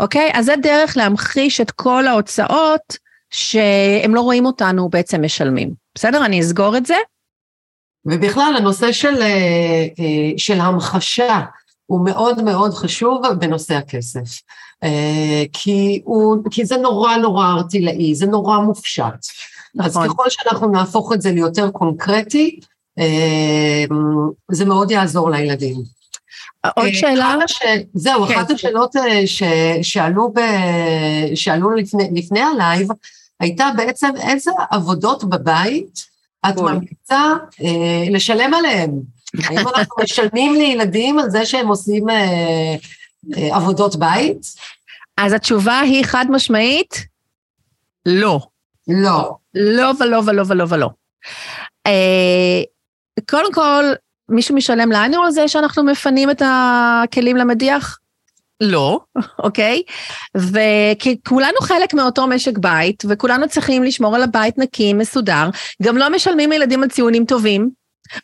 אוקיי? 0.00 0.30
אז 0.34 0.44
זה 0.44 0.54
דרך 0.62 0.96
להמחיש 0.96 1.60
את 1.60 1.70
כל 1.70 2.06
ההוצאות 2.06 2.96
שהם 3.30 4.14
לא 4.14 4.20
רואים 4.20 4.46
אותנו 4.46 4.88
בעצם 4.88 5.22
משלמים. 5.24 5.70
בסדר? 5.94 6.24
אני 6.24 6.40
אסגור 6.40 6.76
את 6.76 6.86
זה. 6.86 6.96
ובכלל 8.04 8.54
הנושא 8.56 8.92
של, 8.92 9.22
אה, 9.22 9.86
אה, 9.98 10.32
של 10.36 10.60
המחשה 10.60 11.40
הוא 11.86 12.04
מאוד 12.04 12.42
מאוד 12.42 12.74
חשוב 12.74 13.22
בנושא 13.38 13.74
הכסף. 13.74 14.40
כי, 15.52 16.02
הוא, 16.04 16.36
כי 16.50 16.64
זה 16.64 16.76
נורא 16.76 17.16
נורא 17.16 17.46
ארטילאי, 17.46 18.14
זה 18.14 18.26
נורא 18.26 18.58
מופשט. 18.58 19.26
נכון. 19.74 20.02
אז 20.02 20.10
ככל 20.10 20.30
שאנחנו 20.30 20.68
נהפוך 20.68 21.12
את 21.12 21.22
זה 21.22 21.30
ליותר 21.30 21.70
קונקרטי, 21.70 22.60
אה, 22.98 23.84
זה 24.50 24.64
מאוד 24.64 24.90
יעזור 24.90 25.30
לילדים. 25.30 25.76
עוד 26.76 26.86
אה, 26.86 26.94
שאלה? 26.94 27.36
ש... 27.46 27.62
זהו, 27.94 28.26
כן. 28.26 28.34
אחת 28.34 28.50
השאלות 28.50 28.96
אה, 28.96 29.22
ששאלו 29.26 30.32
ב... 30.34 30.40
שאלו 31.34 31.74
לפני, 31.74 32.08
לפני 32.12 32.40
הלייב, 32.40 32.88
הייתה 33.40 33.70
בעצם 33.76 34.10
איזה 34.28 34.50
עבודות 34.70 35.24
בבית 35.24 36.06
את 36.48 36.56
ממליצה 36.56 37.34
אה, 37.62 38.04
לשלם 38.10 38.54
עליהן? 38.54 38.90
האם 39.44 39.58
אנחנו 39.58 39.96
משלמים 40.02 40.54
לילדים 40.54 41.18
על 41.18 41.30
זה 41.30 41.46
שהם 41.46 41.68
עושים 41.68 42.10
אה, 42.10 42.74
אה, 43.36 43.56
עבודות 43.56 43.96
בית? 43.96 44.46
אז 45.16 45.32
התשובה 45.32 45.80
היא 45.80 46.04
חד 46.04 46.26
משמעית, 46.28 47.04
לא. 48.06 48.40
לא. 48.90 49.36
לא 49.54 49.92
ולא 50.00 50.20
ולא 50.26 50.42
ולא 50.46 50.64
ולא. 50.68 50.90
אה, 51.86 52.62
קודם 53.30 53.52
כל, 53.52 53.84
מישהו 54.28 54.54
משלם 54.56 54.92
לנו 54.92 55.22
על 55.22 55.30
זה 55.30 55.48
שאנחנו 55.48 55.84
מפנים 55.84 56.30
את 56.30 56.42
הכלים 56.44 57.36
למדיח? 57.36 57.98
לא, 58.60 59.00
אוקיי? 59.44 59.82
וכי 60.36 61.16
כולנו 61.28 61.60
חלק 61.62 61.94
מאותו 61.94 62.26
משק 62.26 62.58
בית, 62.58 63.02
וכולנו 63.08 63.48
צריכים 63.48 63.82
לשמור 63.82 64.14
על 64.14 64.22
הבית 64.22 64.58
נקי, 64.58 64.92
מסודר. 64.92 65.50
גם 65.82 65.96
לא 65.96 66.10
משלמים 66.10 66.52
ילדים 66.52 66.82
על 66.82 66.88
ציונים 66.88 67.24
טובים, 67.24 67.70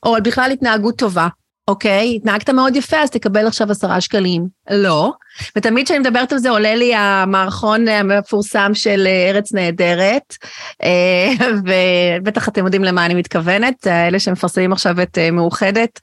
או 0.02 0.14
על 0.14 0.20
בכלל 0.20 0.50
התנהגות 0.50 0.98
טובה. 0.98 1.28
אוקיי, 1.68 2.16
התנהגת 2.16 2.50
מאוד 2.50 2.76
יפה, 2.76 2.96
אז 2.96 3.10
תקבל 3.10 3.46
עכשיו 3.46 3.70
עשרה 3.70 4.00
שקלים. 4.00 4.46
לא. 4.70 5.12
ותמיד 5.56 5.84
כשאני 5.84 5.98
מדברת 5.98 6.32
על 6.32 6.38
זה 6.38 6.50
עולה 6.50 6.74
לי 6.74 6.94
המערכון 6.94 7.88
המפורסם 7.88 8.70
של 8.74 9.06
אה, 9.06 9.30
ארץ 9.30 9.52
נהדרת, 9.52 10.36
אה, 10.82 11.32
ובטח 12.20 12.48
אתם 12.48 12.64
יודעים 12.64 12.84
למה 12.84 13.06
אני 13.06 13.14
מתכוונת, 13.14 13.86
אלה 13.86 14.20
שמפרסמים 14.20 14.72
עכשיו 14.72 15.02
את 15.02 15.18
אה, 15.18 15.30
מאוחדת, 15.30 16.00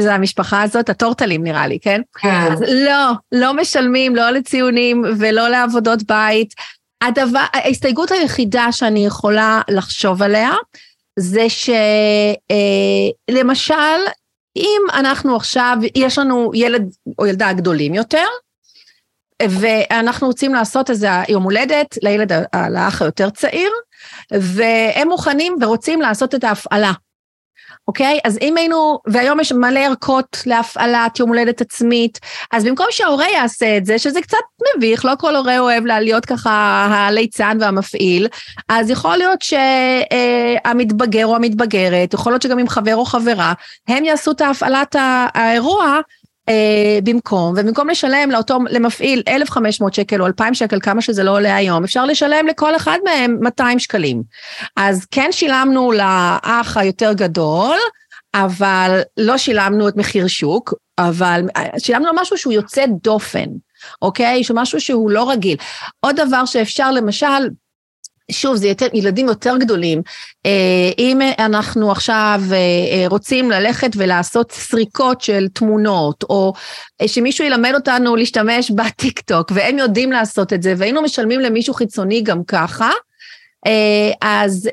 זה 0.00 0.14
המשפחה 0.14 0.62
הזאת, 0.62 0.88
הטורטלים 0.88 1.44
נראה 1.44 1.66
לי, 1.66 1.78
כן? 1.82 2.00
כן. 2.18 2.52
אז 2.52 2.64
לא, 2.68 3.12
לא 3.32 3.54
משלמים, 3.54 4.16
לא 4.16 4.30
לציונים 4.30 5.04
ולא 5.18 5.48
לעבודות 5.48 6.02
בית. 6.02 6.54
הדבר, 7.02 7.44
ההסתייגות 7.52 8.10
היחידה 8.10 8.72
שאני 8.72 9.06
יכולה 9.06 9.60
לחשוב 9.70 10.22
עליה, 10.22 10.50
זה 11.18 11.46
שלמשל, 13.30 13.74
אם 14.56 14.82
אנחנו 14.94 15.36
עכשיו, 15.36 15.76
יש 15.94 16.18
לנו 16.18 16.50
ילד 16.54 16.90
או 17.18 17.26
ילדה 17.26 17.52
גדולים 17.52 17.94
יותר, 17.94 18.26
ואנחנו 19.42 20.26
רוצים 20.26 20.54
לעשות 20.54 20.90
איזה 20.90 21.08
יום 21.28 21.42
הולדת 21.42 21.98
לילד, 22.02 22.32
לאח 22.70 23.02
היותר 23.02 23.30
צעיר, 23.30 23.70
והם 24.32 25.08
מוכנים 25.08 25.56
ורוצים 25.60 26.00
לעשות 26.00 26.34
את 26.34 26.44
ההפעלה. 26.44 26.92
אוקיי? 27.88 28.18
אז 28.24 28.38
אם 28.42 28.56
היינו, 28.56 28.98
והיום 29.06 29.40
יש 29.40 29.52
מלא 29.52 29.80
ערכות 29.80 30.42
להפעלת 30.46 31.18
יום 31.18 31.28
הולדת 31.28 31.60
עצמית, 31.60 32.20
אז 32.52 32.64
במקום 32.64 32.86
שההורה 32.90 33.28
יעשה 33.28 33.76
את 33.76 33.86
זה, 33.86 33.98
שזה 33.98 34.20
קצת 34.20 34.38
מביך, 34.76 35.04
לא 35.04 35.12
כל 35.18 35.36
הורה 35.36 35.58
אוהב 35.58 35.84
להיות 35.84 36.26
ככה 36.26 36.86
הליצן 36.90 37.58
והמפעיל, 37.60 38.28
אז 38.68 38.90
יכול 38.90 39.16
להיות 39.16 39.42
שהמתבגר 39.42 41.26
או 41.26 41.36
המתבגרת, 41.36 42.14
יכול 42.14 42.32
להיות 42.32 42.42
שגם 42.42 42.58
עם 42.58 42.68
חבר 42.68 42.96
או 42.96 43.04
חברה, 43.04 43.52
הם 43.88 44.04
יעשו 44.04 44.30
את 44.30 44.40
ההפעלת 44.40 44.96
האירוע, 45.34 46.00
אה, 46.50 46.98
במקום, 47.04 47.54
ובמקום 47.56 47.88
לשלם 47.88 48.30
לאותו, 48.30 48.58
למפעיל 48.70 49.22
1,500 49.28 49.94
שקל 49.94 50.20
או 50.20 50.26
2,000 50.26 50.54
שקל, 50.54 50.80
כמה 50.80 51.02
שזה 51.02 51.22
לא 51.22 51.30
עולה 51.30 51.56
היום, 51.56 51.84
אפשר 51.84 52.04
לשלם 52.04 52.46
לכל 52.46 52.76
אחד 52.76 52.98
מהם 53.04 53.38
200 53.40 53.78
שקלים. 53.78 54.22
אז 54.76 55.06
כן 55.10 55.28
שילמנו 55.32 55.92
לאח 55.92 56.76
היותר 56.76 57.12
גדול, 57.12 57.76
אבל 58.34 59.00
לא 59.16 59.38
שילמנו 59.38 59.88
את 59.88 59.96
מחיר 59.96 60.26
שוק, 60.26 60.74
אבל 60.98 61.42
שילמנו 61.78 62.06
לו 62.06 62.12
משהו 62.20 62.38
שהוא 62.38 62.52
יוצא 62.52 62.84
דופן, 63.02 63.46
אוקיי? 64.02 64.42
משהו 64.54 64.80
שהוא 64.80 65.10
לא 65.10 65.30
רגיל. 65.30 65.56
עוד 66.00 66.16
דבר 66.16 66.44
שאפשר, 66.44 66.90
למשל, 66.90 67.48
שוב, 68.30 68.56
זה 68.56 68.68
יותר, 68.68 68.86
ילדים 68.94 69.28
יותר 69.28 69.56
גדולים. 69.56 70.02
אה, 70.46 70.90
אם 70.98 71.20
אנחנו 71.38 71.90
עכשיו 71.90 72.40
אה, 72.52 72.56
אה, 72.56 73.04
רוצים 73.08 73.50
ללכת 73.50 73.90
ולעשות 73.96 74.52
סריקות 74.52 75.20
של 75.20 75.48
תמונות, 75.48 76.22
או 76.22 76.52
שמישהו 77.06 77.44
ילמד 77.44 77.72
אותנו 77.74 78.16
להשתמש 78.16 78.70
בטיק 78.70 79.20
טוק, 79.20 79.52
והם 79.54 79.78
יודעים 79.78 80.12
לעשות 80.12 80.52
את 80.52 80.62
זה, 80.62 80.74
והיינו 80.76 81.02
משלמים 81.02 81.40
למישהו 81.40 81.74
חיצוני 81.74 82.22
גם 82.22 82.44
ככה, 82.44 82.90
אז, 84.22 84.68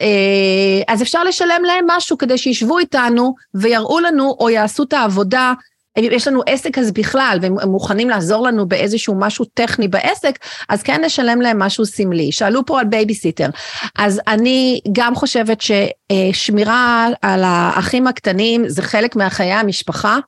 אז 0.88 1.01
אפשר 1.01 1.24
לשלם 1.24 1.62
להם 1.66 1.86
משהו 1.88 2.18
כדי 2.18 2.38
שישבו 2.38 2.80
איתנו 2.80 3.36
ויראו 3.55 3.99
לנו 3.99 4.36
או 4.39 4.49
יעשו 4.49 4.84
את 4.84 4.93
העבודה 4.93 5.53
יש 5.97 6.27
לנו 6.27 6.41
עסק 6.45 6.77
אז 6.77 6.91
בכלל, 6.91 7.37
והם 7.41 7.69
מוכנים 7.69 8.09
לעזור 8.09 8.47
לנו 8.47 8.67
באיזשהו 8.67 9.15
משהו 9.19 9.45
טכני 9.53 9.87
בעסק, 9.87 10.39
אז 10.69 10.83
כן 10.83 11.03
נשלם 11.05 11.41
להם 11.41 11.59
משהו 11.59 11.85
סמלי. 11.85 12.31
שאלו 12.31 12.65
פה 12.65 12.79
על 12.79 12.85
בייביסיטר. 12.85 13.49
אז 13.97 14.21
אני 14.27 14.79
גם 14.91 15.15
חושבת 15.15 15.57
ששמירה 15.61 17.07
על 17.21 17.43
האחים 17.43 18.07
הקטנים 18.07 18.69
זה 18.69 18.81
חלק 18.81 19.15
מהחיי 19.15 19.51
המשפחה. 19.51 20.19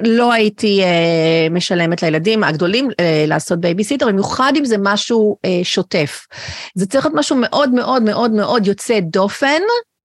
לא 0.00 0.32
הייתי 0.32 0.82
אה, 0.82 1.48
משלמת 1.50 2.02
לילדים 2.02 2.44
הגדולים 2.44 2.88
אה, 3.00 3.24
לעשות 3.26 3.60
בייביסיטר, 3.60 4.08
במיוחד 4.08 4.52
אם 4.56 4.64
זה 4.64 4.76
משהו 4.78 5.36
אה, 5.44 5.60
שוטף. 5.62 6.26
זה 6.74 6.86
צריך 6.86 7.06
להיות 7.06 7.18
משהו 7.18 7.36
מאוד 7.36 7.74
מאוד 7.74 8.02
מאוד 8.02 8.30
מאוד 8.30 8.66
יוצא 8.66 9.00
דופן, 9.00 9.46
אה, 9.46 9.95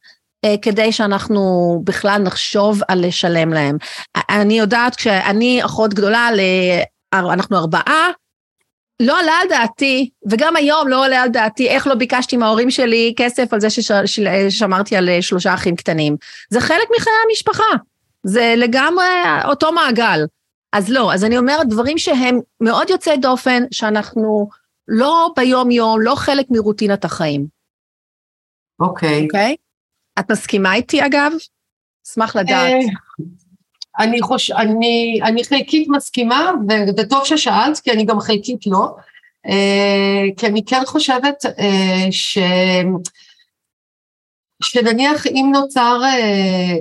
כדי 0.61 0.91
שאנחנו 0.91 1.41
בכלל 1.83 2.21
נחשוב 2.23 2.81
על 2.87 3.07
לשלם 3.07 3.53
להם. 3.53 3.77
אני 4.29 4.59
יודעת, 4.59 4.95
כשאני 4.95 5.65
אחות 5.65 5.93
גדולה, 5.93 6.29
אנחנו 7.13 7.57
ארבעה, 7.57 8.09
לא 9.01 9.19
עלה 9.19 9.31
על 9.41 9.47
דעתי, 9.49 10.09
וגם 10.29 10.55
היום 10.55 10.87
לא 10.87 11.05
עולה 11.05 11.21
על 11.21 11.29
דעתי, 11.29 11.69
איך 11.69 11.87
לא 11.87 11.95
ביקשתי 11.95 12.37
מההורים 12.37 12.71
שלי 12.71 13.13
כסף 13.17 13.53
על 13.53 13.59
זה 13.59 13.67
ששמרתי 13.69 14.95
על 14.95 15.09
אה, 15.09 15.21
שלושה 15.21 15.53
אחים 15.53 15.75
קטנים. 15.75 16.17
זה 16.49 16.61
חלק 16.61 16.87
מחיי 16.97 17.13
המשפחה, 17.29 17.77
זה 18.23 18.53
לגמרי 18.57 19.05
אותו 19.45 19.71
מעגל. 19.71 20.25
אז 20.73 20.89
לא, 20.89 21.13
אז 21.13 21.23
אני 21.23 21.37
אומרת 21.37 21.67
דברים 21.67 21.97
שהם 21.97 22.39
מאוד 22.61 22.89
יוצאי 22.89 23.17
דופן, 23.17 23.63
שאנחנו 23.71 24.49
לא 24.87 25.29
ביום-יום, 25.35 26.01
לא 26.01 26.15
חלק 26.15 26.45
מרוטינת 26.49 27.05
החיים. 27.05 27.45
אוקיי. 28.79 29.19
Okay. 29.19 29.23
אוקיי? 29.23 29.55
Okay? 29.57 29.70
את 30.19 30.31
מסכימה 30.31 30.73
איתי 30.73 31.05
אגב? 31.05 31.31
אשמח 32.07 32.35
לדעת. 32.35 32.73
אה, 32.73 32.79
אני, 33.99 34.21
חוש... 34.21 34.51
אני, 34.51 35.19
אני 35.23 35.43
חלקית 35.43 35.87
מסכימה, 35.89 36.51
וטוב 36.97 37.25
ששאלת, 37.25 37.79
כי 37.79 37.91
אני 37.91 38.05
גם 38.05 38.19
חלקית 38.19 38.67
לא, 38.67 38.95
אה, 39.47 40.23
כי 40.37 40.47
אני 40.47 40.65
כן 40.65 40.81
חושבת 40.85 41.45
אה, 41.45 42.07
ש... 42.11 42.37
שנניח 44.63 45.27
אם 45.27 45.51
נוצר 45.53 46.01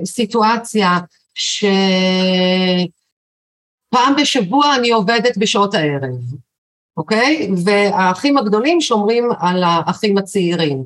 סיטואציה 0.05 0.99
שפעם 1.33 1.75
בשבוע 4.21 4.75
אני 4.75 4.89
עובדת 4.91 5.37
בשעות 5.37 5.73
הערב, 5.73 6.19
אוקיי? 6.97 7.49
והאחים 7.65 8.37
הגדולים 8.37 8.81
שומרים 8.81 9.29
על 9.39 9.63
האחים 9.63 10.17
הצעירים. 10.17 10.83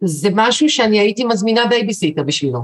זה 0.00 0.28
משהו 0.32 0.68
שאני 0.68 0.98
הייתי 0.98 1.24
מזמינה 1.24 1.66
בייביסיטר 1.66 2.22
בשבילו, 2.22 2.60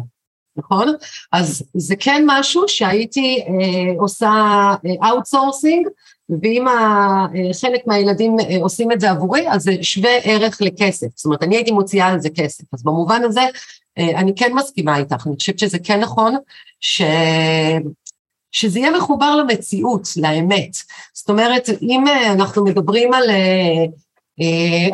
נכון? 0.56 0.94
אז 1.32 1.62
זה 1.74 1.96
כן 1.96 2.24
משהו 2.26 2.64
שהייתי 2.66 3.38
אה, 3.40 3.92
עושה 4.00 4.32
outsourcing, 5.04 5.86
אה, 5.86 6.36
ואם 6.42 6.68
אה, 6.68 7.26
חלק 7.60 7.86
מהילדים 7.86 8.36
אה, 8.40 8.56
עושים 8.62 8.92
את 8.92 9.00
זה 9.00 9.10
עבורי, 9.10 9.50
אז 9.50 9.62
זה 9.62 9.72
שווה 9.82 10.18
ערך 10.22 10.58
לכסף. 10.62 11.06
זאת 11.14 11.24
אומרת, 11.24 11.42
אני 11.42 11.56
הייתי 11.56 11.70
מוציאה 11.70 12.06
על 12.06 12.20
זה 12.20 12.28
כסף. 12.30 12.64
אז 12.72 12.82
במובן 12.82 13.22
הזה, 13.24 13.42
אה, 13.98 14.20
אני 14.20 14.34
כן 14.36 14.52
מסכימה 14.54 14.96
איתך, 14.96 15.26
אני 15.26 15.36
חושבת 15.36 15.58
שזה 15.58 15.78
כן 15.78 16.00
נכון, 16.00 16.36
ש... 16.80 17.02
שזה 18.52 18.78
יהיה 18.78 18.90
מחובר 18.90 19.36
למציאות, 19.36 20.08
לאמת. 20.16 20.76
זאת 21.14 21.30
אומרת, 21.30 21.68
אם 21.82 22.04
אה, 22.08 22.32
אנחנו 22.32 22.64
מדברים 22.64 23.12
על 23.14 23.30
אה, 23.30 23.84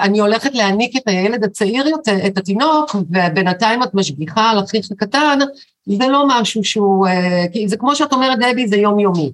אני 0.00 0.20
הולכת 0.20 0.54
להניק 0.54 0.96
את 0.96 1.08
הילד 1.08 1.44
הצעיר 1.44 1.86
יותר, 1.86 2.26
את 2.26 2.38
התינוק, 2.38 2.94
ובינתיים 2.94 3.82
את 3.82 3.94
משגיחה 3.94 4.50
על 4.50 4.64
אחיך 4.64 4.92
הקטן, 4.92 5.38
זה 5.86 6.06
לא 6.08 6.24
משהו 6.28 6.64
שהוא, 6.64 7.06
אה, 7.06 7.44
זה 7.66 7.76
כמו 7.76 7.96
שאת 7.96 8.12
אומרת 8.12 8.38
דבי, 8.38 8.68
זה 8.68 8.76
יומיומי. 8.76 9.32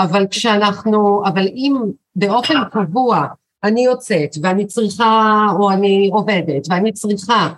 אבל 0.00 0.26
כשאנחנו, 0.30 1.22
אבל 1.26 1.46
אם 1.46 1.76
באופן 2.16 2.54
קבוע 2.72 3.26
אני 3.64 3.84
יוצאת 3.84 4.36
ואני 4.42 4.66
צריכה, 4.66 5.46
או 5.58 5.70
אני 5.70 6.10
עובדת, 6.12 6.66
ואני 6.70 6.92
צריכה 6.92 7.48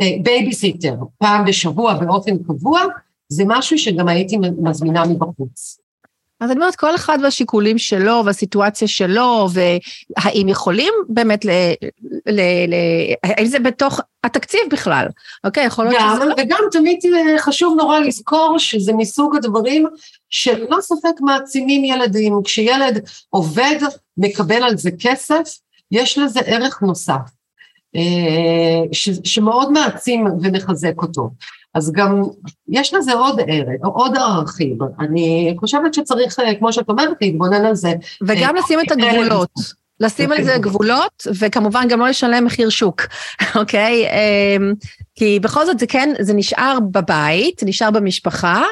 אה, 0.00 0.10
בייביסיטר 0.22 0.94
פעם 1.18 1.44
בשבוע 1.44 1.94
באופן 1.94 2.38
קבוע, 2.38 2.80
זה 3.28 3.44
משהו 3.46 3.78
שגם 3.78 4.08
הייתי 4.08 4.36
מזמינה 4.58 5.06
מבחוץ. 5.06 5.78
אז 6.40 6.50
אני 6.50 6.60
אומרת, 6.60 6.76
כל 6.76 6.94
אחד 6.94 7.18
והשיקולים 7.22 7.78
שלו 7.78 8.22
והסיטואציה 8.24 8.88
שלו, 8.88 9.48
והאם 9.52 10.48
יכולים 10.48 10.92
באמת, 11.08 11.44
ל, 11.44 11.50
ל, 12.26 12.40
ל, 12.40 12.74
האם 13.22 13.46
זה 13.46 13.58
בתוך 13.58 14.00
התקציב 14.24 14.60
בכלל, 14.70 15.06
אוקיי? 15.44 15.64
יכול 15.64 15.84
להיות 15.84 16.02
שזה 16.14 16.24
לא... 16.24 16.34
וגם 16.38 16.60
תמיד 16.72 16.98
חשוב 17.38 17.74
נורא 17.78 17.98
לזכור 17.98 18.58
שזה 18.58 18.92
מסוג 18.92 19.36
הדברים 19.36 19.86
שללא 20.30 20.80
ספק 20.80 21.20
מעצימים 21.20 21.84
ילדים. 21.84 22.40
כשילד 22.44 23.08
עובד, 23.30 23.78
מקבל 24.16 24.62
על 24.62 24.76
זה 24.76 24.90
כסף, 25.00 25.58
יש 25.90 26.18
לזה 26.18 26.40
ערך 26.40 26.82
נוסף, 26.82 27.30
אה, 27.96 28.82
ש, 28.92 29.08
שמאוד 29.24 29.72
מעצים 29.72 30.26
ומחזק 30.42 31.02
אותו. 31.02 31.30
אז 31.74 31.92
גם 31.92 32.22
יש 32.68 32.94
לזה 32.94 33.12
עוד 33.12 33.40
ערך, 33.46 33.80
עוד 33.82 34.16
ערכים. 34.16 34.78
אני 35.00 35.56
חושבת 35.60 35.94
שצריך, 35.94 36.40
אה, 36.40 36.54
כמו 36.54 36.72
שאת 36.72 36.88
אומרת, 36.88 37.16
להתבונן 37.20 37.64
על 37.64 37.74
זה. 37.74 37.92
וגם 38.22 38.56
אה, 38.56 38.60
לשים 38.62 38.80
את 38.80 38.90
הגבולות. 38.90 39.50
לשים 40.00 40.32
על 40.32 40.44
זה 40.44 40.56
גבולות, 40.58 41.26
וכמובן 41.38 41.88
גם 41.88 42.00
לא 42.00 42.08
לשלם 42.08 42.44
מחיר 42.44 42.68
שוק, 42.68 43.02
אוקיי? 43.60 44.06
אמ, 44.06 44.72
כי 45.14 45.40
בכל 45.40 45.66
זאת 45.66 45.78
זה 45.78 45.86
כן, 45.86 46.14
זה 46.20 46.34
נשאר 46.34 46.78
בבית, 46.92 47.62
נשאר 47.66 47.90
במשפחה, 47.90 48.62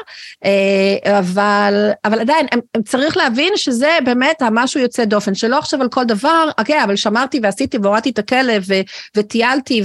אה, 0.45 1.19
אבל, 1.19 1.89
אבל 2.05 2.19
עדיין, 2.19 2.47
הם, 2.51 2.59
הם 2.75 2.83
צריך 2.83 3.17
להבין 3.17 3.53
שזה 3.55 3.97
באמת 4.05 4.41
המשהו 4.41 4.81
יוצא 4.81 5.05
דופן, 5.05 5.35
שלא 5.35 5.57
עכשיו 5.57 5.81
על 5.81 5.89
כל 5.89 6.03
דבר, 6.03 6.49
אוקיי, 6.59 6.83
אבל 6.83 6.95
שמרתי 6.95 7.39
ועשיתי 7.43 7.77
והורדתי 7.77 8.09
את 8.09 8.19
הכלב 8.19 8.63
ו, 8.67 8.73
וטיילתי 9.17 9.83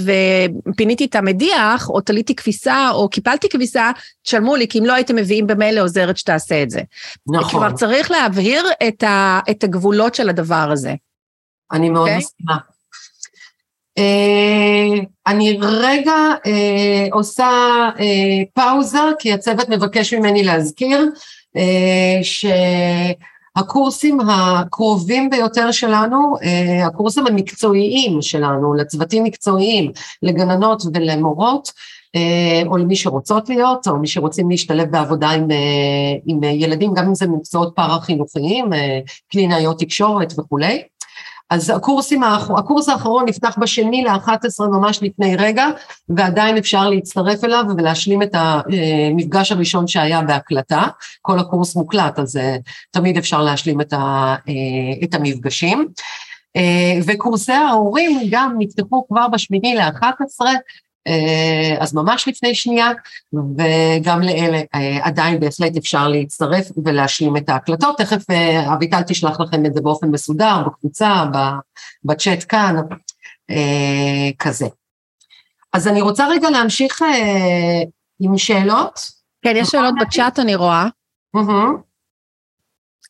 ופיניתי 0.68 1.04
את 1.04 1.14
המדיח, 1.14 1.88
או 1.88 2.00
תליתי 2.00 2.34
כביסה, 2.34 2.90
או 2.90 3.08
קיפלתי 3.08 3.48
כביסה, 3.48 3.90
תשלמו 4.22 4.56
לי, 4.56 4.68
כי 4.68 4.78
אם 4.78 4.84
לא 4.84 4.92
הייתם 4.92 5.16
מביאים 5.16 5.46
במילא 5.46 5.80
עוזרת 5.80 6.16
שתעשה 6.16 6.62
את 6.62 6.70
זה. 6.70 6.80
נכון. 7.26 7.50
כלומר, 7.50 7.72
צריך 7.72 8.10
להבהיר 8.10 8.64
את, 8.88 9.02
ה, 9.02 9.40
את 9.50 9.64
הגבולות 9.64 10.14
של 10.14 10.28
הדבר 10.28 10.68
הזה. 10.72 10.94
אני 11.72 11.90
מאוד 11.90 12.08
okay. 12.08 12.10
אוקיי? 12.10 12.18
מסכימה. 12.18 12.56
Uh, 13.98 15.04
אני 15.26 15.58
רגע 15.62 16.12
uh, 16.44 16.48
עושה 17.12 17.50
uh, 17.96 18.00
פאוזה, 18.54 18.98
כי 19.18 19.32
הצוות 19.32 19.68
מבקש 19.68 20.14
ממני 20.14 20.42
להזכיר 20.42 21.06
uh, 21.56 21.60
שהקורסים 23.56 24.18
הקרובים 24.20 25.30
ביותר 25.30 25.70
שלנו, 25.70 26.34
uh, 26.36 26.86
הקורסים 26.86 27.26
המקצועיים 27.26 28.22
שלנו, 28.22 28.74
לצוותים 28.74 29.24
מקצועיים, 29.24 29.92
לגננות 30.22 30.82
ולמורות, 30.94 31.72
או 32.66 32.76
למי 32.76 32.96
שרוצות 32.96 33.48
להיות, 33.48 33.88
או 33.88 33.98
מי 33.98 34.06
שרוצים 34.06 34.50
להשתלב 34.50 34.90
בעבודה 34.90 35.30
עם, 35.30 35.48
עם 36.26 36.42
ילדים, 36.44 36.94
גם 36.94 37.06
אם 37.06 37.14
זה 37.14 37.26
מקצועות 37.26 37.72
פארה-חינוכיים, 37.76 38.70
קלינאיות 39.30 39.78
תקשורת 39.78 40.32
וכולי. 40.38 40.82
אז 41.52 41.70
הקורסים, 41.70 42.22
הקורס 42.58 42.88
האחרון 42.88 43.24
נפתח 43.28 43.58
בשני 43.60 44.02
ל-11 44.02 44.66
ממש 44.66 45.02
לפני 45.02 45.36
רגע, 45.36 45.66
ועדיין 46.08 46.56
אפשר 46.56 46.88
להצטרף 46.88 47.44
אליו 47.44 47.64
ולהשלים 47.78 48.22
את 48.22 48.34
המפגש 48.34 49.52
הראשון 49.52 49.86
שהיה 49.86 50.22
בהקלטה. 50.22 50.82
כל 51.22 51.38
הקורס 51.38 51.76
מוקלט, 51.76 52.18
אז 52.18 52.40
תמיד 52.90 53.16
אפשר 53.16 53.42
להשלים 53.42 53.80
את, 53.80 53.92
ה, 53.92 54.34
את 55.04 55.14
המפגשים. 55.14 55.88
וקורסי 57.06 57.52
ההורים 57.52 58.20
גם 58.30 58.54
נפתחו 58.58 59.06
כבר 59.08 59.28
בשמיני 59.28 59.74
ל-11, 59.74 60.46
אה, 60.46 60.52
אז 61.80 61.94
ממש 61.94 62.28
לפני 62.28 62.54
שנייה, 62.54 62.90
וגם 63.32 64.20
לאלה 64.22 64.60
אה, 64.74 65.06
עדיין 65.06 65.40
בהחלט 65.40 65.76
אפשר 65.76 66.08
להצטרף 66.08 66.66
ולהשלים 66.84 67.36
את 67.36 67.48
ההקלטות. 67.48 67.98
תכף 67.98 68.30
אה, 68.30 68.74
אביטל 68.74 69.02
תשלח 69.02 69.40
לכם 69.40 69.66
את 69.66 69.74
זה 69.74 69.80
באופן 69.80 70.08
מסודר, 70.08 70.62
בקבוצה, 70.66 71.24
בצ'אט 72.04 72.44
כאן, 72.48 72.76
כזה. 74.38 74.66
אז 75.72 75.88
אני 75.88 76.00
רוצה 76.00 76.28
רגע 76.28 76.50
להמשיך 76.50 77.02
עם 78.20 78.38
שאלות. 78.38 79.00
כן, 79.42 79.54
יש 79.56 79.68
שאלות 79.68 79.94
בצ'אט 80.00 80.38
אני 80.38 80.54
רואה. 80.54 80.86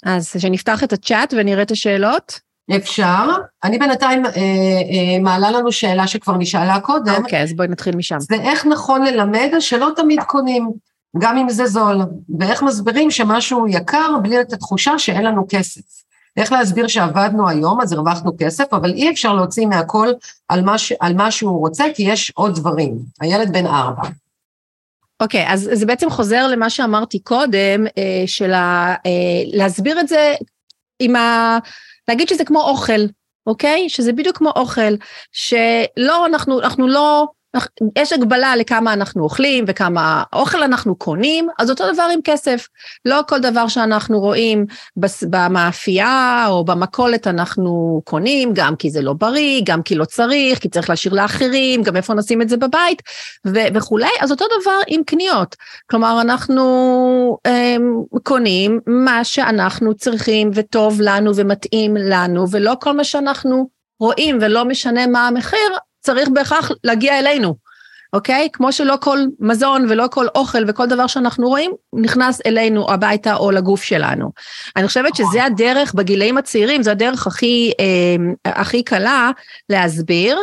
אז 0.03 0.36
שנפתח 0.38 0.84
את 0.84 0.93
הצ'אט 0.93 1.34
ונראה 1.36 1.62
את 1.62 1.70
השאלות. 1.70 2.40
אפשר. 2.77 3.27
אני 3.64 3.79
בינתיים 3.79 4.27
אה, 4.27 4.31
אה, 4.33 5.18
מעלה 5.20 5.51
לנו 5.51 5.73
שאלה 5.73 6.07
שכבר 6.07 6.37
נשאלה 6.37 6.81
קודם. 6.81 7.14
אוקיי, 7.14 7.43
אז 7.43 7.53
בואי 7.53 7.68
נתחיל 7.68 7.97
משם. 7.97 8.20
זה 8.20 8.35
איך 8.35 8.66
נכון 8.66 9.05
ללמד 9.05 9.51
שלא 9.59 9.89
תמיד 9.97 10.23
קונים, 10.23 10.70
גם 11.18 11.39
אם 11.39 11.49
זה 11.49 11.66
זול, 11.66 12.01
ואיך 12.39 12.62
מסבירים 12.62 13.11
שמשהו 13.11 13.66
יקר 13.68 14.18
בלי 14.23 14.41
את 14.41 14.53
התחושה 14.53 14.99
שאין 14.99 15.25
לנו 15.25 15.47
כסף. 15.49 15.81
איך 16.37 16.53
להסביר 16.53 16.87
שעבדנו 16.87 17.49
היום, 17.49 17.81
אז 17.81 17.93
הרווחנו 17.93 18.33
כסף, 18.39 18.64
אבל 18.73 18.91
אי 18.93 19.11
אפשר 19.11 19.35
להוציא 19.35 19.66
מהכל 19.66 20.09
על 20.49 20.62
מה, 20.62 20.79
ש, 20.79 20.93
על 21.01 21.14
מה 21.14 21.31
שהוא 21.31 21.59
רוצה, 21.59 21.85
כי 21.95 22.03
יש 22.03 22.33
עוד 22.35 22.55
דברים. 22.55 22.99
הילד 23.20 23.53
בן 23.53 23.66
ארבע. 23.66 24.03
אוקיי, 25.20 25.47
okay, 25.47 25.53
אז 25.53 25.70
זה 25.73 25.87
בעצם 25.87 26.11
חוזר 26.11 26.47
למה 26.47 26.70
שאמרתי 26.70 27.18
קודם, 27.18 27.87
אה, 27.99 28.23
של 28.27 28.53
ה, 28.53 28.95
אה, 29.07 29.43
להסביר 29.53 30.01
את 30.01 30.09
זה 30.09 30.35
עם 30.99 31.16
ה... 31.16 31.59
להגיד 32.09 32.28
שזה 32.28 32.44
כמו 32.44 32.61
אוכל, 32.62 33.00
אוקיי? 33.46 33.88
שזה 33.88 34.12
בדיוק 34.12 34.36
כמו 34.36 34.50
אוכל, 34.57 34.94
שלא, 35.32 36.26
אנחנו, 36.26 36.61
אנחנו 36.61 36.88
לא, 36.88 37.26
יש 37.98 38.12
הגבלה 38.12 38.57
לכמה 38.57 38.92
אנחנו 38.92 39.22
אוכלים 39.22 39.64
וכמה 39.68 40.22
אוכל 40.32 40.62
אנחנו 40.62 40.96
קונים, 40.96 41.48
אז 41.59 41.70
אותו 41.70 41.92
דבר 41.92 42.09
עם 42.12 42.20
כסף. 42.24 42.68
לא 43.05 43.20
כל 43.28 43.38
דבר 43.38 43.68
שאנחנו 43.68 44.20
רואים 44.20 44.66
במאפייה 45.22 46.46
או 46.48 46.64
במכולת 46.64 47.26
אנחנו 47.26 48.03
קונים, 48.05 48.50
גם 48.55 48.76
כי 48.76 48.90
זה 48.90 49.03
לא 49.03 49.12
בריא, 49.12 49.61
גם 49.64 49.82
כי 49.82 49.94
לא 49.94 50.05
צריך, 50.05 50.59
כי 50.59 50.68
צריך 50.68 50.90
להשאיר 50.90 51.14
לאחרים, 51.14 51.82
גם 51.82 51.96
איפה 51.96 52.14
נשים 52.14 52.42
את 52.42 52.48
זה 52.48 52.57
בבית 52.57 53.03
ו- 53.46 53.74
וכולי, 53.74 54.11
אז 54.20 54.30
אותו 54.30 54.44
דבר 54.61 54.80
עם 54.86 55.05
קניות. 55.05 55.57
כלומר, 55.90 56.20
אנחנו 56.20 57.38
הם, 57.44 58.03
קונים 58.22 58.80
מה 58.86 59.24
שאנחנו 59.24 59.94
צריכים 59.94 60.50
וטוב 60.55 61.00
לנו 61.00 61.36
ומתאים 61.36 61.96
לנו, 61.96 62.50
ולא 62.50 62.74
כל 62.80 62.92
מה 62.92 63.05
שאנחנו 63.05 63.68
רואים 64.00 64.38
ולא 64.40 64.64
משנה 64.64 65.07
מה 65.07 65.28
המחיר, 65.28 65.72
צריך 66.03 66.28
בהכרח 66.28 66.70
להגיע 66.84 67.18
אלינו, 67.18 67.55
אוקיי? 68.12 68.48
כמו 68.53 68.72
שלא 68.72 68.94
כל 69.00 69.18
מזון 69.40 69.86
ולא 69.90 70.07
כל 70.11 70.26
אוכל 70.34 70.64
וכל 70.68 70.86
דבר 70.86 71.07
שאנחנו 71.07 71.48
רואים 71.48 71.72
נכנס 71.92 72.40
אלינו 72.46 72.90
הביתה 72.90 73.34
או 73.34 73.50
לגוף 73.50 73.82
שלנו. 73.82 74.32
אני 74.76 74.86
חושבת 74.86 75.16
שזה 75.16 75.44
הדרך 75.44 75.94
בגילאים 75.94 76.38
הצעירים, 76.38 76.82
זו 76.82 76.90
הדרך 76.90 77.26
הכי, 77.26 77.72
אה, 77.80 78.53
הכי 78.53 78.82
קלה 78.82 79.30
להסביר, 79.68 80.38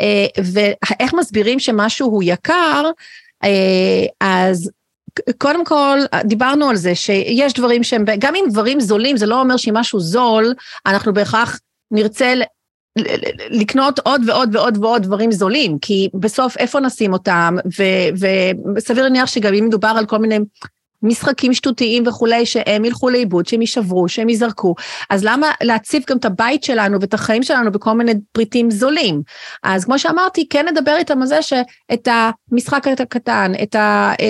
אה, 0.00 0.26
ואיך 0.44 1.14
מסבירים 1.14 1.58
שמשהו 1.58 2.06
הוא 2.06 2.22
יקר, 2.26 2.90
אה, 3.44 4.06
אז 4.20 4.70
קודם 5.38 5.64
כל, 5.64 5.98
דיברנו 6.24 6.70
על 6.70 6.76
זה 6.76 6.94
שיש 6.94 7.52
דברים 7.52 7.84
שהם, 7.84 8.04
גם 8.18 8.34
אם 8.34 8.44
דברים 8.50 8.80
זולים, 8.80 9.16
זה 9.16 9.26
לא 9.26 9.40
אומר 9.40 9.56
שאם 9.56 9.76
משהו 9.76 10.00
זול, 10.00 10.54
אנחנו 10.86 11.14
בהכרח 11.14 11.60
נרצה 11.90 12.34
לקנות 13.50 13.98
עוד 13.98 14.22
ועוד 14.26 14.56
ועוד 14.56 14.78
ועוד 14.84 15.02
דברים 15.02 15.32
זולים, 15.32 15.78
כי 15.78 16.08
בסוף 16.14 16.56
איפה 16.56 16.80
נשים 16.80 17.12
אותם, 17.12 17.56
וסביר 18.76 19.02
להניח 19.02 19.26
שגם 19.26 19.54
אם 19.54 19.64
מדובר 19.64 19.94
על 19.98 20.06
כל 20.06 20.18
מיני 20.18 20.38
משחקים 21.02 21.54
שטותיים 21.54 22.06
וכולי, 22.06 22.46
שהם 22.46 22.84
ילכו 22.84 23.10
לאיבוד, 23.10 23.46
שהם 23.46 23.60
יישברו, 23.60 24.08
שהם 24.08 24.28
ייזרקו. 24.28 24.74
אז 25.10 25.24
למה 25.24 25.50
להציב 25.62 26.02
גם 26.10 26.16
את 26.16 26.24
הבית 26.24 26.64
שלנו 26.64 27.00
ואת 27.00 27.14
החיים 27.14 27.42
שלנו 27.42 27.72
בכל 27.72 27.92
מיני 27.92 28.12
פריטים 28.32 28.70
זולים? 28.70 29.22
אז 29.62 29.84
כמו 29.84 29.98
שאמרתי, 29.98 30.48
כן 30.48 30.66
נדבר 30.68 30.96
איתם 30.96 31.20
על 31.20 31.26
זה 31.26 31.42
שאת 31.42 32.08
המשחק 32.52 32.86
הקטן, 32.88 33.52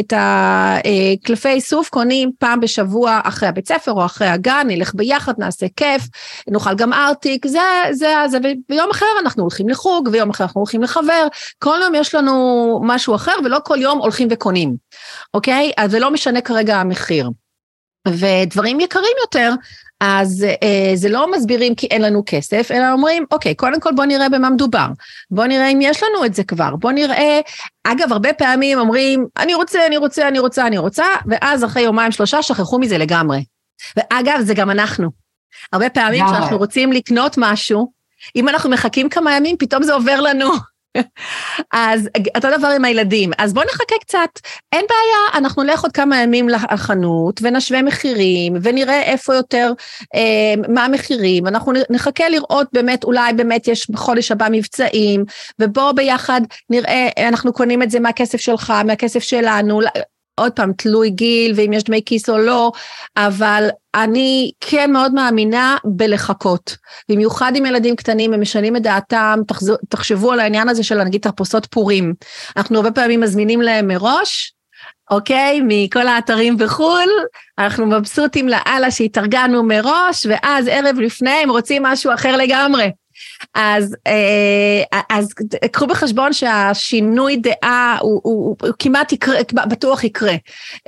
את 0.00 0.12
הקלפי 0.16 1.48
איסוף 1.48 1.88
קונים 1.88 2.30
פעם 2.38 2.60
בשבוע 2.60 3.20
אחרי 3.24 3.48
הבית 3.48 3.68
ספר 3.68 3.92
או 3.92 4.04
אחרי 4.04 4.28
הגן, 4.28 4.66
נלך 4.66 4.94
ביחד, 4.94 5.32
נעשה 5.38 5.66
כיף, 5.76 6.02
נאכל 6.48 6.74
גם 6.74 6.92
ארטיק, 6.92 7.46
זה, 7.46 7.60
זה, 7.92 8.14
זה, 8.26 8.38
ויום 8.70 8.90
אחר 8.90 9.06
אנחנו 9.22 9.42
הולכים 9.42 9.68
לחוג, 9.68 10.08
ויום 10.12 10.30
אחר 10.30 10.44
אנחנו 10.44 10.60
הולכים 10.60 10.82
לחבר, 10.82 11.26
כל 11.58 11.78
יום 11.82 11.94
יש 11.94 12.14
לנו 12.14 12.80
משהו 12.82 13.14
אחר, 13.14 13.34
ולא 13.44 13.58
כל 13.64 13.78
יום 13.80 13.98
הולכים 13.98 14.28
וקונים, 14.30 14.74
אוקיי? 15.34 15.72
אז 15.76 15.90
זה 15.90 15.98
לא 15.98 16.10
משנה 16.10 16.40
כרגע. 16.40 16.57
כרגע 16.58 16.76
המחיר. 16.76 17.30
ודברים 18.08 18.80
יקרים 18.80 19.16
יותר, 19.20 19.52
אז 20.00 20.46
אה, 20.62 20.92
זה 20.94 21.08
לא 21.08 21.32
מסבירים 21.32 21.74
כי 21.74 21.86
אין 21.86 22.02
לנו 22.02 22.22
כסף, 22.26 22.70
אלא 22.70 22.92
אומרים, 22.92 23.24
אוקיי, 23.30 23.54
קודם 23.54 23.80
כל 23.80 23.90
בוא 23.96 24.04
נראה 24.04 24.28
במה 24.28 24.50
מדובר. 24.50 24.86
בוא 25.30 25.46
נראה 25.46 25.68
אם 25.68 25.78
יש 25.82 26.02
לנו 26.02 26.24
את 26.24 26.34
זה 26.34 26.44
כבר. 26.44 26.76
בוא 26.76 26.92
נראה, 26.92 27.40
אגב, 27.84 28.12
הרבה 28.12 28.32
פעמים 28.32 28.78
אומרים, 28.78 29.26
אני 29.36 29.54
רוצה, 29.54 29.86
אני 29.86 29.96
רוצה, 29.96 30.28
אני 30.28 30.38
רוצה, 30.38 30.66
אני 30.66 30.78
רוצה, 30.78 31.04
ואז 31.26 31.64
אחרי 31.64 31.82
יומיים 31.82 32.12
שלושה 32.12 32.42
שכחו 32.42 32.78
מזה 32.78 32.98
לגמרי. 32.98 33.44
ואגב, 33.96 34.40
זה 34.40 34.54
גם 34.54 34.70
אנחנו. 34.70 35.10
הרבה 35.72 35.90
פעמים 35.90 36.24
כשאנחנו 36.26 36.58
רוצים 36.58 36.92
לקנות 36.92 37.34
משהו, 37.38 37.92
אם 38.36 38.48
אנחנו 38.48 38.70
מחכים 38.70 39.08
כמה 39.08 39.36
ימים, 39.36 39.56
פתאום 39.58 39.82
זה 39.82 39.94
עובר 39.94 40.20
לנו. 40.20 40.50
אז 41.72 42.08
אותו 42.36 42.48
דבר 42.58 42.68
עם 42.68 42.84
הילדים, 42.84 43.30
אז 43.38 43.54
בואו 43.54 43.66
נחכה 43.66 43.94
קצת, 44.00 44.28
אין 44.72 44.84
בעיה, 44.88 45.38
אנחנו 45.38 45.62
נלך 45.62 45.82
עוד 45.82 45.92
כמה 45.92 46.22
ימים 46.22 46.48
לחנות 46.48 47.40
ונשווה 47.42 47.82
מחירים 47.82 48.56
ונראה 48.62 49.02
איפה 49.02 49.34
יותר, 49.34 49.72
אה, 50.14 50.54
מה 50.68 50.84
המחירים, 50.84 51.46
אנחנו 51.46 51.72
נחכה 51.90 52.28
לראות 52.28 52.66
באמת, 52.72 53.04
אולי 53.04 53.32
באמת 53.32 53.68
יש 53.68 53.90
בחודש 53.90 54.30
הבא 54.30 54.46
מבצעים, 54.52 55.24
ובואו 55.58 55.94
ביחד 55.94 56.40
נראה, 56.70 57.08
אנחנו 57.28 57.52
קונים 57.52 57.82
את 57.82 57.90
זה 57.90 58.00
מהכסף 58.00 58.40
שלך, 58.40 58.72
מהכסף 58.84 59.20
שלנו, 59.20 59.80
עוד 60.38 60.52
פעם, 60.52 60.72
תלוי 60.72 61.10
גיל 61.10 61.52
ואם 61.56 61.72
יש 61.72 61.84
דמי 61.84 62.00
כיס 62.06 62.28
או 62.28 62.38
לא, 62.38 62.72
אבל 63.16 63.68
אני 63.94 64.50
כן 64.60 64.92
מאוד 64.92 65.14
מאמינה 65.14 65.76
בלחכות. 65.84 66.76
במיוחד 67.08 67.52
עם 67.56 67.66
ילדים 67.66 67.96
קטנים, 67.96 68.32
הם 68.32 68.40
משנים 68.40 68.76
את 68.76 68.82
דעתם, 68.82 69.40
תחשבו 69.88 70.32
על 70.32 70.40
העניין 70.40 70.68
הזה 70.68 70.82
של 70.82 71.02
נגיד 71.02 71.20
תחפושות 71.20 71.66
פורים. 71.66 72.14
אנחנו 72.56 72.76
הרבה 72.76 72.90
פעמים 72.90 73.20
מזמינים 73.20 73.62
להם 73.62 73.88
מראש, 73.88 74.52
אוקיי? 75.10 75.60
מכל 75.64 76.06
האתרים 76.06 76.56
בחו"ל, 76.58 77.08
אנחנו 77.58 77.86
מבסוטים 77.86 78.48
לאללה 78.48 78.90
שהתארגנו 78.90 79.62
מראש, 79.62 80.26
ואז 80.28 80.68
ערב 80.70 80.98
לפני 80.98 81.30
הם 81.30 81.50
רוצים 81.50 81.82
משהו 81.82 82.14
אחר 82.14 82.36
לגמרי. 82.36 82.90
אז, 83.54 83.96
אה, 84.06 85.00
אז 85.10 85.28
קחו 85.72 85.86
בחשבון 85.86 86.32
שהשינוי 86.32 87.36
דעה 87.36 87.96
הוא, 88.00 88.20
הוא, 88.24 88.56
הוא 88.62 88.72
כמעט 88.78 89.12
יקרה, 89.12 89.36
בטוח 89.52 90.04
יקרה. 90.04 90.34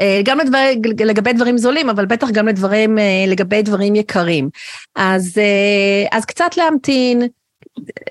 אה, 0.00 0.20
גם 0.24 0.38
לדבר, 0.38 0.70
לגבי 0.98 1.32
דברים 1.32 1.58
זולים, 1.58 1.90
אבל 1.90 2.06
בטח 2.06 2.30
גם 2.30 2.48
לדברים, 2.48 2.98
אה, 2.98 3.24
לגבי 3.26 3.62
דברים 3.62 3.94
יקרים. 3.94 4.48
אז, 4.96 5.38
אז 6.12 6.24
קצת 6.24 6.56
להמתין. 6.56 7.22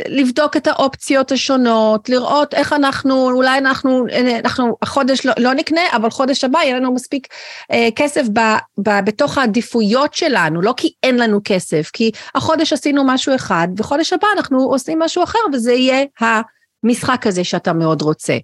לבדוק 0.07 0.57
את 0.57 0.67
האופציות 0.67 1.31
השונות, 1.31 2.09
לראות 2.09 2.53
איך 2.53 2.73
אנחנו, 2.73 3.31
אולי 3.31 3.57
אנחנו, 3.57 4.05
אנחנו 4.45 4.77
החודש 4.81 5.25
לא, 5.25 5.33
לא 5.39 5.53
נקנה, 5.53 5.81
אבל 5.95 6.09
חודש 6.09 6.43
הבא 6.43 6.59
יהיה 6.59 6.75
לנו 6.75 6.93
מספיק 6.93 7.27
אה, 7.71 7.89
כסף 7.95 8.25
ב, 8.33 8.39
ב, 8.77 8.89
בתוך 9.05 9.37
העדיפויות 9.37 10.13
שלנו, 10.13 10.61
לא 10.61 10.73
כי 10.77 10.93
אין 11.03 11.17
לנו 11.17 11.39
כסף, 11.43 11.89
כי 11.93 12.11
החודש 12.35 12.73
עשינו 12.73 13.03
משהו 13.05 13.35
אחד, 13.35 13.67
וחודש 13.77 14.13
הבא 14.13 14.27
אנחנו 14.37 14.59
עושים 14.59 14.99
משהו 14.99 15.23
אחר, 15.23 15.39
וזה 15.53 15.73
יהיה 15.73 16.05
ה... 16.21 16.41
משחק 16.83 17.27
הזה 17.27 17.43
שאתה 17.43 17.73
מאוד 17.73 18.01
רוצה. 18.01 18.37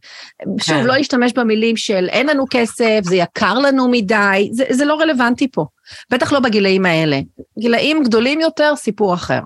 שוב, 0.44 0.76
כן. 0.76 0.86
לא 0.86 0.98
להשתמש 0.98 1.34
במילים 1.34 1.78
של 1.78 2.08
אין 2.10 2.28
לנו 2.28 2.46
כסף, 2.50 3.00
זה 3.04 3.16
יקר 3.16 3.54
לנו 3.54 3.88
מדי, 3.88 4.50
זה, 4.52 4.64
זה 4.70 4.86
לא 4.86 4.96
רלוונטי 4.96 5.48
פה. 5.52 5.66
בטח 6.12 6.34
לא 6.34 6.40
בגילאים 6.40 6.86
האלה. 6.86 7.20
גילאים 7.60 8.04
גדולים 8.04 8.42
יותר, 8.42 8.76
סיפור 8.76 9.14
אחר. 9.14 9.40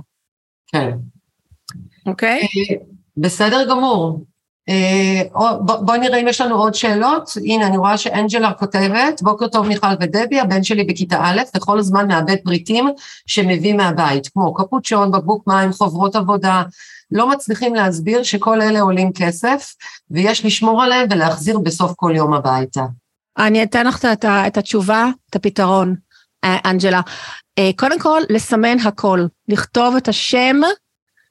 כן. 0.67 0.89
אוקיי? 2.10 2.41
Okay. 2.41 2.74
בסדר 3.18 3.70
גמור. 3.70 4.26
בואי 5.82 5.99
נראה 5.99 6.18
אם 6.20 6.28
יש 6.28 6.41
לנו 6.41 6.55
עוד 6.55 6.74
שאלות. 6.74 7.30
הנה, 7.45 7.68
אני 7.68 7.78
רואה 7.78 7.97
שאנג'לה 7.97 8.53
כותבת, 8.53 9.22
בוקר 9.22 9.47
טוב 9.47 9.68
מיכל 9.68 9.88
ודבי, 10.01 10.39
הבן 10.39 10.64
שלי 10.64 10.84
בכיתה 10.84 11.20
א', 11.24 11.41
וכל 11.55 11.80
הזמן 11.80 12.07
מאבד 12.07 12.36
פריטים 12.43 12.89
שמביא 13.28 13.74
מהבית, 13.74 14.28
כמו 14.28 14.53
קפוצ'ון, 14.53 15.12
בקבוק 15.12 15.47
מים, 15.47 15.72
חוברות 15.72 16.16
עבודה. 16.16 16.64
לא 17.12 17.30
מצליחים 17.30 17.76
להסביר 17.76 18.24
שכל 18.24 18.62
אלה 18.62 18.82
עולים 18.82 19.12
כסף, 19.14 19.76
ויש 20.12 20.45
לשמור 20.45 20.84
עליהם 20.84 21.07
ולהחזיר 21.10 21.60
בסוף 21.60 21.91
כל 21.95 22.14
יום 22.16 22.34
הביתה. 22.34 22.84
אני 23.38 23.64
אתן 23.64 23.88
לך 23.88 24.05
את 24.47 24.57
התשובה, 24.57 25.07
את 25.30 25.36
הפתרון, 25.36 25.95
אנג'לה. 26.45 27.01
קודם 27.76 27.99
כל, 27.99 28.22
לסמן 28.30 28.80
הכל, 28.80 29.26
לכתוב 29.47 29.95
את 29.95 30.07
השם 30.07 30.55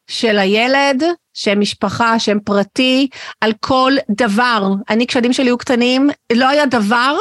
של 0.08 0.38
הילד, 0.38 1.02
שם 1.34 1.60
משפחה, 1.60 2.18
שם 2.18 2.40
פרטי, 2.40 3.08
על 3.40 3.52
כל 3.60 3.92
דבר. 4.10 4.68
אני, 4.90 5.06
כשהילדים 5.06 5.32
שלי 5.32 5.46
היו 5.46 5.58
קטנים, 5.58 6.10
לא 6.32 6.48
היה 6.48 6.66
דבר 6.66 7.16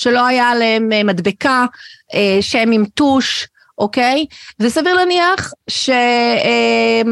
שלא 0.00 0.26
היה 0.26 0.50
עליהם 0.50 0.92
אה, 0.92 1.04
מדבקה, 1.04 1.66
אה, 2.14 2.38
שם 2.40 2.70
עם 2.72 2.84
טוש, 2.84 3.46
אוקיי? 3.78 4.26
וסביר 4.60 4.94
להניח 4.94 5.52
ש... 5.68 5.90
אה, 5.90 7.02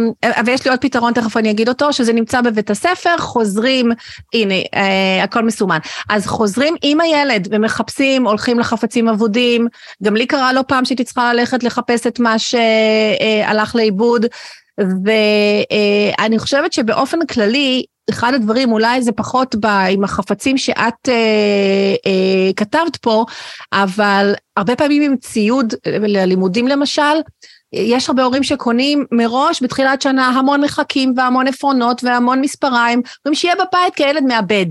ויש 0.47 0.65
לי 0.65 0.71
עוד 0.71 0.81
פתרון, 0.81 1.13
תכף 1.13 1.37
אני 1.37 1.51
אגיד 1.51 1.69
אותו, 1.69 1.93
שזה 1.93 2.13
נמצא 2.13 2.41
בבית 2.41 2.71
הספר, 2.71 3.19
חוזרים, 3.19 3.93
הנה, 4.35 4.55
הכל 5.23 5.43
מסומן. 5.43 5.79
אז 6.09 6.27
חוזרים 6.27 6.75
עם 6.83 7.01
הילד 7.01 7.49
ומחפשים, 7.51 8.27
הולכים 8.27 8.59
לחפצים 8.59 9.09
אבודים, 9.09 9.69
גם 10.03 10.17
לי 10.17 10.27
קרה 10.27 10.53
לא 10.53 10.65
פעם 10.69 10.85
שהייתי 10.85 11.05
צריכה 11.05 11.33
ללכת 11.35 11.63
לחפש 11.63 12.07
את 12.07 12.21
מה 12.21 12.39
שהלך 12.39 13.75
לאיבוד. 13.75 14.27
ואני 14.79 16.39
חושבת 16.39 16.73
שבאופן 16.73 17.27
כללי, 17.27 17.85
אחד 18.11 18.35
הדברים, 18.35 18.73
אולי 18.73 19.03
זה 19.03 19.13
פחות 19.13 19.55
ב, 19.55 19.67
עם 19.67 20.05
החפצים 20.05 20.59
שאת 20.59 21.09
אה, 21.09 21.15
אה, 22.07 22.53
כתבת 22.57 22.97
פה, 22.97 23.25
אבל 23.73 24.35
הרבה 24.57 24.77
פעמים 24.77 25.03
עם 25.03 25.17
ציוד 25.17 25.75
ללימודים 25.87 26.69
למשל, 26.69 27.03
יש 27.73 28.09
הרבה 28.09 28.23
הורים 28.23 28.43
שקונים 28.43 29.05
מראש 29.13 29.63
בתחילת 29.63 30.03
שנה 30.03 30.29
המון 30.29 30.61
מחקים 30.61 31.15
והמון 31.17 31.47
עפרונות 31.47 32.05
והמון 32.05 32.41
מספריים, 32.41 33.03
אומרים 33.25 33.35
שיהיה 33.35 33.55
בבית 33.55 33.95
כי 33.95 34.05
הילד 34.05 34.23
מאבד. 34.23 34.67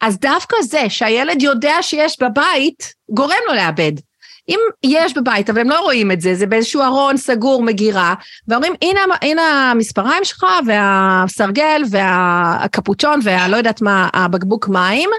אז 0.00 0.18
דווקא 0.18 0.56
זה 0.62 0.82
שהילד 0.88 1.42
יודע 1.42 1.74
שיש 1.82 2.16
בבית, 2.22 2.92
גורם 3.10 3.38
לו 3.48 3.54
לאבד. 3.54 3.92
אם 4.48 4.58
יש 4.82 5.14
בבית, 5.14 5.50
אבל 5.50 5.60
הם 5.60 5.70
לא 5.70 5.80
רואים 5.80 6.12
את 6.12 6.20
זה, 6.20 6.34
זה 6.34 6.46
באיזשהו 6.46 6.82
ארון 6.82 7.16
סגור, 7.16 7.62
מגירה, 7.62 8.14
ואומרים, 8.48 8.72
הנה, 8.82 9.00
הנה 9.22 9.70
המספריים 9.70 10.24
שלך, 10.24 10.46
והסרגל, 10.66 11.82
והקפוצ'ון, 11.90 13.20
והלא 13.22 13.56
יודעת 13.56 13.82
מה, 13.82 14.08
הבקבוק 14.14 14.68
מים, 14.68 15.10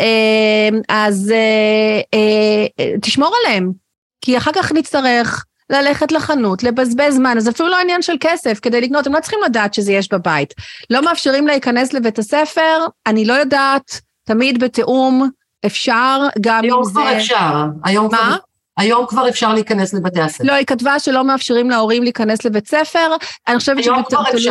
אה, 0.00 0.68
אז 0.88 1.32
אה, 1.34 2.00
אה, 2.14 2.98
תשמור 3.02 3.34
עליהם, 3.44 3.72
כי 4.20 4.36
אחר 4.36 4.50
כך 4.54 4.72
נצטרך 4.72 5.44
ללכת 5.70 6.12
לחנות, 6.12 6.62
לבזבז 6.62 7.14
זמן, 7.14 7.36
אז 7.36 7.48
אפילו 7.48 7.68
לא 7.68 7.76
עניין 7.76 8.02
של 8.02 8.16
כסף 8.20 8.58
כדי 8.60 8.80
לקנות, 8.80 9.06
הם 9.06 9.14
לא 9.14 9.20
צריכים 9.20 9.38
לדעת 9.44 9.74
שזה 9.74 9.92
יש 9.92 10.12
בבית. 10.12 10.54
לא 10.90 11.02
מאפשרים 11.02 11.46
להיכנס 11.46 11.92
לבית 11.92 12.18
הספר, 12.18 12.86
אני 13.06 13.24
לא 13.24 13.32
יודעת, 13.32 14.00
תמיד 14.24 14.64
בתיאום, 14.64 15.28
אפשר 15.66 16.20
גם 16.40 16.64
אם 16.64 16.70
זה... 16.70 16.74
היום 16.74 16.84
כבר 16.90 17.16
אפשר. 17.16 17.64
היום 17.84 18.08
מה? 18.12 18.18
כבר... 18.18 18.36
היום 18.76 19.06
כבר 19.06 19.28
אפשר 19.28 19.54
להיכנס 19.54 19.94
לבתי 19.94 20.20
הספר. 20.20 20.44
לא, 20.44 20.52
היא 20.52 20.66
כתבה 20.66 20.98
שלא 20.98 21.24
מאפשרים 21.24 21.70
להורים 21.70 22.02
להיכנס 22.02 22.44
לבית 22.44 22.68
ספר, 22.68 23.16
אני 23.48 23.58
חושבת 23.58 23.84
שזה 23.84 23.92
תלוי, 24.08 24.46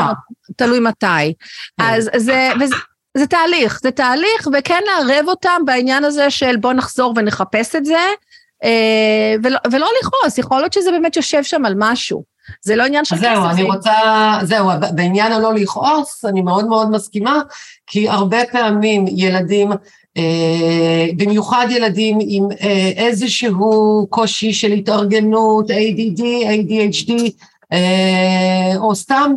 תלוי 0.55 0.79
מתי. 0.79 1.33
כן. 1.79 1.83
אז 1.83 2.09
זה, 2.17 2.49
וזה, 2.61 2.75
זה 3.17 3.27
תהליך, 3.27 3.79
זה 3.83 3.91
תהליך, 3.91 4.47
וכן 4.53 4.81
לערב 4.85 5.25
אותם 5.27 5.61
בעניין 5.65 6.03
הזה 6.03 6.29
של 6.29 6.55
בוא 6.55 6.73
נחזור 6.73 7.13
ונחפש 7.15 7.75
את 7.75 7.85
זה, 7.85 8.05
אה, 8.63 9.35
ולא, 9.43 9.59
ולא 9.71 9.87
לכעוס, 10.01 10.37
יכול 10.37 10.59
להיות 10.59 10.73
שזה 10.73 10.91
באמת 10.91 11.15
יושב 11.15 11.43
שם 11.43 11.65
על 11.65 11.73
משהו. 11.77 12.33
זה 12.61 12.75
לא 12.75 12.83
עניין 12.83 13.05
של 13.05 13.15
כסף. 13.15 13.23
זהו, 13.23 13.45
אני 13.49 13.63
רוצה, 13.63 13.93
זהו, 14.41 14.69
בעניין 14.95 15.31
הלא 15.31 15.53
לכעוס, 15.53 16.25
אני 16.25 16.41
מאוד 16.41 16.67
מאוד 16.67 16.89
מסכימה, 16.89 17.41
כי 17.87 18.09
הרבה 18.09 18.37
פעמים 18.51 19.05
ילדים 19.07 19.71
במיוחד 21.17 21.67
ילדים 21.69 22.17
עם 22.21 22.47
אה, 22.61 22.91
איזשהו 22.95 24.07
קושי 24.09 24.53
של 24.53 24.71
התארגנות, 24.71 25.71
ADD, 25.71 26.21
ADHD, 26.21 27.11
אה, 27.73 28.77
או 28.77 28.95
סתם 28.95 29.31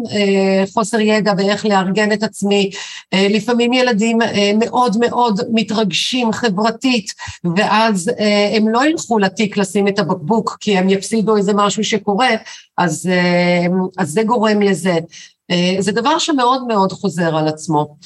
חוסר 0.75 1.01
ידע 1.01 1.35
באיך 1.35 1.67
לארגן 1.67 2.13
את 2.13 2.23
עצמי. 2.23 2.71
לפעמים 3.15 3.73
ילדים 3.73 4.19
מאוד 4.59 4.97
מאוד 5.01 5.41
מתרגשים 5.53 6.33
חברתית, 6.33 7.13
ואז 7.57 8.11
הם 8.57 8.69
לא 8.69 8.87
ילכו 8.87 9.19
לתיק 9.19 9.57
לשים 9.57 9.89
את 9.89 9.99
הבקבוק, 9.99 10.57
כי 10.61 10.79
הם 10.79 10.89
יפסידו 10.89 11.37
איזה 11.37 11.53
משהו 11.55 11.85
שקורה, 11.85 12.29
אז, 12.79 13.11
אז 13.99 14.11
זה 14.11 14.23
גורם 14.23 14.63
לזה. 14.63 14.99
אה, 15.51 15.77
זה 15.79 15.93
דבר 15.93 16.19
שמאוד 16.19 16.67
מאוד 16.67 16.93
חוזר 16.93 17.37
על 17.37 17.49
עצמו. 17.49 17.97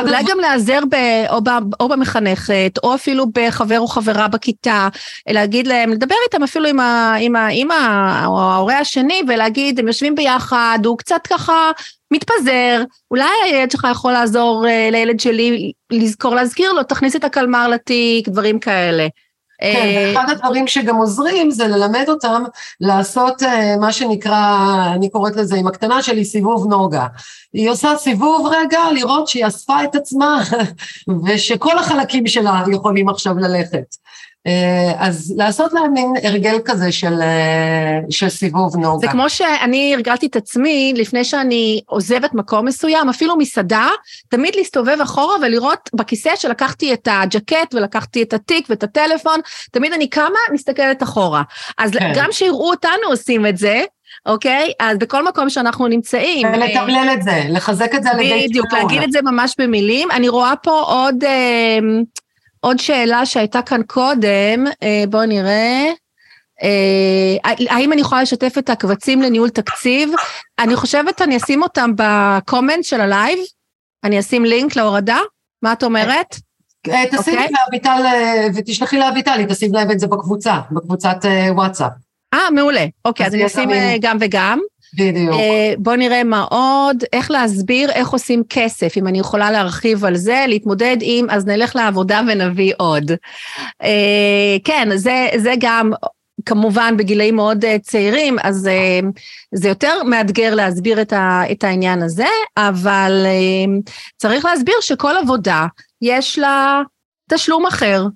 אולי 0.00 0.22
גם 0.28 0.38
להיעזר 0.40 0.80
ב, 0.90 0.94
או, 1.30 1.40
ב, 1.42 1.48
או 1.80 1.88
במחנכת, 1.88 2.78
או 2.82 2.94
אפילו 2.94 3.26
בחבר 3.34 3.80
או 3.80 3.86
חברה 3.86 4.28
בכיתה, 4.28 4.88
להגיד 5.28 5.66
להם, 5.66 5.90
לדבר 5.90 6.14
איתם 6.26 6.42
אפילו 6.42 6.68
עם 7.20 7.36
האמא 7.36 8.26
או 8.26 8.40
ההורה 8.40 8.78
השני, 8.78 9.22
ולהגיד, 9.28 9.78
הם 9.78 9.86
יושבים 9.86 10.14
ביחד, 10.14 10.78
הוא 10.84 10.98
קצת 10.98 11.20
ככה 11.30 11.70
מתפזר, 12.10 12.82
אולי 13.10 13.30
הילד 13.44 13.70
שלך 13.70 13.86
יכול 13.90 14.12
לעזור 14.12 14.66
אה, 14.68 14.88
לילד 14.92 15.20
שלי, 15.20 15.72
לזכור 15.90 16.34
להזכיר 16.34 16.72
לו, 16.72 16.82
תכניס 16.82 17.16
את 17.16 17.24
הקלמר 17.24 17.68
לתיק, 17.68 18.28
דברים 18.28 18.58
כאלה. 18.58 19.06
כן, 19.60 19.66
אה, 19.66 20.12
אחד 20.12 20.30
הדברים 20.30 20.66
שגם 20.66 20.96
עוזרים 20.96 21.50
זה 21.50 21.66
ללמד 21.66 22.04
אותם 22.08 22.42
לעשות 22.80 23.42
אה, 23.42 23.76
מה 23.76 23.92
שנקרא, 23.92 24.56
אני 24.94 25.10
קוראת 25.10 25.36
לזה 25.36 25.56
עם 25.56 25.66
הקטנה 25.66 26.02
שלי 26.02 26.24
סיבוב 26.24 26.66
נוגה. 26.66 27.06
היא 27.52 27.70
עושה 27.70 27.96
סיבוב 27.96 28.46
רגע 28.46 28.80
לראות 28.94 29.28
שהיא 29.28 29.46
אספה 29.46 29.84
את 29.84 29.94
עצמה 29.94 30.42
ושכל 31.26 31.78
החלקים 31.78 32.26
שלה 32.26 32.62
יכולים 32.72 33.08
עכשיו 33.08 33.38
ללכת. 33.38 33.96
אה, 34.46 34.92
אז 34.98 35.34
לעשות 35.36 35.72
להם 35.72 35.92
מין 35.92 36.12
הרגל 36.22 36.58
כזה 36.64 36.92
של, 36.92 37.20
אה, 37.22 37.98
של 38.10 38.28
סיבוב 38.28 38.76
נוגה. 38.76 39.06
זה 39.06 39.12
כמו 39.12 39.30
שאני 39.30 39.94
הרגלתי 39.94 40.26
את 40.26 40.36
עצמי 40.36 40.92
לפני 40.96 41.24
שאני 41.24 41.80
עוזבת 41.86 42.34
מקום 42.34 42.66
מסוים, 42.66 43.08
אפילו 43.08 43.36
מסעדה, 43.36 43.88
תמיד 44.28 44.54
להסתובב 44.56 44.96
אחורה 45.02 45.36
ולראות 45.42 45.90
בכיסא 45.94 46.36
שלקחתי 46.36 46.92
את 46.92 47.08
הג'קט 47.10 47.74
ולקחתי 47.74 48.22
את 48.22 48.32
התיק 48.32 48.66
ואת 48.70 48.82
הטלפון, 48.82 49.40
תמיד 49.72 49.92
אני 49.92 50.10
קמה, 50.10 50.38
מסתכלת 50.52 51.02
אחורה. 51.02 51.42
אז 51.78 51.90
כן. 51.90 52.12
גם 52.14 52.28
שיראו 52.32 52.70
אותנו 52.70 53.08
עושים 53.08 53.46
את 53.46 53.56
זה, 53.56 53.82
אוקיי? 54.26 54.72
אז 54.80 54.98
בכל 54.98 55.24
מקום 55.24 55.50
שאנחנו 55.50 55.86
נמצאים... 55.86 56.46
ולתמלל 56.46 57.08
את 57.14 57.22
זה, 57.22 57.42
לחזק 57.48 57.94
את 57.94 58.02
זה 58.02 58.10
על 58.10 58.20
ידי... 58.20 58.46
בדיוק, 58.48 58.72
להגיד 58.72 59.02
את 59.02 59.12
זה 59.12 59.22
ממש 59.22 59.54
במילים. 59.58 60.10
אני 60.10 60.28
רואה 60.28 60.56
פה 60.56 60.80
עוד... 60.80 61.24
אה, 61.24 61.78
עוד 62.60 62.78
שאלה 62.78 63.26
שהייתה 63.26 63.62
כאן 63.62 63.80
קודם, 63.86 64.64
אה, 64.82 65.04
בואו 65.08 65.26
נראה. 65.26 65.84
אה, 66.62 67.52
האם 67.70 67.92
אני 67.92 68.00
יכולה 68.00 68.22
לשתף 68.22 68.58
את 68.58 68.70
הקבצים 68.70 69.22
לניהול 69.22 69.48
תקציב? 69.48 70.10
אני 70.58 70.76
חושבת 70.76 71.22
אני 71.22 71.36
אשים 71.36 71.62
אותם 71.62 71.90
ב 71.96 72.07
comment 72.07 72.84
של 72.84 73.00
הלייב, 73.00 73.38
אני 74.04 74.20
אשים 74.20 74.44
לינק 74.44 74.76
להורדה, 74.76 75.18
מה 75.62 75.72
את 75.72 75.82
אומרת? 75.82 76.36
אה, 76.88 77.04
תשימי 77.06 77.36
אוקיי. 77.36 77.48
לאביטל, 77.64 78.02
ותשלחי 78.54 78.98
לאביטל, 78.98 79.38
היא 79.38 79.46
תשים 79.46 79.74
להם 79.74 79.90
את 79.90 80.00
זה 80.00 80.06
בקבוצה, 80.06 80.60
בקבוצת 80.70 81.16
וואטסאפ. 81.50 81.92
אה, 82.34 82.50
מעולה. 82.50 82.86
אוקיי, 83.04 83.26
אז 83.26 83.34
אני 83.34 83.46
אשים 83.46 83.70
גם 84.00 84.16
וגם. 84.20 84.60
בדיוק. 84.94 85.34
אה, 85.34 85.74
בוא 85.78 85.96
נראה 85.96 86.24
מה 86.24 86.42
עוד, 86.42 87.04
איך 87.12 87.30
להסביר 87.30 87.90
איך 87.90 88.08
עושים 88.08 88.42
כסף, 88.48 88.96
אם 88.96 89.06
אני 89.06 89.18
יכולה 89.18 89.50
להרחיב 89.50 90.04
על 90.04 90.16
זה, 90.16 90.44
להתמודד 90.48 90.96
עם, 91.00 91.26
אז 91.30 91.46
נלך 91.46 91.76
לעבודה 91.76 92.20
ונביא 92.28 92.72
עוד. 92.76 93.12
אה, 93.82 94.56
כן, 94.64 94.88
זה, 94.96 95.28
זה 95.36 95.54
גם 95.60 95.92
כמובן 96.46 96.96
בגילאים 96.96 97.36
מאוד 97.36 97.64
אה, 97.64 97.78
צעירים, 97.78 98.36
אז 98.42 98.68
זה 99.54 99.68
יותר 99.68 100.02
מאתגר 100.02 100.54
להסביר 100.54 101.00
את, 101.00 101.12
ה, 101.12 101.42
את 101.52 101.64
העניין 101.64 102.02
הזה, 102.02 102.28
אבל 102.56 103.26
צריך 104.16 104.44
להסביר 104.44 104.74
שכל 104.80 105.16
עבודה 105.22 105.66
יש 106.02 106.38
לה 106.38 106.82
תשלום 107.30 107.66
אחר, 107.66 108.06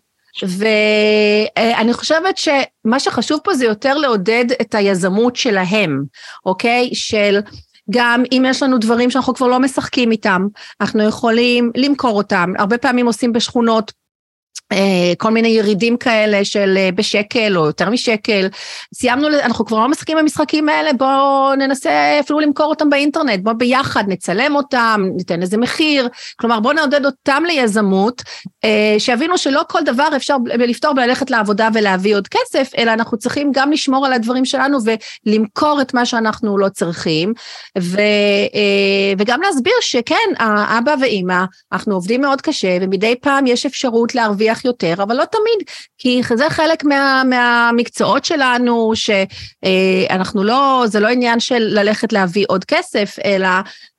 ואני 0.43 1.93
חושבת 1.93 2.39
שמה 2.39 3.01
שחשוב 3.01 3.41
פה 3.45 3.55
זה 3.55 3.65
יותר 3.65 3.95
לעודד 3.95 4.45
את 4.61 4.75
היזמות 4.75 5.37
שלהם, 5.37 6.05
אוקיי? 6.47 6.91
של 6.95 7.41
גם 7.91 8.23
אם 8.33 8.45
יש 8.49 8.63
לנו 8.63 8.79
דברים 8.79 9.11
שאנחנו 9.11 9.35
כבר 9.35 9.47
לא 9.47 9.61
משחקים 9.61 10.11
איתם, 10.11 10.47
אנחנו 10.81 11.03
יכולים 11.03 11.71
למכור 11.77 12.17
אותם. 12.17 12.53
הרבה 12.59 12.79
פעמים 12.79 13.07
עושים 13.07 13.33
בשכונות 13.33 13.93
אה, 14.73 15.13
כל 15.19 15.31
מיני 15.31 15.49
ירידים 15.49 15.97
כאלה 15.97 16.45
של 16.45 16.75
אה, 16.77 16.89
בשקל 16.95 17.57
או 17.57 17.67
יותר 17.67 17.91
משקל. 17.91 18.49
סיימנו, 18.95 19.29
אנחנו 19.29 19.65
כבר 19.65 19.79
לא 19.79 19.89
משחקים 19.89 20.19
במשחקים 20.19 20.69
האלה, 20.69 20.93
בואו 20.93 21.55
ננסה 21.55 22.21
אפילו 22.21 22.41
למכור 22.41 22.67
אותם 22.67 22.91
באינטרנט, 22.91 23.41
בואו 23.43 23.59
ביחד 23.59 24.05
נצלם 24.09 24.57
אותם, 24.57 25.03
ניתן 25.17 25.41
לזה 25.41 25.57
מחיר. 25.57 26.09
כלומר, 26.37 26.61
בואו 26.61 26.75
נעודד 26.75 27.07
אותם 27.07 27.43
ליזמות, 27.47 28.23
שיבינו 28.99 29.39
שלא 29.39 29.63
כל 29.69 29.81
דבר 29.85 30.09
אפשר 30.17 30.37
לפתור 30.47 30.93
בללכת 30.93 31.31
לעבודה 31.31 31.69
ולהביא 31.75 32.17
עוד 32.17 32.29
כסף, 32.29 32.71
אלא 32.79 32.93
אנחנו 32.93 33.19
צריכים 33.19 33.51
גם 33.55 33.73
לשמור 33.73 34.07
על 34.07 34.13
הדברים 34.13 34.45
שלנו 34.45 34.79
ולמכור 35.27 35.81
את 35.81 35.95
מה 35.95 36.07
שאנחנו 36.07 36.59
לא 36.59 36.69
צריכים, 36.69 37.33
ו, 37.79 38.01
וגם 39.19 39.41
להסביר 39.41 39.73
שכן, 39.81 40.31
האבא 40.39 40.95
ואימא, 41.01 41.45
אנחנו 41.73 41.95
עובדים 41.95 42.21
מאוד 42.21 42.41
קשה, 42.41 42.79
ומדי 42.81 43.15
פעם 43.21 43.47
יש 43.47 43.67
אפשרות 43.67 44.15
להרוויח 44.15 44.65
יותר, 44.65 44.95
אבל 45.03 45.17
לא 45.17 45.25
תמיד, 45.25 45.69
כי 45.99 46.21
זה 46.35 46.51
חלק 46.51 46.85
מה, 46.85 47.23
מהמקצועות 47.25 48.25
שלנו, 48.25 48.93
שאנחנו 48.95 50.45
לא, 50.45 50.85
זה 50.87 51.01
לא 51.01 51.09
עניין 51.09 51.41
של 51.41 51.59
ללכת 51.59 52.13
להביא 52.13 52.45
עוד 52.49 52.65
כסף, 52.65 53.17
אלא 53.25 53.49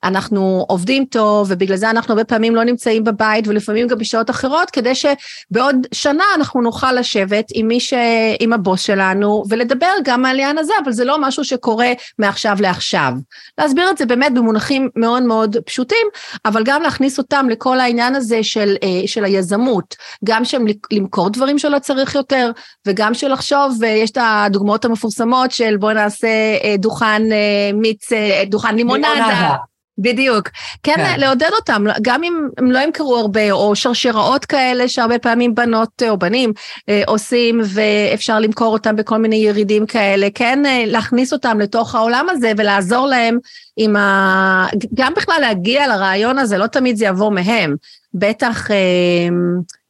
אנחנו 0.03 0.65
עובדים 0.69 1.05
טוב, 1.05 1.47
ובגלל 1.49 1.77
זה 1.77 1.89
אנחנו 1.89 2.11
הרבה 2.11 2.23
פעמים 2.23 2.55
לא 2.55 2.63
נמצאים 2.63 3.03
בבית, 3.03 3.47
ולפעמים 3.47 3.87
גם 3.87 3.97
בשעות 3.97 4.29
אחרות, 4.29 4.69
כדי 4.69 4.93
שבעוד 4.95 5.75
שנה 5.91 6.23
אנחנו 6.35 6.61
נוכל 6.61 6.91
לשבת 6.91 7.45
עם 7.53 7.67
מי 7.67 7.79
ש... 7.79 7.93
עם 8.39 8.53
הבוס 8.53 8.81
שלנו, 8.81 9.43
ולדבר 9.49 9.91
גם 10.03 10.25
על 10.25 10.39
העניין 10.43 10.57
הזה, 10.57 10.73
אבל 10.83 10.91
זה 10.91 11.05
לא 11.05 11.21
משהו 11.21 11.43
שקורה 11.43 11.91
מעכשיו 12.19 12.57
לעכשיו. 12.59 13.13
להסביר 13.57 13.89
את 13.89 13.97
זה 13.97 14.05
באמת 14.05 14.33
במונחים 14.33 14.89
מאוד 14.95 15.23
מאוד 15.23 15.57
פשוטים, 15.65 16.07
אבל 16.45 16.63
גם 16.65 16.81
להכניס 16.81 17.17
אותם 17.17 17.47
לכל 17.49 17.79
העניין 17.79 18.15
הזה 18.15 18.43
של, 18.43 18.75
אה, 18.83 19.07
של 19.07 19.25
היזמות, 19.25 19.95
גם 20.23 20.45
של 20.45 20.57
למכור 20.91 21.29
דברים 21.29 21.59
שלא 21.59 21.79
צריך 21.79 22.15
יותר, 22.15 22.51
וגם 22.87 23.13
של 23.13 23.31
לחשוב, 23.33 23.77
ויש 23.79 24.11
את 24.11 24.17
הדוגמאות 24.21 24.85
המפורסמות 24.85 25.51
של 25.51 25.77
בוא 25.77 25.93
נעשה 25.93 26.27
אה, 26.63 26.75
דוכן 26.77 27.31
אה, 27.31 27.71
מיץ, 27.73 28.09
דוכן 28.49 28.75
לימונדה. 28.75 29.72
בדיוק. 29.97 30.49
כן, 30.83 30.93
כן, 30.95 31.19
לעודד 31.19 31.49
אותם, 31.59 31.85
גם 32.01 32.23
אם 32.23 32.47
הם 32.57 32.71
לא 32.71 32.79
ימכרו 32.79 33.17
הרבה, 33.17 33.51
או 33.51 33.75
שרשראות 33.75 34.45
כאלה 34.45 34.87
שהרבה 34.87 35.19
פעמים 35.19 35.55
בנות 35.55 36.03
או 36.09 36.17
בנים 36.17 36.53
אה, 36.89 37.01
עושים, 37.07 37.61
ואפשר 37.65 38.39
למכור 38.39 38.73
אותם 38.73 38.95
בכל 38.95 39.17
מיני 39.17 39.35
ירידים 39.35 39.85
כאלה, 39.85 40.27
כן, 40.35 40.65
אה, 40.65 40.83
להכניס 40.87 41.33
אותם 41.33 41.59
לתוך 41.59 41.95
העולם 41.95 42.25
הזה 42.29 42.51
ולעזור 42.57 43.07
להם 43.07 43.37
עם 43.77 43.95
ה... 43.95 44.67
גם 44.93 45.13
בכלל 45.13 45.37
להגיע 45.41 45.87
לרעיון 45.87 46.37
הזה, 46.37 46.57
לא 46.57 46.67
תמיד 46.67 46.95
זה 46.95 47.05
יבוא 47.05 47.31
מהם. 47.31 47.75
בטח... 48.13 48.71
אה, 48.71 48.75
אה, 48.75 49.82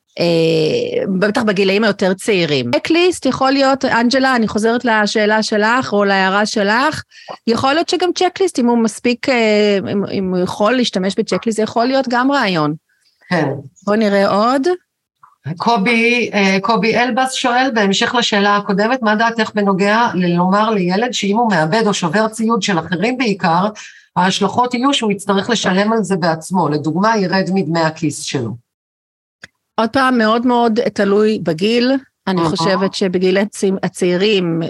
בטח 1.19 1.43
בגילאים 1.43 1.83
היותר 1.83 2.13
צעירים. 2.13 2.71
צ'קליסט 2.75 3.25
יכול 3.25 3.51
להיות, 3.51 3.85
אנג'לה, 3.85 4.35
אני 4.35 4.47
חוזרת 4.47 4.85
לשאלה 4.85 5.43
שלך 5.43 5.93
או 5.93 6.03
להערה 6.03 6.45
שלך, 6.45 7.01
יכול 7.47 7.73
להיות 7.73 7.89
שגם 7.89 8.09
צ'קליסט, 8.15 8.59
אם 8.59 8.67
הוא 8.67 8.77
מספיק, 8.77 9.29
אה, 9.29 9.77
אם, 9.91 10.05
אם 10.05 10.33
הוא 10.33 10.43
יכול 10.43 10.73
להשתמש 10.73 11.15
בצ'קליסט, 11.17 11.57
זה 11.57 11.63
יכול 11.63 11.85
להיות 11.85 12.05
גם 12.09 12.31
רעיון. 12.31 12.73
כן. 13.29 13.47
בוא 13.85 13.95
נראה 13.95 14.29
עוד. 14.29 14.67
קובי, 15.57 16.29
אה, 16.33 16.57
קובי 16.61 16.97
אלבס 16.97 17.33
שואל, 17.33 17.71
בהמשך 17.73 18.15
לשאלה 18.15 18.57
הקודמת, 18.57 19.01
מה 19.01 19.15
דעתך 19.15 19.51
בנוגע 19.55 20.07
ללומר 20.13 20.69
לילד 20.69 21.13
שאם 21.13 21.37
הוא 21.37 21.51
מאבד 21.51 21.87
או 21.87 21.93
שובר 21.93 22.27
ציוד 22.27 22.61
של 22.61 22.79
אחרים 22.79 23.17
בעיקר, 23.17 23.67
ההשלכות 24.15 24.73
יהיו 24.73 24.93
שהוא 24.93 25.11
יצטרך 25.11 25.49
לשלם 25.49 25.93
על 25.93 26.03
זה 26.03 26.15
בעצמו, 26.15 26.69
לדוגמה 26.69 27.17
ירד 27.17 27.49
מדמי 27.53 27.79
הכיס 27.79 28.21
שלו. 28.21 28.62
עוד 29.75 29.89
פעם, 29.89 30.17
מאוד 30.17 30.47
מאוד 30.47 30.79
תלוי 30.79 31.39
בגיל. 31.43 31.91
אני 32.27 32.41
חושבת 32.43 32.93
שבגיל 32.93 33.37
הצעירים, 33.83 34.61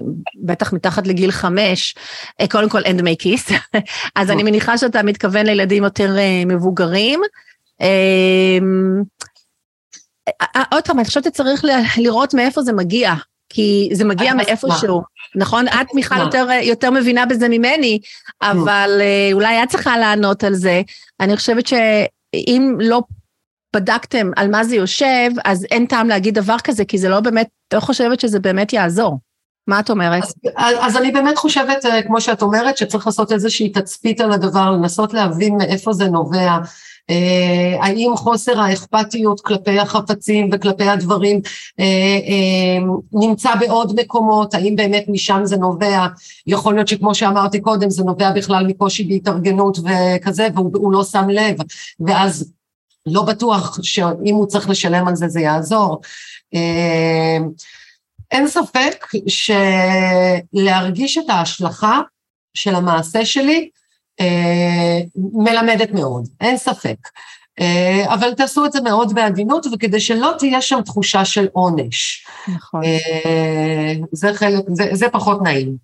בטח 0.43 0.73
מתחת 0.73 1.07
לגיל 1.07 1.31
חמש, 1.31 1.95
אה, 2.41 2.47
קודם 2.47 2.69
כל 2.69 2.81
אין 2.81 2.97
דמי 2.97 3.15
כיס, 3.19 3.49
אז 4.15 4.31
אני 4.31 4.43
מניחה 4.43 4.77
שאתה 4.77 5.03
מתכוון 5.03 5.45
לילדים 5.45 5.83
יותר 5.83 6.17
אה, 6.17 6.43
מבוגרים. 6.45 7.21
אמ, 7.81 9.03
אה, 10.41 10.63
עוד 10.71 10.87
פעם, 10.87 10.97
אני 10.99 11.05
חושבת 11.05 11.23
שצריך 11.23 11.65
לראות 11.97 12.33
מאיפה 12.33 12.61
זה 12.61 12.73
מגיע, 12.73 13.13
כי 13.49 13.89
זה 13.93 14.05
מגיע 14.05 14.33
מאיפשהו, 14.33 15.01
נכון? 15.35 15.67
את 15.67 15.87
מיכל 15.93 16.19
יותר, 16.19 16.47
יותר 16.61 16.91
מבינה 16.91 17.25
בזה 17.25 17.49
ממני, 17.49 17.99
אבל 18.41 19.01
אולי 19.33 19.63
את 19.63 19.69
צריכה 19.69 19.97
לענות 19.97 20.43
על 20.43 20.53
זה. 20.53 20.81
אני 21.19 21.37
חושבת 21.37 21.67
שאם 21.67 22.75
לא 22.79 23.01
בדקתם 23.73 24.31
על 24.35 24.51
מה 24.51 24.63
זה 24.63 24.75
יושב, 24.75 25.29
אז 25.45 25.65
אין 25.71 25.85
טעם 25.85 26.07
להגיד 26.07 26.33
דבר 26.33 26.55
כזה, 26.63 26.85
כי 26.85 26.97
זה 26.97 27.09
לא 27.09 27.19
באמת, 27.19 27.47
לא 27.73 27.79
חושבת 27.79 28.19
שזה 28.19 28.39
באמת 28.39 28.73
יעזור. 28.73 29.19
מה 29.67 29.79
את 29.79 29.89
אומרת? 29.89 30.23
אז, 30.57 30.75
אז 30.81 30.97
אני 30.97 31.11
באמת 31.11 31.37
חושבת, 31.37 31.85
אה, 31.85 32.01
כמו 32.01 32.21
שאת 32.21 32.41
אומרת, 32.41 32.77
שצריך 32.77 33.07
לעשות 33.07 33.31
איזושהי 33.31 33.69
תצפית 33.69 34.21
על 34.21 34.31
הדבר, 34.31 34.71
לנסות 34.71 35.13
להבין 35.13 35.57
מאיפה 35.57 35.93
זה 35.93 36.07
נובע. 36.07 36.57
אה, 37.09 37.85
האם 37.85 38.11
חוסר 38.15 38.59
האכפתיות 38.59 39.41
כלפי 39.41 39.79
החפצים 39.79 40.49
וכלפי 40.53 40.83
הדברים 40.83 41.41
אה, 41.79 41.85
אה, 41.85 42.85
נמצא 43.13 43.55
בעוד 43.55 43.99
מקומות, 43.99 44.53
האם 44.53 44.75
באמת 44.75 45.05
משם 45.07 45.41
זה 45.43 45.57
נובע, 45.57 46.07
יכול 46.47 46.73
להיות 46.73 46.87
שכמו 46.87 47.15
שאמרתי 47.15 47.61
קודם 47.61 47.89
זה 47.89 48.03
נובע 48.03 48.31
בכלל 48.31 48.67
מקושי 48.67 49.03
בהתארגנות 49.03 49.77
וכזה 49.79 50.47
והוא 50.55 50.93
לא 50.93 51.03
שם 51.03 51.29
לב 51.29 51.55
ואז 51.99 52.53
לא 53.05 53.23
בטוח 53.23 53.79
שאם 53.83 54.35
הוא 54.35 54.47
צריך 54.47 54.69
לשלם 54.69 55.07
על 55.07 55.15
זה 55.15 55.27
זה 55.27 55.39
יעזור. 55.39 56.01
אה, 56.53 57.37
אין 58.31 58.47
ספק 58.47 59.05
שלהרגיש 59.27 61.17
את 61.17 61.29
ההשלכה 61.29 62.01
של 62.53 62.75
המעשה 62.75 63.25
שלי 63.25 63.69
אה, 64.19 64.99
מלמדת 65.15 65.91
מאוד, 65.91 66.27
אין 66.41 66.57
ספק. 66.57 66.97
אה, 67.59 68.13
אבל 68.13 68.33
תעשו 68.33 68.65
את 68.65 68.71
זה 68.71 68.81
מאוד 68.81 69.15
בעדינות, 69.15 69.65
וכדי 69.73 69.99
שלא 69.99 70.33
תהיה 70.39 70.61
שם 70.61 70.81
תחושה 70.81 71.25
של 71.25 71.47
עונש. 71.53 72.25
נכון. 72.47 72.81
זה 74.11 74.33
חלק, 74.33 74.63
זה, 74.67 74.89
זה 74.91 75.09
פחות 75.09 75.41
נעים. 75.43 75.75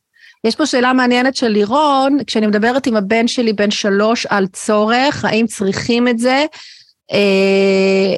יש 0.44 0.56
פה 0.56 0.66
שאלה 0.66 0.94
מעניינת 0.94 1.36
של 1.36 1.48
לירון, 1.48 2.18
כשאני 2.28 2.48
מדברת 2.48 2.88
עם 2.88 2.96
הבן 2.96 3.28
שלי 3.28 3.54
בן 3.54 3.72
שלוש 3.72 4.26
על 4.26 4.48
צורך, 4.48 5.26
האם 5.26 5.48
צריכים 5.48 6.08
את 6.08 6.20
זה? 6.20 6.46
אה, 7.12 8.16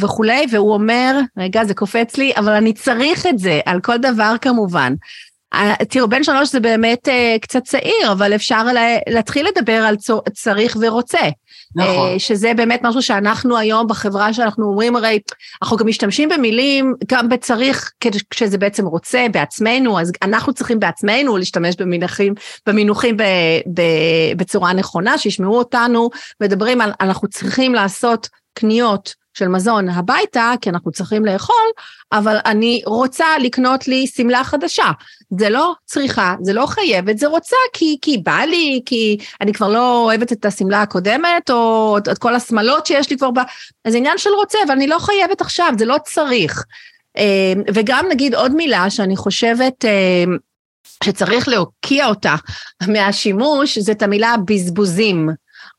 וכולי, 0.00 0.46
והוא 0.50 0.74
אומר, 0.74 1.20
רגע, 1.38 1.64
זה 1.64 1.74
קופץ 1.74 2.16
לי, 2.16 2.32
אבל 2.36 2.52
אני 2.52 2.72
צריך 2.72 3.26
את 3.26 3.38
זה, 3.38 3.60
על 3.66 3.80
כל 3.80 3.96
דבר 3.96 4.34
כמובן. 4.40 4.94
אה, 5.56 5.74
תראו, 5.88 6.08
בן 6.08 6.24
שלוש 6.24 6.52
זה 6.52 6.60
באמת 6.60 7.08
uh, 7.08 7.38
קצת 7.40 7.62
צעיר, 7.64 8.12
אבל 8.12 8.34
אפשר 8.34 8.64
לה, 8.64 8.96
להתחיל 9.08 9.46
לדבר 9.46 9.72
על 9.72 9.96
צור, 9.96 10.22
צריך 10.32 10.76
ורוצה. 10.80 11.18
נכון. 11.74 12.16
Uh, 12.16 12.18
שזה 12.18 12.52
באמת 12.56 12.80
משהו 12.82 13.02
שאנחנו 13.02 13.58
היום 13.58 13.86
בחברה 13.86 14.32
שאנחנו 14.32 14.66
אומרים, 14.66 14.96
הרי 14.96 15.18
אנחנו 15.62 15.76
גם 15.76 15.86
משתמשים 15.86 16.28
במילים, 16.28 16.94
גם 17.10 17.28
בצריך, 17.28 17.92
כשזה 18.30 18.58
בעצם 18.58 18.86
רוצה 18.86 19.26
בעצמנו, 19.32 20.00
אז 20.00 20.12
אנחנו 20.22 20.52
צריכים 20.52 20.80
בעצמנו 20.80 21.36
להשתמש 21.36 21.76
במינוחים, 21.76 22.34
במינוחים 22.66 23.16
ב, 23.16 23.22
ב, 23.74 23.82
בצורה 24.36 24.72
נכונה, 24.72 25.18
שישמעו 25.18 25.58
אותנו, 25.58 26.10
מדברים 26.40 26.80
על 26.80 26.92
אנחנו 27.00 27.28
צריכים 27.28 27.74
לעשות 27.74 28.28
קניות 28.54 29.14
של 29.38 29.48
מזון 29.48 29.88
הביתה, 29.88 30.52
כי 30.60 30.70
אנחנו 30.70 30.92
צריכים 30.92 31.24
לאכול, 31.24 31.66
אבל 32.12 32.36
אני 32.46 32.82
רוצה 32.86 33.26
לקנות 33.40 33.88
לי 33.88 34.06
שמלה 34.06 34.44
חדשה. 34.44 34.90
זה 35.38 35.50
לא 35.50 35.72
צריכה, 35.84 36.34
זה 36.40 36.52
לא 36.52 36.66
חייבת, 36.66 37.18
זה 37.18 37.26
רוצה 37.26 37.56
כי, 37.72 37.98
כי 38.02 38.18
בא 38.18 38.38
לי, 38.38 38.82
כי 38.86 39.18
אני 39.40 39.52
כבר 39.52 39.68
לא 39.68 40.04
אוהבת 40.04 40.32
את 40.32 40.44
השמלה 40.44 40.82
הקודמת, 40.82 41.50
או 41.50 41.98
את 41.98 42.18
כל 42.18 42.34
השמלות 42.34 42.86
שיש 42.86 43.10
לי 43.10 43.16
כבר 43.16 43.30
ב... 43.30 43.38
אז 43.84 43.92
זה 43.92 43.98
עניין 43.98 44.18
של 44.18 44.30
רוצה, 44.30 44.58
אבל 44.66 44.72
אני 44.72 44.86
לא 44.86 44.98
חייבת 44.98 45.40
עכשיו, 45.40 45.72
זה 45.78 45.84
לא 45.84 45.96
צריך. 46.04 46.64
אמ, 47.16 47.62
וגם 47.74 48.06
נגיד 48.10 48.34
עוד 48.34 48.52
מילה 48.52 48.90
שאני 48.90 49.16
חושבת 49.16 49.84
אמ, 49.84 50.36
שצריך 51.04 51.48
להוקיע 51.48 52.06
אותה 52.06 52.34
מהשימוש, 52.88 53.78
זה 53.78 53.92
את 53.92 54.02
המילה 54.02 54.34
בזבוזים. 54.46 55.28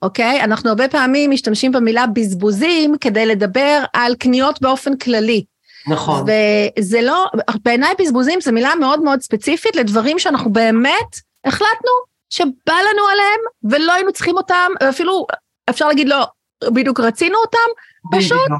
אוקיי? 0.01 0.43
אנחנו 0.43 0.69
הרבה 0.69 0.87
פעמים 0.87 1.31
משתמשים 1.31 1.71
במילה 1.71 2.05
בזבוזים 2.07 2.97
כדי 2.97 3.25
לדבר 3.25 3.83
על 3.93 4.15
קניות 4.15 4.61
באופן 4.61 4.97
כללי. 4.97 5.43
נכון. 5.87 6.25
וזה 6.79 7.01
לא, 7.01 7.25
בעיניי 7.63 7.93
בזבוזים 7.99 8.41
זו 8.41 8.51
מילה 8.51 8.75
מאוד 8.75 9.01
מאוד 9.03 9.21
ספציפית 9.21 9.75
לדברים 9.75 10.19
שאנחנו 10.19 10.53
באמת 10.53 11.19
החלטנו 11.45 11.91
שבא 12.29 12.73
לנו 12.73 13.07
עליהם 13.11 13.39
ולא 13.63 13.93
היינו 13.93 14.13
צריכים 14.13 14.37
אותם, 14.37 14.71
אפילו 14.89 15.27
אפשר 15.69 15.87
להגיד 15.87 16.07
לא, 16.07 16.25
בדיוק 16.63 16.99
רצינו 16.99 17.37
אותם, 17.37 18.17
פשוט 18.17 18.51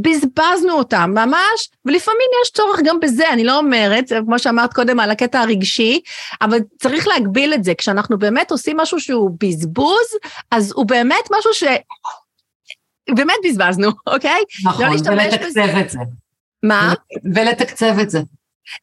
בזבזנו 0.00 0.72
אותם 0.72 1.10
ממש, 1.14 1.70
ולפעמים 1.84 2.28
יש 2.42 2.50
צורך 2.50 2.80
גם 2.84 3.00
בזה, 3.00 3.32
אני 3.32 3.44
לא 3.44 3.58
אומרת, 3.58 4.04
כמו 4.24 4.38
שאמרת 4.38 4.72
קודם 4.74 5.00
על 5.00 5.10
הקטע 5.10 5.40
הרגשי, 5.40 6.00
אבל 6.42 6.58
צריך 6.78 7.08
להגביל 7.08 7.54
את 7.54 7.64
זה, 7.64 7.74
כשאנחנו 7.74 8.18
באמת 8.18 8.50
עושים 8.50 8.76
משהו 8.76 9.00
שהוא 9.00 9.30
בזבוז, 9.40 10.06
אז 10.50 10.72
הוא 10.76 10.86
באמת 10.86 11.28
משהו 11.38 11.54
ש... 11.54 11.64
באמת 13.16 13.36
בזבזנו, 13.44 13.90
אוקיי? 14.14 14.42
נכון, 14.64 14.84
לא 14.84 15.10
ולתקצב 15.10 15.76
את 15.80 15.90
זה. 15.90 15.98
מה? 16.62 16.94
ולתקצב 17.34 17.98
את 18.02 18.10
זה. 18.10 18.20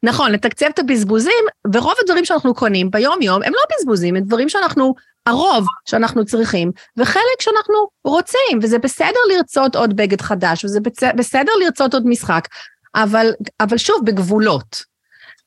נכון, 0.02 0.32
לתקצב 0.32 0.66
את 0.66 0.78
הבזבוזים, 0.78 1.44
ורוב 1.74 1.94
הדברים 2.02 2.24
שאנחנו 2.24 2.54
קונים 2.54 2.90
ביום-יום 2.90 3.42
הם 3.42 3.52
לא 3.52 3.60
בזבוזים, 3.72 4.16
הם 4.16 4.22
דברים 4.22 4.48
שאנחנו, 4.48 4.94
הרוב 5.26 5.66
שאנחנו 5.88 6.24
צריכים, 6.24 6.70
וחלק 6.96 7.40
שאנחנו 7.40 7.88
רוצים, 8.04 8.58
וזה 8.62 8.78
בסדר 8.78 9.20
לרצות 9.34 9.76
עוד 9.76 9.96
בגד 9.96 10.20
חדש, 10.20 10.64
וזה 10.64 10.80
בסדר 11.16 11.52
לרצות 11.64 11.94
עוד 11.94 12.06
משחק, 12.06 12.48
אבל, 12.94 13.30
אבל 13.60 13.78
שוב, 13.78 14.00
בגבולות. 14.04 14.82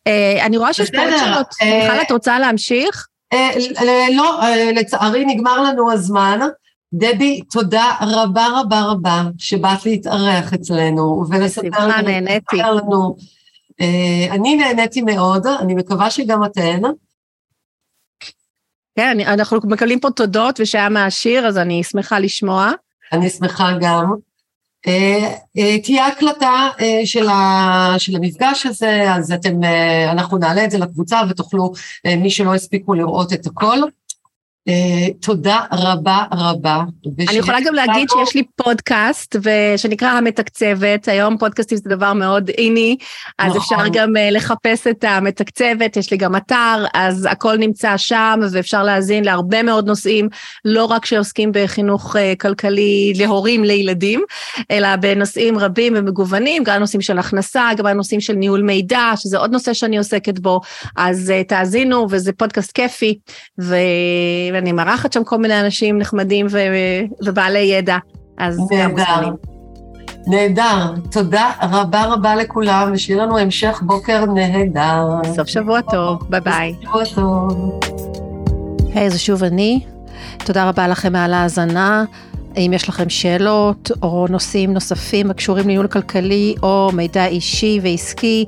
אה, 0.07 0.45
אני 0.45 0.57
רואה 0.57 0.73
שיש 0.73 0.91
פה 0.91 1.03
עוד 1.03 1.17
שאלות. 1.17 1.47
אה, 1.61 1.79
מיכל, 1.81 2.01
את 2.01 2.11
רוצה 2.11 2.39
להמשיך? 2.39 3.07
אה, 3.33 3.49
לא, 4.15 4.39
לצערי 4.75 5.25
נגמר 5.25 5.61
לנו 5.61 5.91
הזמן. 5.91 6.39
דבי, 6.93 7.41
תודה 7.51 7.91
רבה 8.01 8.47
רבה 8.59 8.81
רבה 8.81 9.23
שבאת 9.37 9.85
להתארח 9.85 10.53
אצלנו 10.53 11.23
ולספר 11.29 11.87
לנו. 11.87 13.15
נהניתי. 13.79 14.29
אני 14.31 14.55
נהניתי 14.55 15.01
מאוד, 15.01 15.47
אני 15.47 15.75
מקווה 15.75 16.09
שגם 16.09 16.43
אתן. 16.43 16.81
כן, 18.95 19.17
אנחנו 19.19 19.59
מקבלים 19.63 19.99
פה 19.99 20.09
תודות 20.09 20.59
ושהיה 20.59 20.89
מעשיר, 20.89 21.47
אז 21.47 21.57
אני 21.57 21.83
שמחה 21.83 22.19
לשמוע. 22.19 22.71
אני 23.13 23.29
שמחה 23.29 23.71
גם. 23.81 24.13
אה, 24.87 25.35
אה, 25.57 25.79
תהיה 25.79 26.07
הקלטה 26.07 26.69
אה, 26.79 27.01
של, 27.05 27.27
ה, 27.27 27.95
של 27.97 28.15
המפגש 28.15 28.65
הזה, 28.65 29.13
אז 29.13 29.31
אתם, 29.31 29.63
אנחנו 30.11 30.37
נעלה 30.37 30.65
את 30.65 30.71
זה 30.71 30.77
לקבוצה 30.77 31.21
ותוכלו, 31.29 31.71
מי 32.17 32.29
שלא 32.29 32.55
הספיקו 32.55 32.93
לראות 32.93 33.33
את 33.33 33.47
הכל, 33.47 33.77
תודה 35.21 35.59
רבה 35.71 36.23
רבה. 36.33 36.83
אני 37.29 37.37
יכולה 37.37 37.57
גם 37.65 37.73
להגיד 37.73 38.09
שיש 38.09 38.35
לי 38.35 38.43
פודקאסט 38.55 39.35
שנקרא 39.77 40.07
המתקצבת, 40.07 41.07
היום 41.07 41.37
פודקאסטים 41.37 41.77
זה 41.77 41.89
דבר 41.89 42.13
מאוד 42.13 42.49
איני, 42.49 42.97
אז 43.39 43.55
נכון. 43.55 43.79
אפשר 43.79 43.99
גם 43.99 44.09
uh, 44.15 44.19
לחפש 44.31 44.87
את 44.87 45.03
המתקצבת, 45.03 45.97
יש 45.97 46.11
לי 46.11 46.17
גם 46.17 46.35
אתר, 46.35 46.85
אז 46.93 47.27
הכל 47.31 47.57
נמצא 47.57 47.97
שם 47.97 48.39
ואפשר 48.51 48.83
להאזין 48.83 49.25
להרבה 49.25 49.63
מאוד 49.63 49.87
נושאים, 49.87 50.29
לא 50.65 50.85
רק 50.85 51.05
שעוסקים 51.05 51.51
בחינוך 51.53 52.15
uh, 52.15 52.19
כלכלי 52.39 53.13
להורים 53.15 53.63
לילדים, 53.63 54.23
אלא 54.71 54.95
בנושאים 54.95 55.57
רבים 55.57 55.93
ומגוונים, 55.95 56.63
גם 56.63 56.79
נושאים 56.79 57.01
של 57.01 57.19
הכנסה, 57.19 57.69
גם 57.77 57.87
נושאים 57.87 58.21
של 58.21 58.33
ניהול 58.33 58.61
מידע, 58.61 59.11
שזה 59.15 59.37
עוד 59.37 59.51
נושא 59.51 59.73
שאני 59.73 59.97
עוסקת 59.97 60.39
בו, 60.39 60.61
אז 60.95 61.33
תאזינו 61.47 62.07
וזה 62.09 62.33
פודקאסט 62.33 62.71
כיפי. 62.71 63.19
ו... 63.61 63.75
ואני 64.53 64.71
מארחת 64.71 65.13
שם 65.13 65.23
כל 65.23 65.37
מיני 65.37 65.59
אנשים 65.59 65.97
נחמדים 65.97 66.47
ו... 66.49 66.57
ובעלי 67.25 67.59
ידע, 67.59 67.97
אז 68.37 68.59
נהדר. 68.71 69.29
נהדר, 70.27 70.93
תודה 71.11 71.51
רבה 71.61 72.05
רבה 72.05 72.35
לכולם, 72.35 72.89
ושיהיה 72.93 73.23
לנו 73.23 73.37
המשך 73.37 73.81
בוקר 73.85 74.25
נהדר. 74.25 75.07
סוף 75.35 75.47
שבוע 75.47 75.81
טוב, 75.81 76.19
ביי 76.29 76.41
ביי. 76.41 76.75
סוף 76.83 77.03
שבוע 77.03 77.47
טוב. 77.49 77.79
היי, 78.93 79.07
hey, 79.07 79.09
זה 79.09 79.19
שוב 79.19 79.43
אני. 79.43 79.79
תודה 80.37 80.69
רבה 80.69 80.87
לכם 80.87 81.15
על 81.15 81.33
ההאזנה. 81.33 82.03
אם 82.57 82.71
יש 82.73 82.89
לכם 82.89 83.09
שאלות 83.09 83.91
או 84.01 84.27
נושאים 84.29 84.73
נוספים 84.73 85.31
הקשורים 85.31 85.63
לניהול 85.63 85.87
כלכלי 85.87 86.55
או 86.63 86.89
מידע 86.93 87.25
אישי 87.25 87.79
ועסקי 87.83 88.45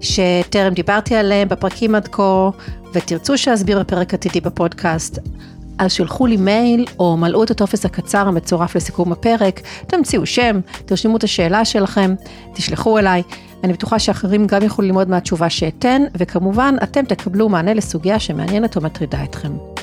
שטרם 0.00 0.74
דיברתי 0.74 1.14
עליהם 1.16 1.48
בפרקים 1.48 1.94
עד 1.94 2.08
כה, 2.08 2.50
ותרצו 2.94 3.38
שאסביר 3.38 3.80
בפרק 3.80 4.14
עתידי 4.14 4.40
בפודקאסט, 4.40 5.18
אז 5.78 5.92
שלחו 5.92 6.26
לי 6.26 6.36
מייל 6.36 6.84
או 6.98 7.16
מלאו 7.16 7.44
את 7.44 7.50
הטופס 7.50 7.84
הקצר 7.84 8.28
המצורף 8.28 8.76
לסיכום 8.76 9.12
הפרק, 9.12 9.60
תמציאו 9.86 10.26
שם, 10.26 10.60
תרשמו 10.84 11.16
את 11.16 11.24
השאלה 11.24 11.64
שלכם, 11.64 12.14
תשלחו 12.54 12.98
אליי. 12.98 13.22
אני 13.64 13.72
בטוחה 13.72 13.98
שאחרים 13.98 14.46
גם 14.46 14.62
יוכלו 14.62 14.84
ללמוד 14.84 15.08
מהתשובה 15.08 15.50
שאתן, 15.50 16.02
וכמובן, 16.16 16.74
אתם 16.82 17.04
תקבלו 17.04 17.48
מענה 17.48 17.74
לסוגיה 17.74 18.18
שמעניינת 18.18 18.76
או 18.76 18.80
מטרידה 18.80 19.24
אתכם. 19.24 19.77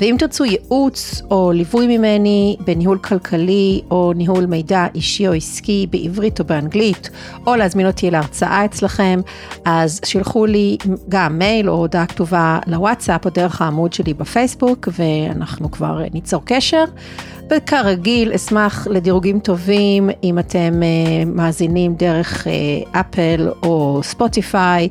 ואם 0.00 0.16
תרצו 0.18 0.44
ייעוץ 0.44 1.22
או 1.30 1.52
ליווי 1.52 1.98
ממני 1.98 2.56
בניהול 2.64 2.98
כלכלי 2.98 3.80
או 3.90 4.12
ניהול 4.16 4.46
מידע 4.46 4.86
אישי 4.94 5.28
או 5.28 5.32
עסקי 5.32 5.86
בעברית 5.90 6.40
או 6.40 6.44
באנגלית, 6.44 7.10
או 7.46 7.56
להזמין 7.56 7.86
אותי 7.86 8.10
להרצאה 8.10 8.64
אצלכם, 8.64 9.20
אז 9.64 10.00
שילחו 10.04 10.46
לי 10.46 10.76
גם 11.08 11.38
מייל 11.38 11.70
או 11.70 11.74
הודעה 11.74 12.06
כתובה 12.06 12.58
לוואטסאפ 12.66 13.24
או 13.24 13.30
דרך 13.30 13.62
העמוד 13.62 13.92
שלי 13.92 14.14
בפייסבוק, 14.14 14.88
ואנחנו 14.98 15.70
כבר 15.70 16.02
ניצור 16.14 16.42
קשר. 16.44 16.84
וכרגיל, 17.50 18.32
אשמח 18.32 18.86
לדירוגים 18.90 19.40
טובים 19.40 20.10
אם 20.24 20.38
אתם 20.38 20.80
uh, 20.80 21.28
מאזינים 21.28 21.94
דרך 21.94 22.46
uh, 22.46 22.50
אפל 23.00 23.48
או 23.62 24.00
ספוטיפיי. 24.02 24.88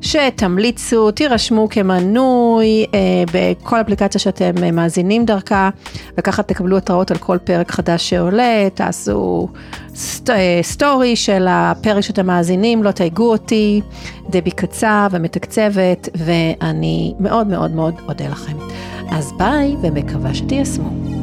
שתמליצו, 0.00 1.10
תירשמו 1.10 1.68
כמנוי 1.68 2.86
אה, 2.94 3.24
בכל 3.32 3.80
אפליקציה 3.80 4.20
שאתם 4.20 4.52
אה, 4.62 4.70
מאזינים 4.70 5.24
דרכה, 5.24 5.70
וככה 6.18 6.42
תקבלו 6.42 6.76
התראות 6.76 7.10
על 7.10 7.18
כל 7.18 7.38
פרק 7.44 7.70
חדש 7.70 8.10
שעולה, 8.10 8.68
תעשו 8.74 9.48
סט, 9.94 10.30
אה, 10.30 10.60
סטורי 10.62 11.16
של 11.16 11.46
הפרק 11.50 12.00
שאתם 12.00 12.26
מאזינים, 12.26 12.82
תתייגו 12.82 13.30
אותי, 13.30 13.80
דבי 14.30 14.50
קצב 14.50 15.08
ומתקצבת, 15.12 16.08
ואני 16.14 17.14
מאוד 17.20 17.46
מאוד 17.46 17.70
מאוד 17.70 17.94
אודה 18.08 18.28
לכם. 18.28 18.56
אז 19.10 19.32
ביי, 19.38 19.76
ומקווה 19.82 20.34
שתיישמו. 20.34 21.17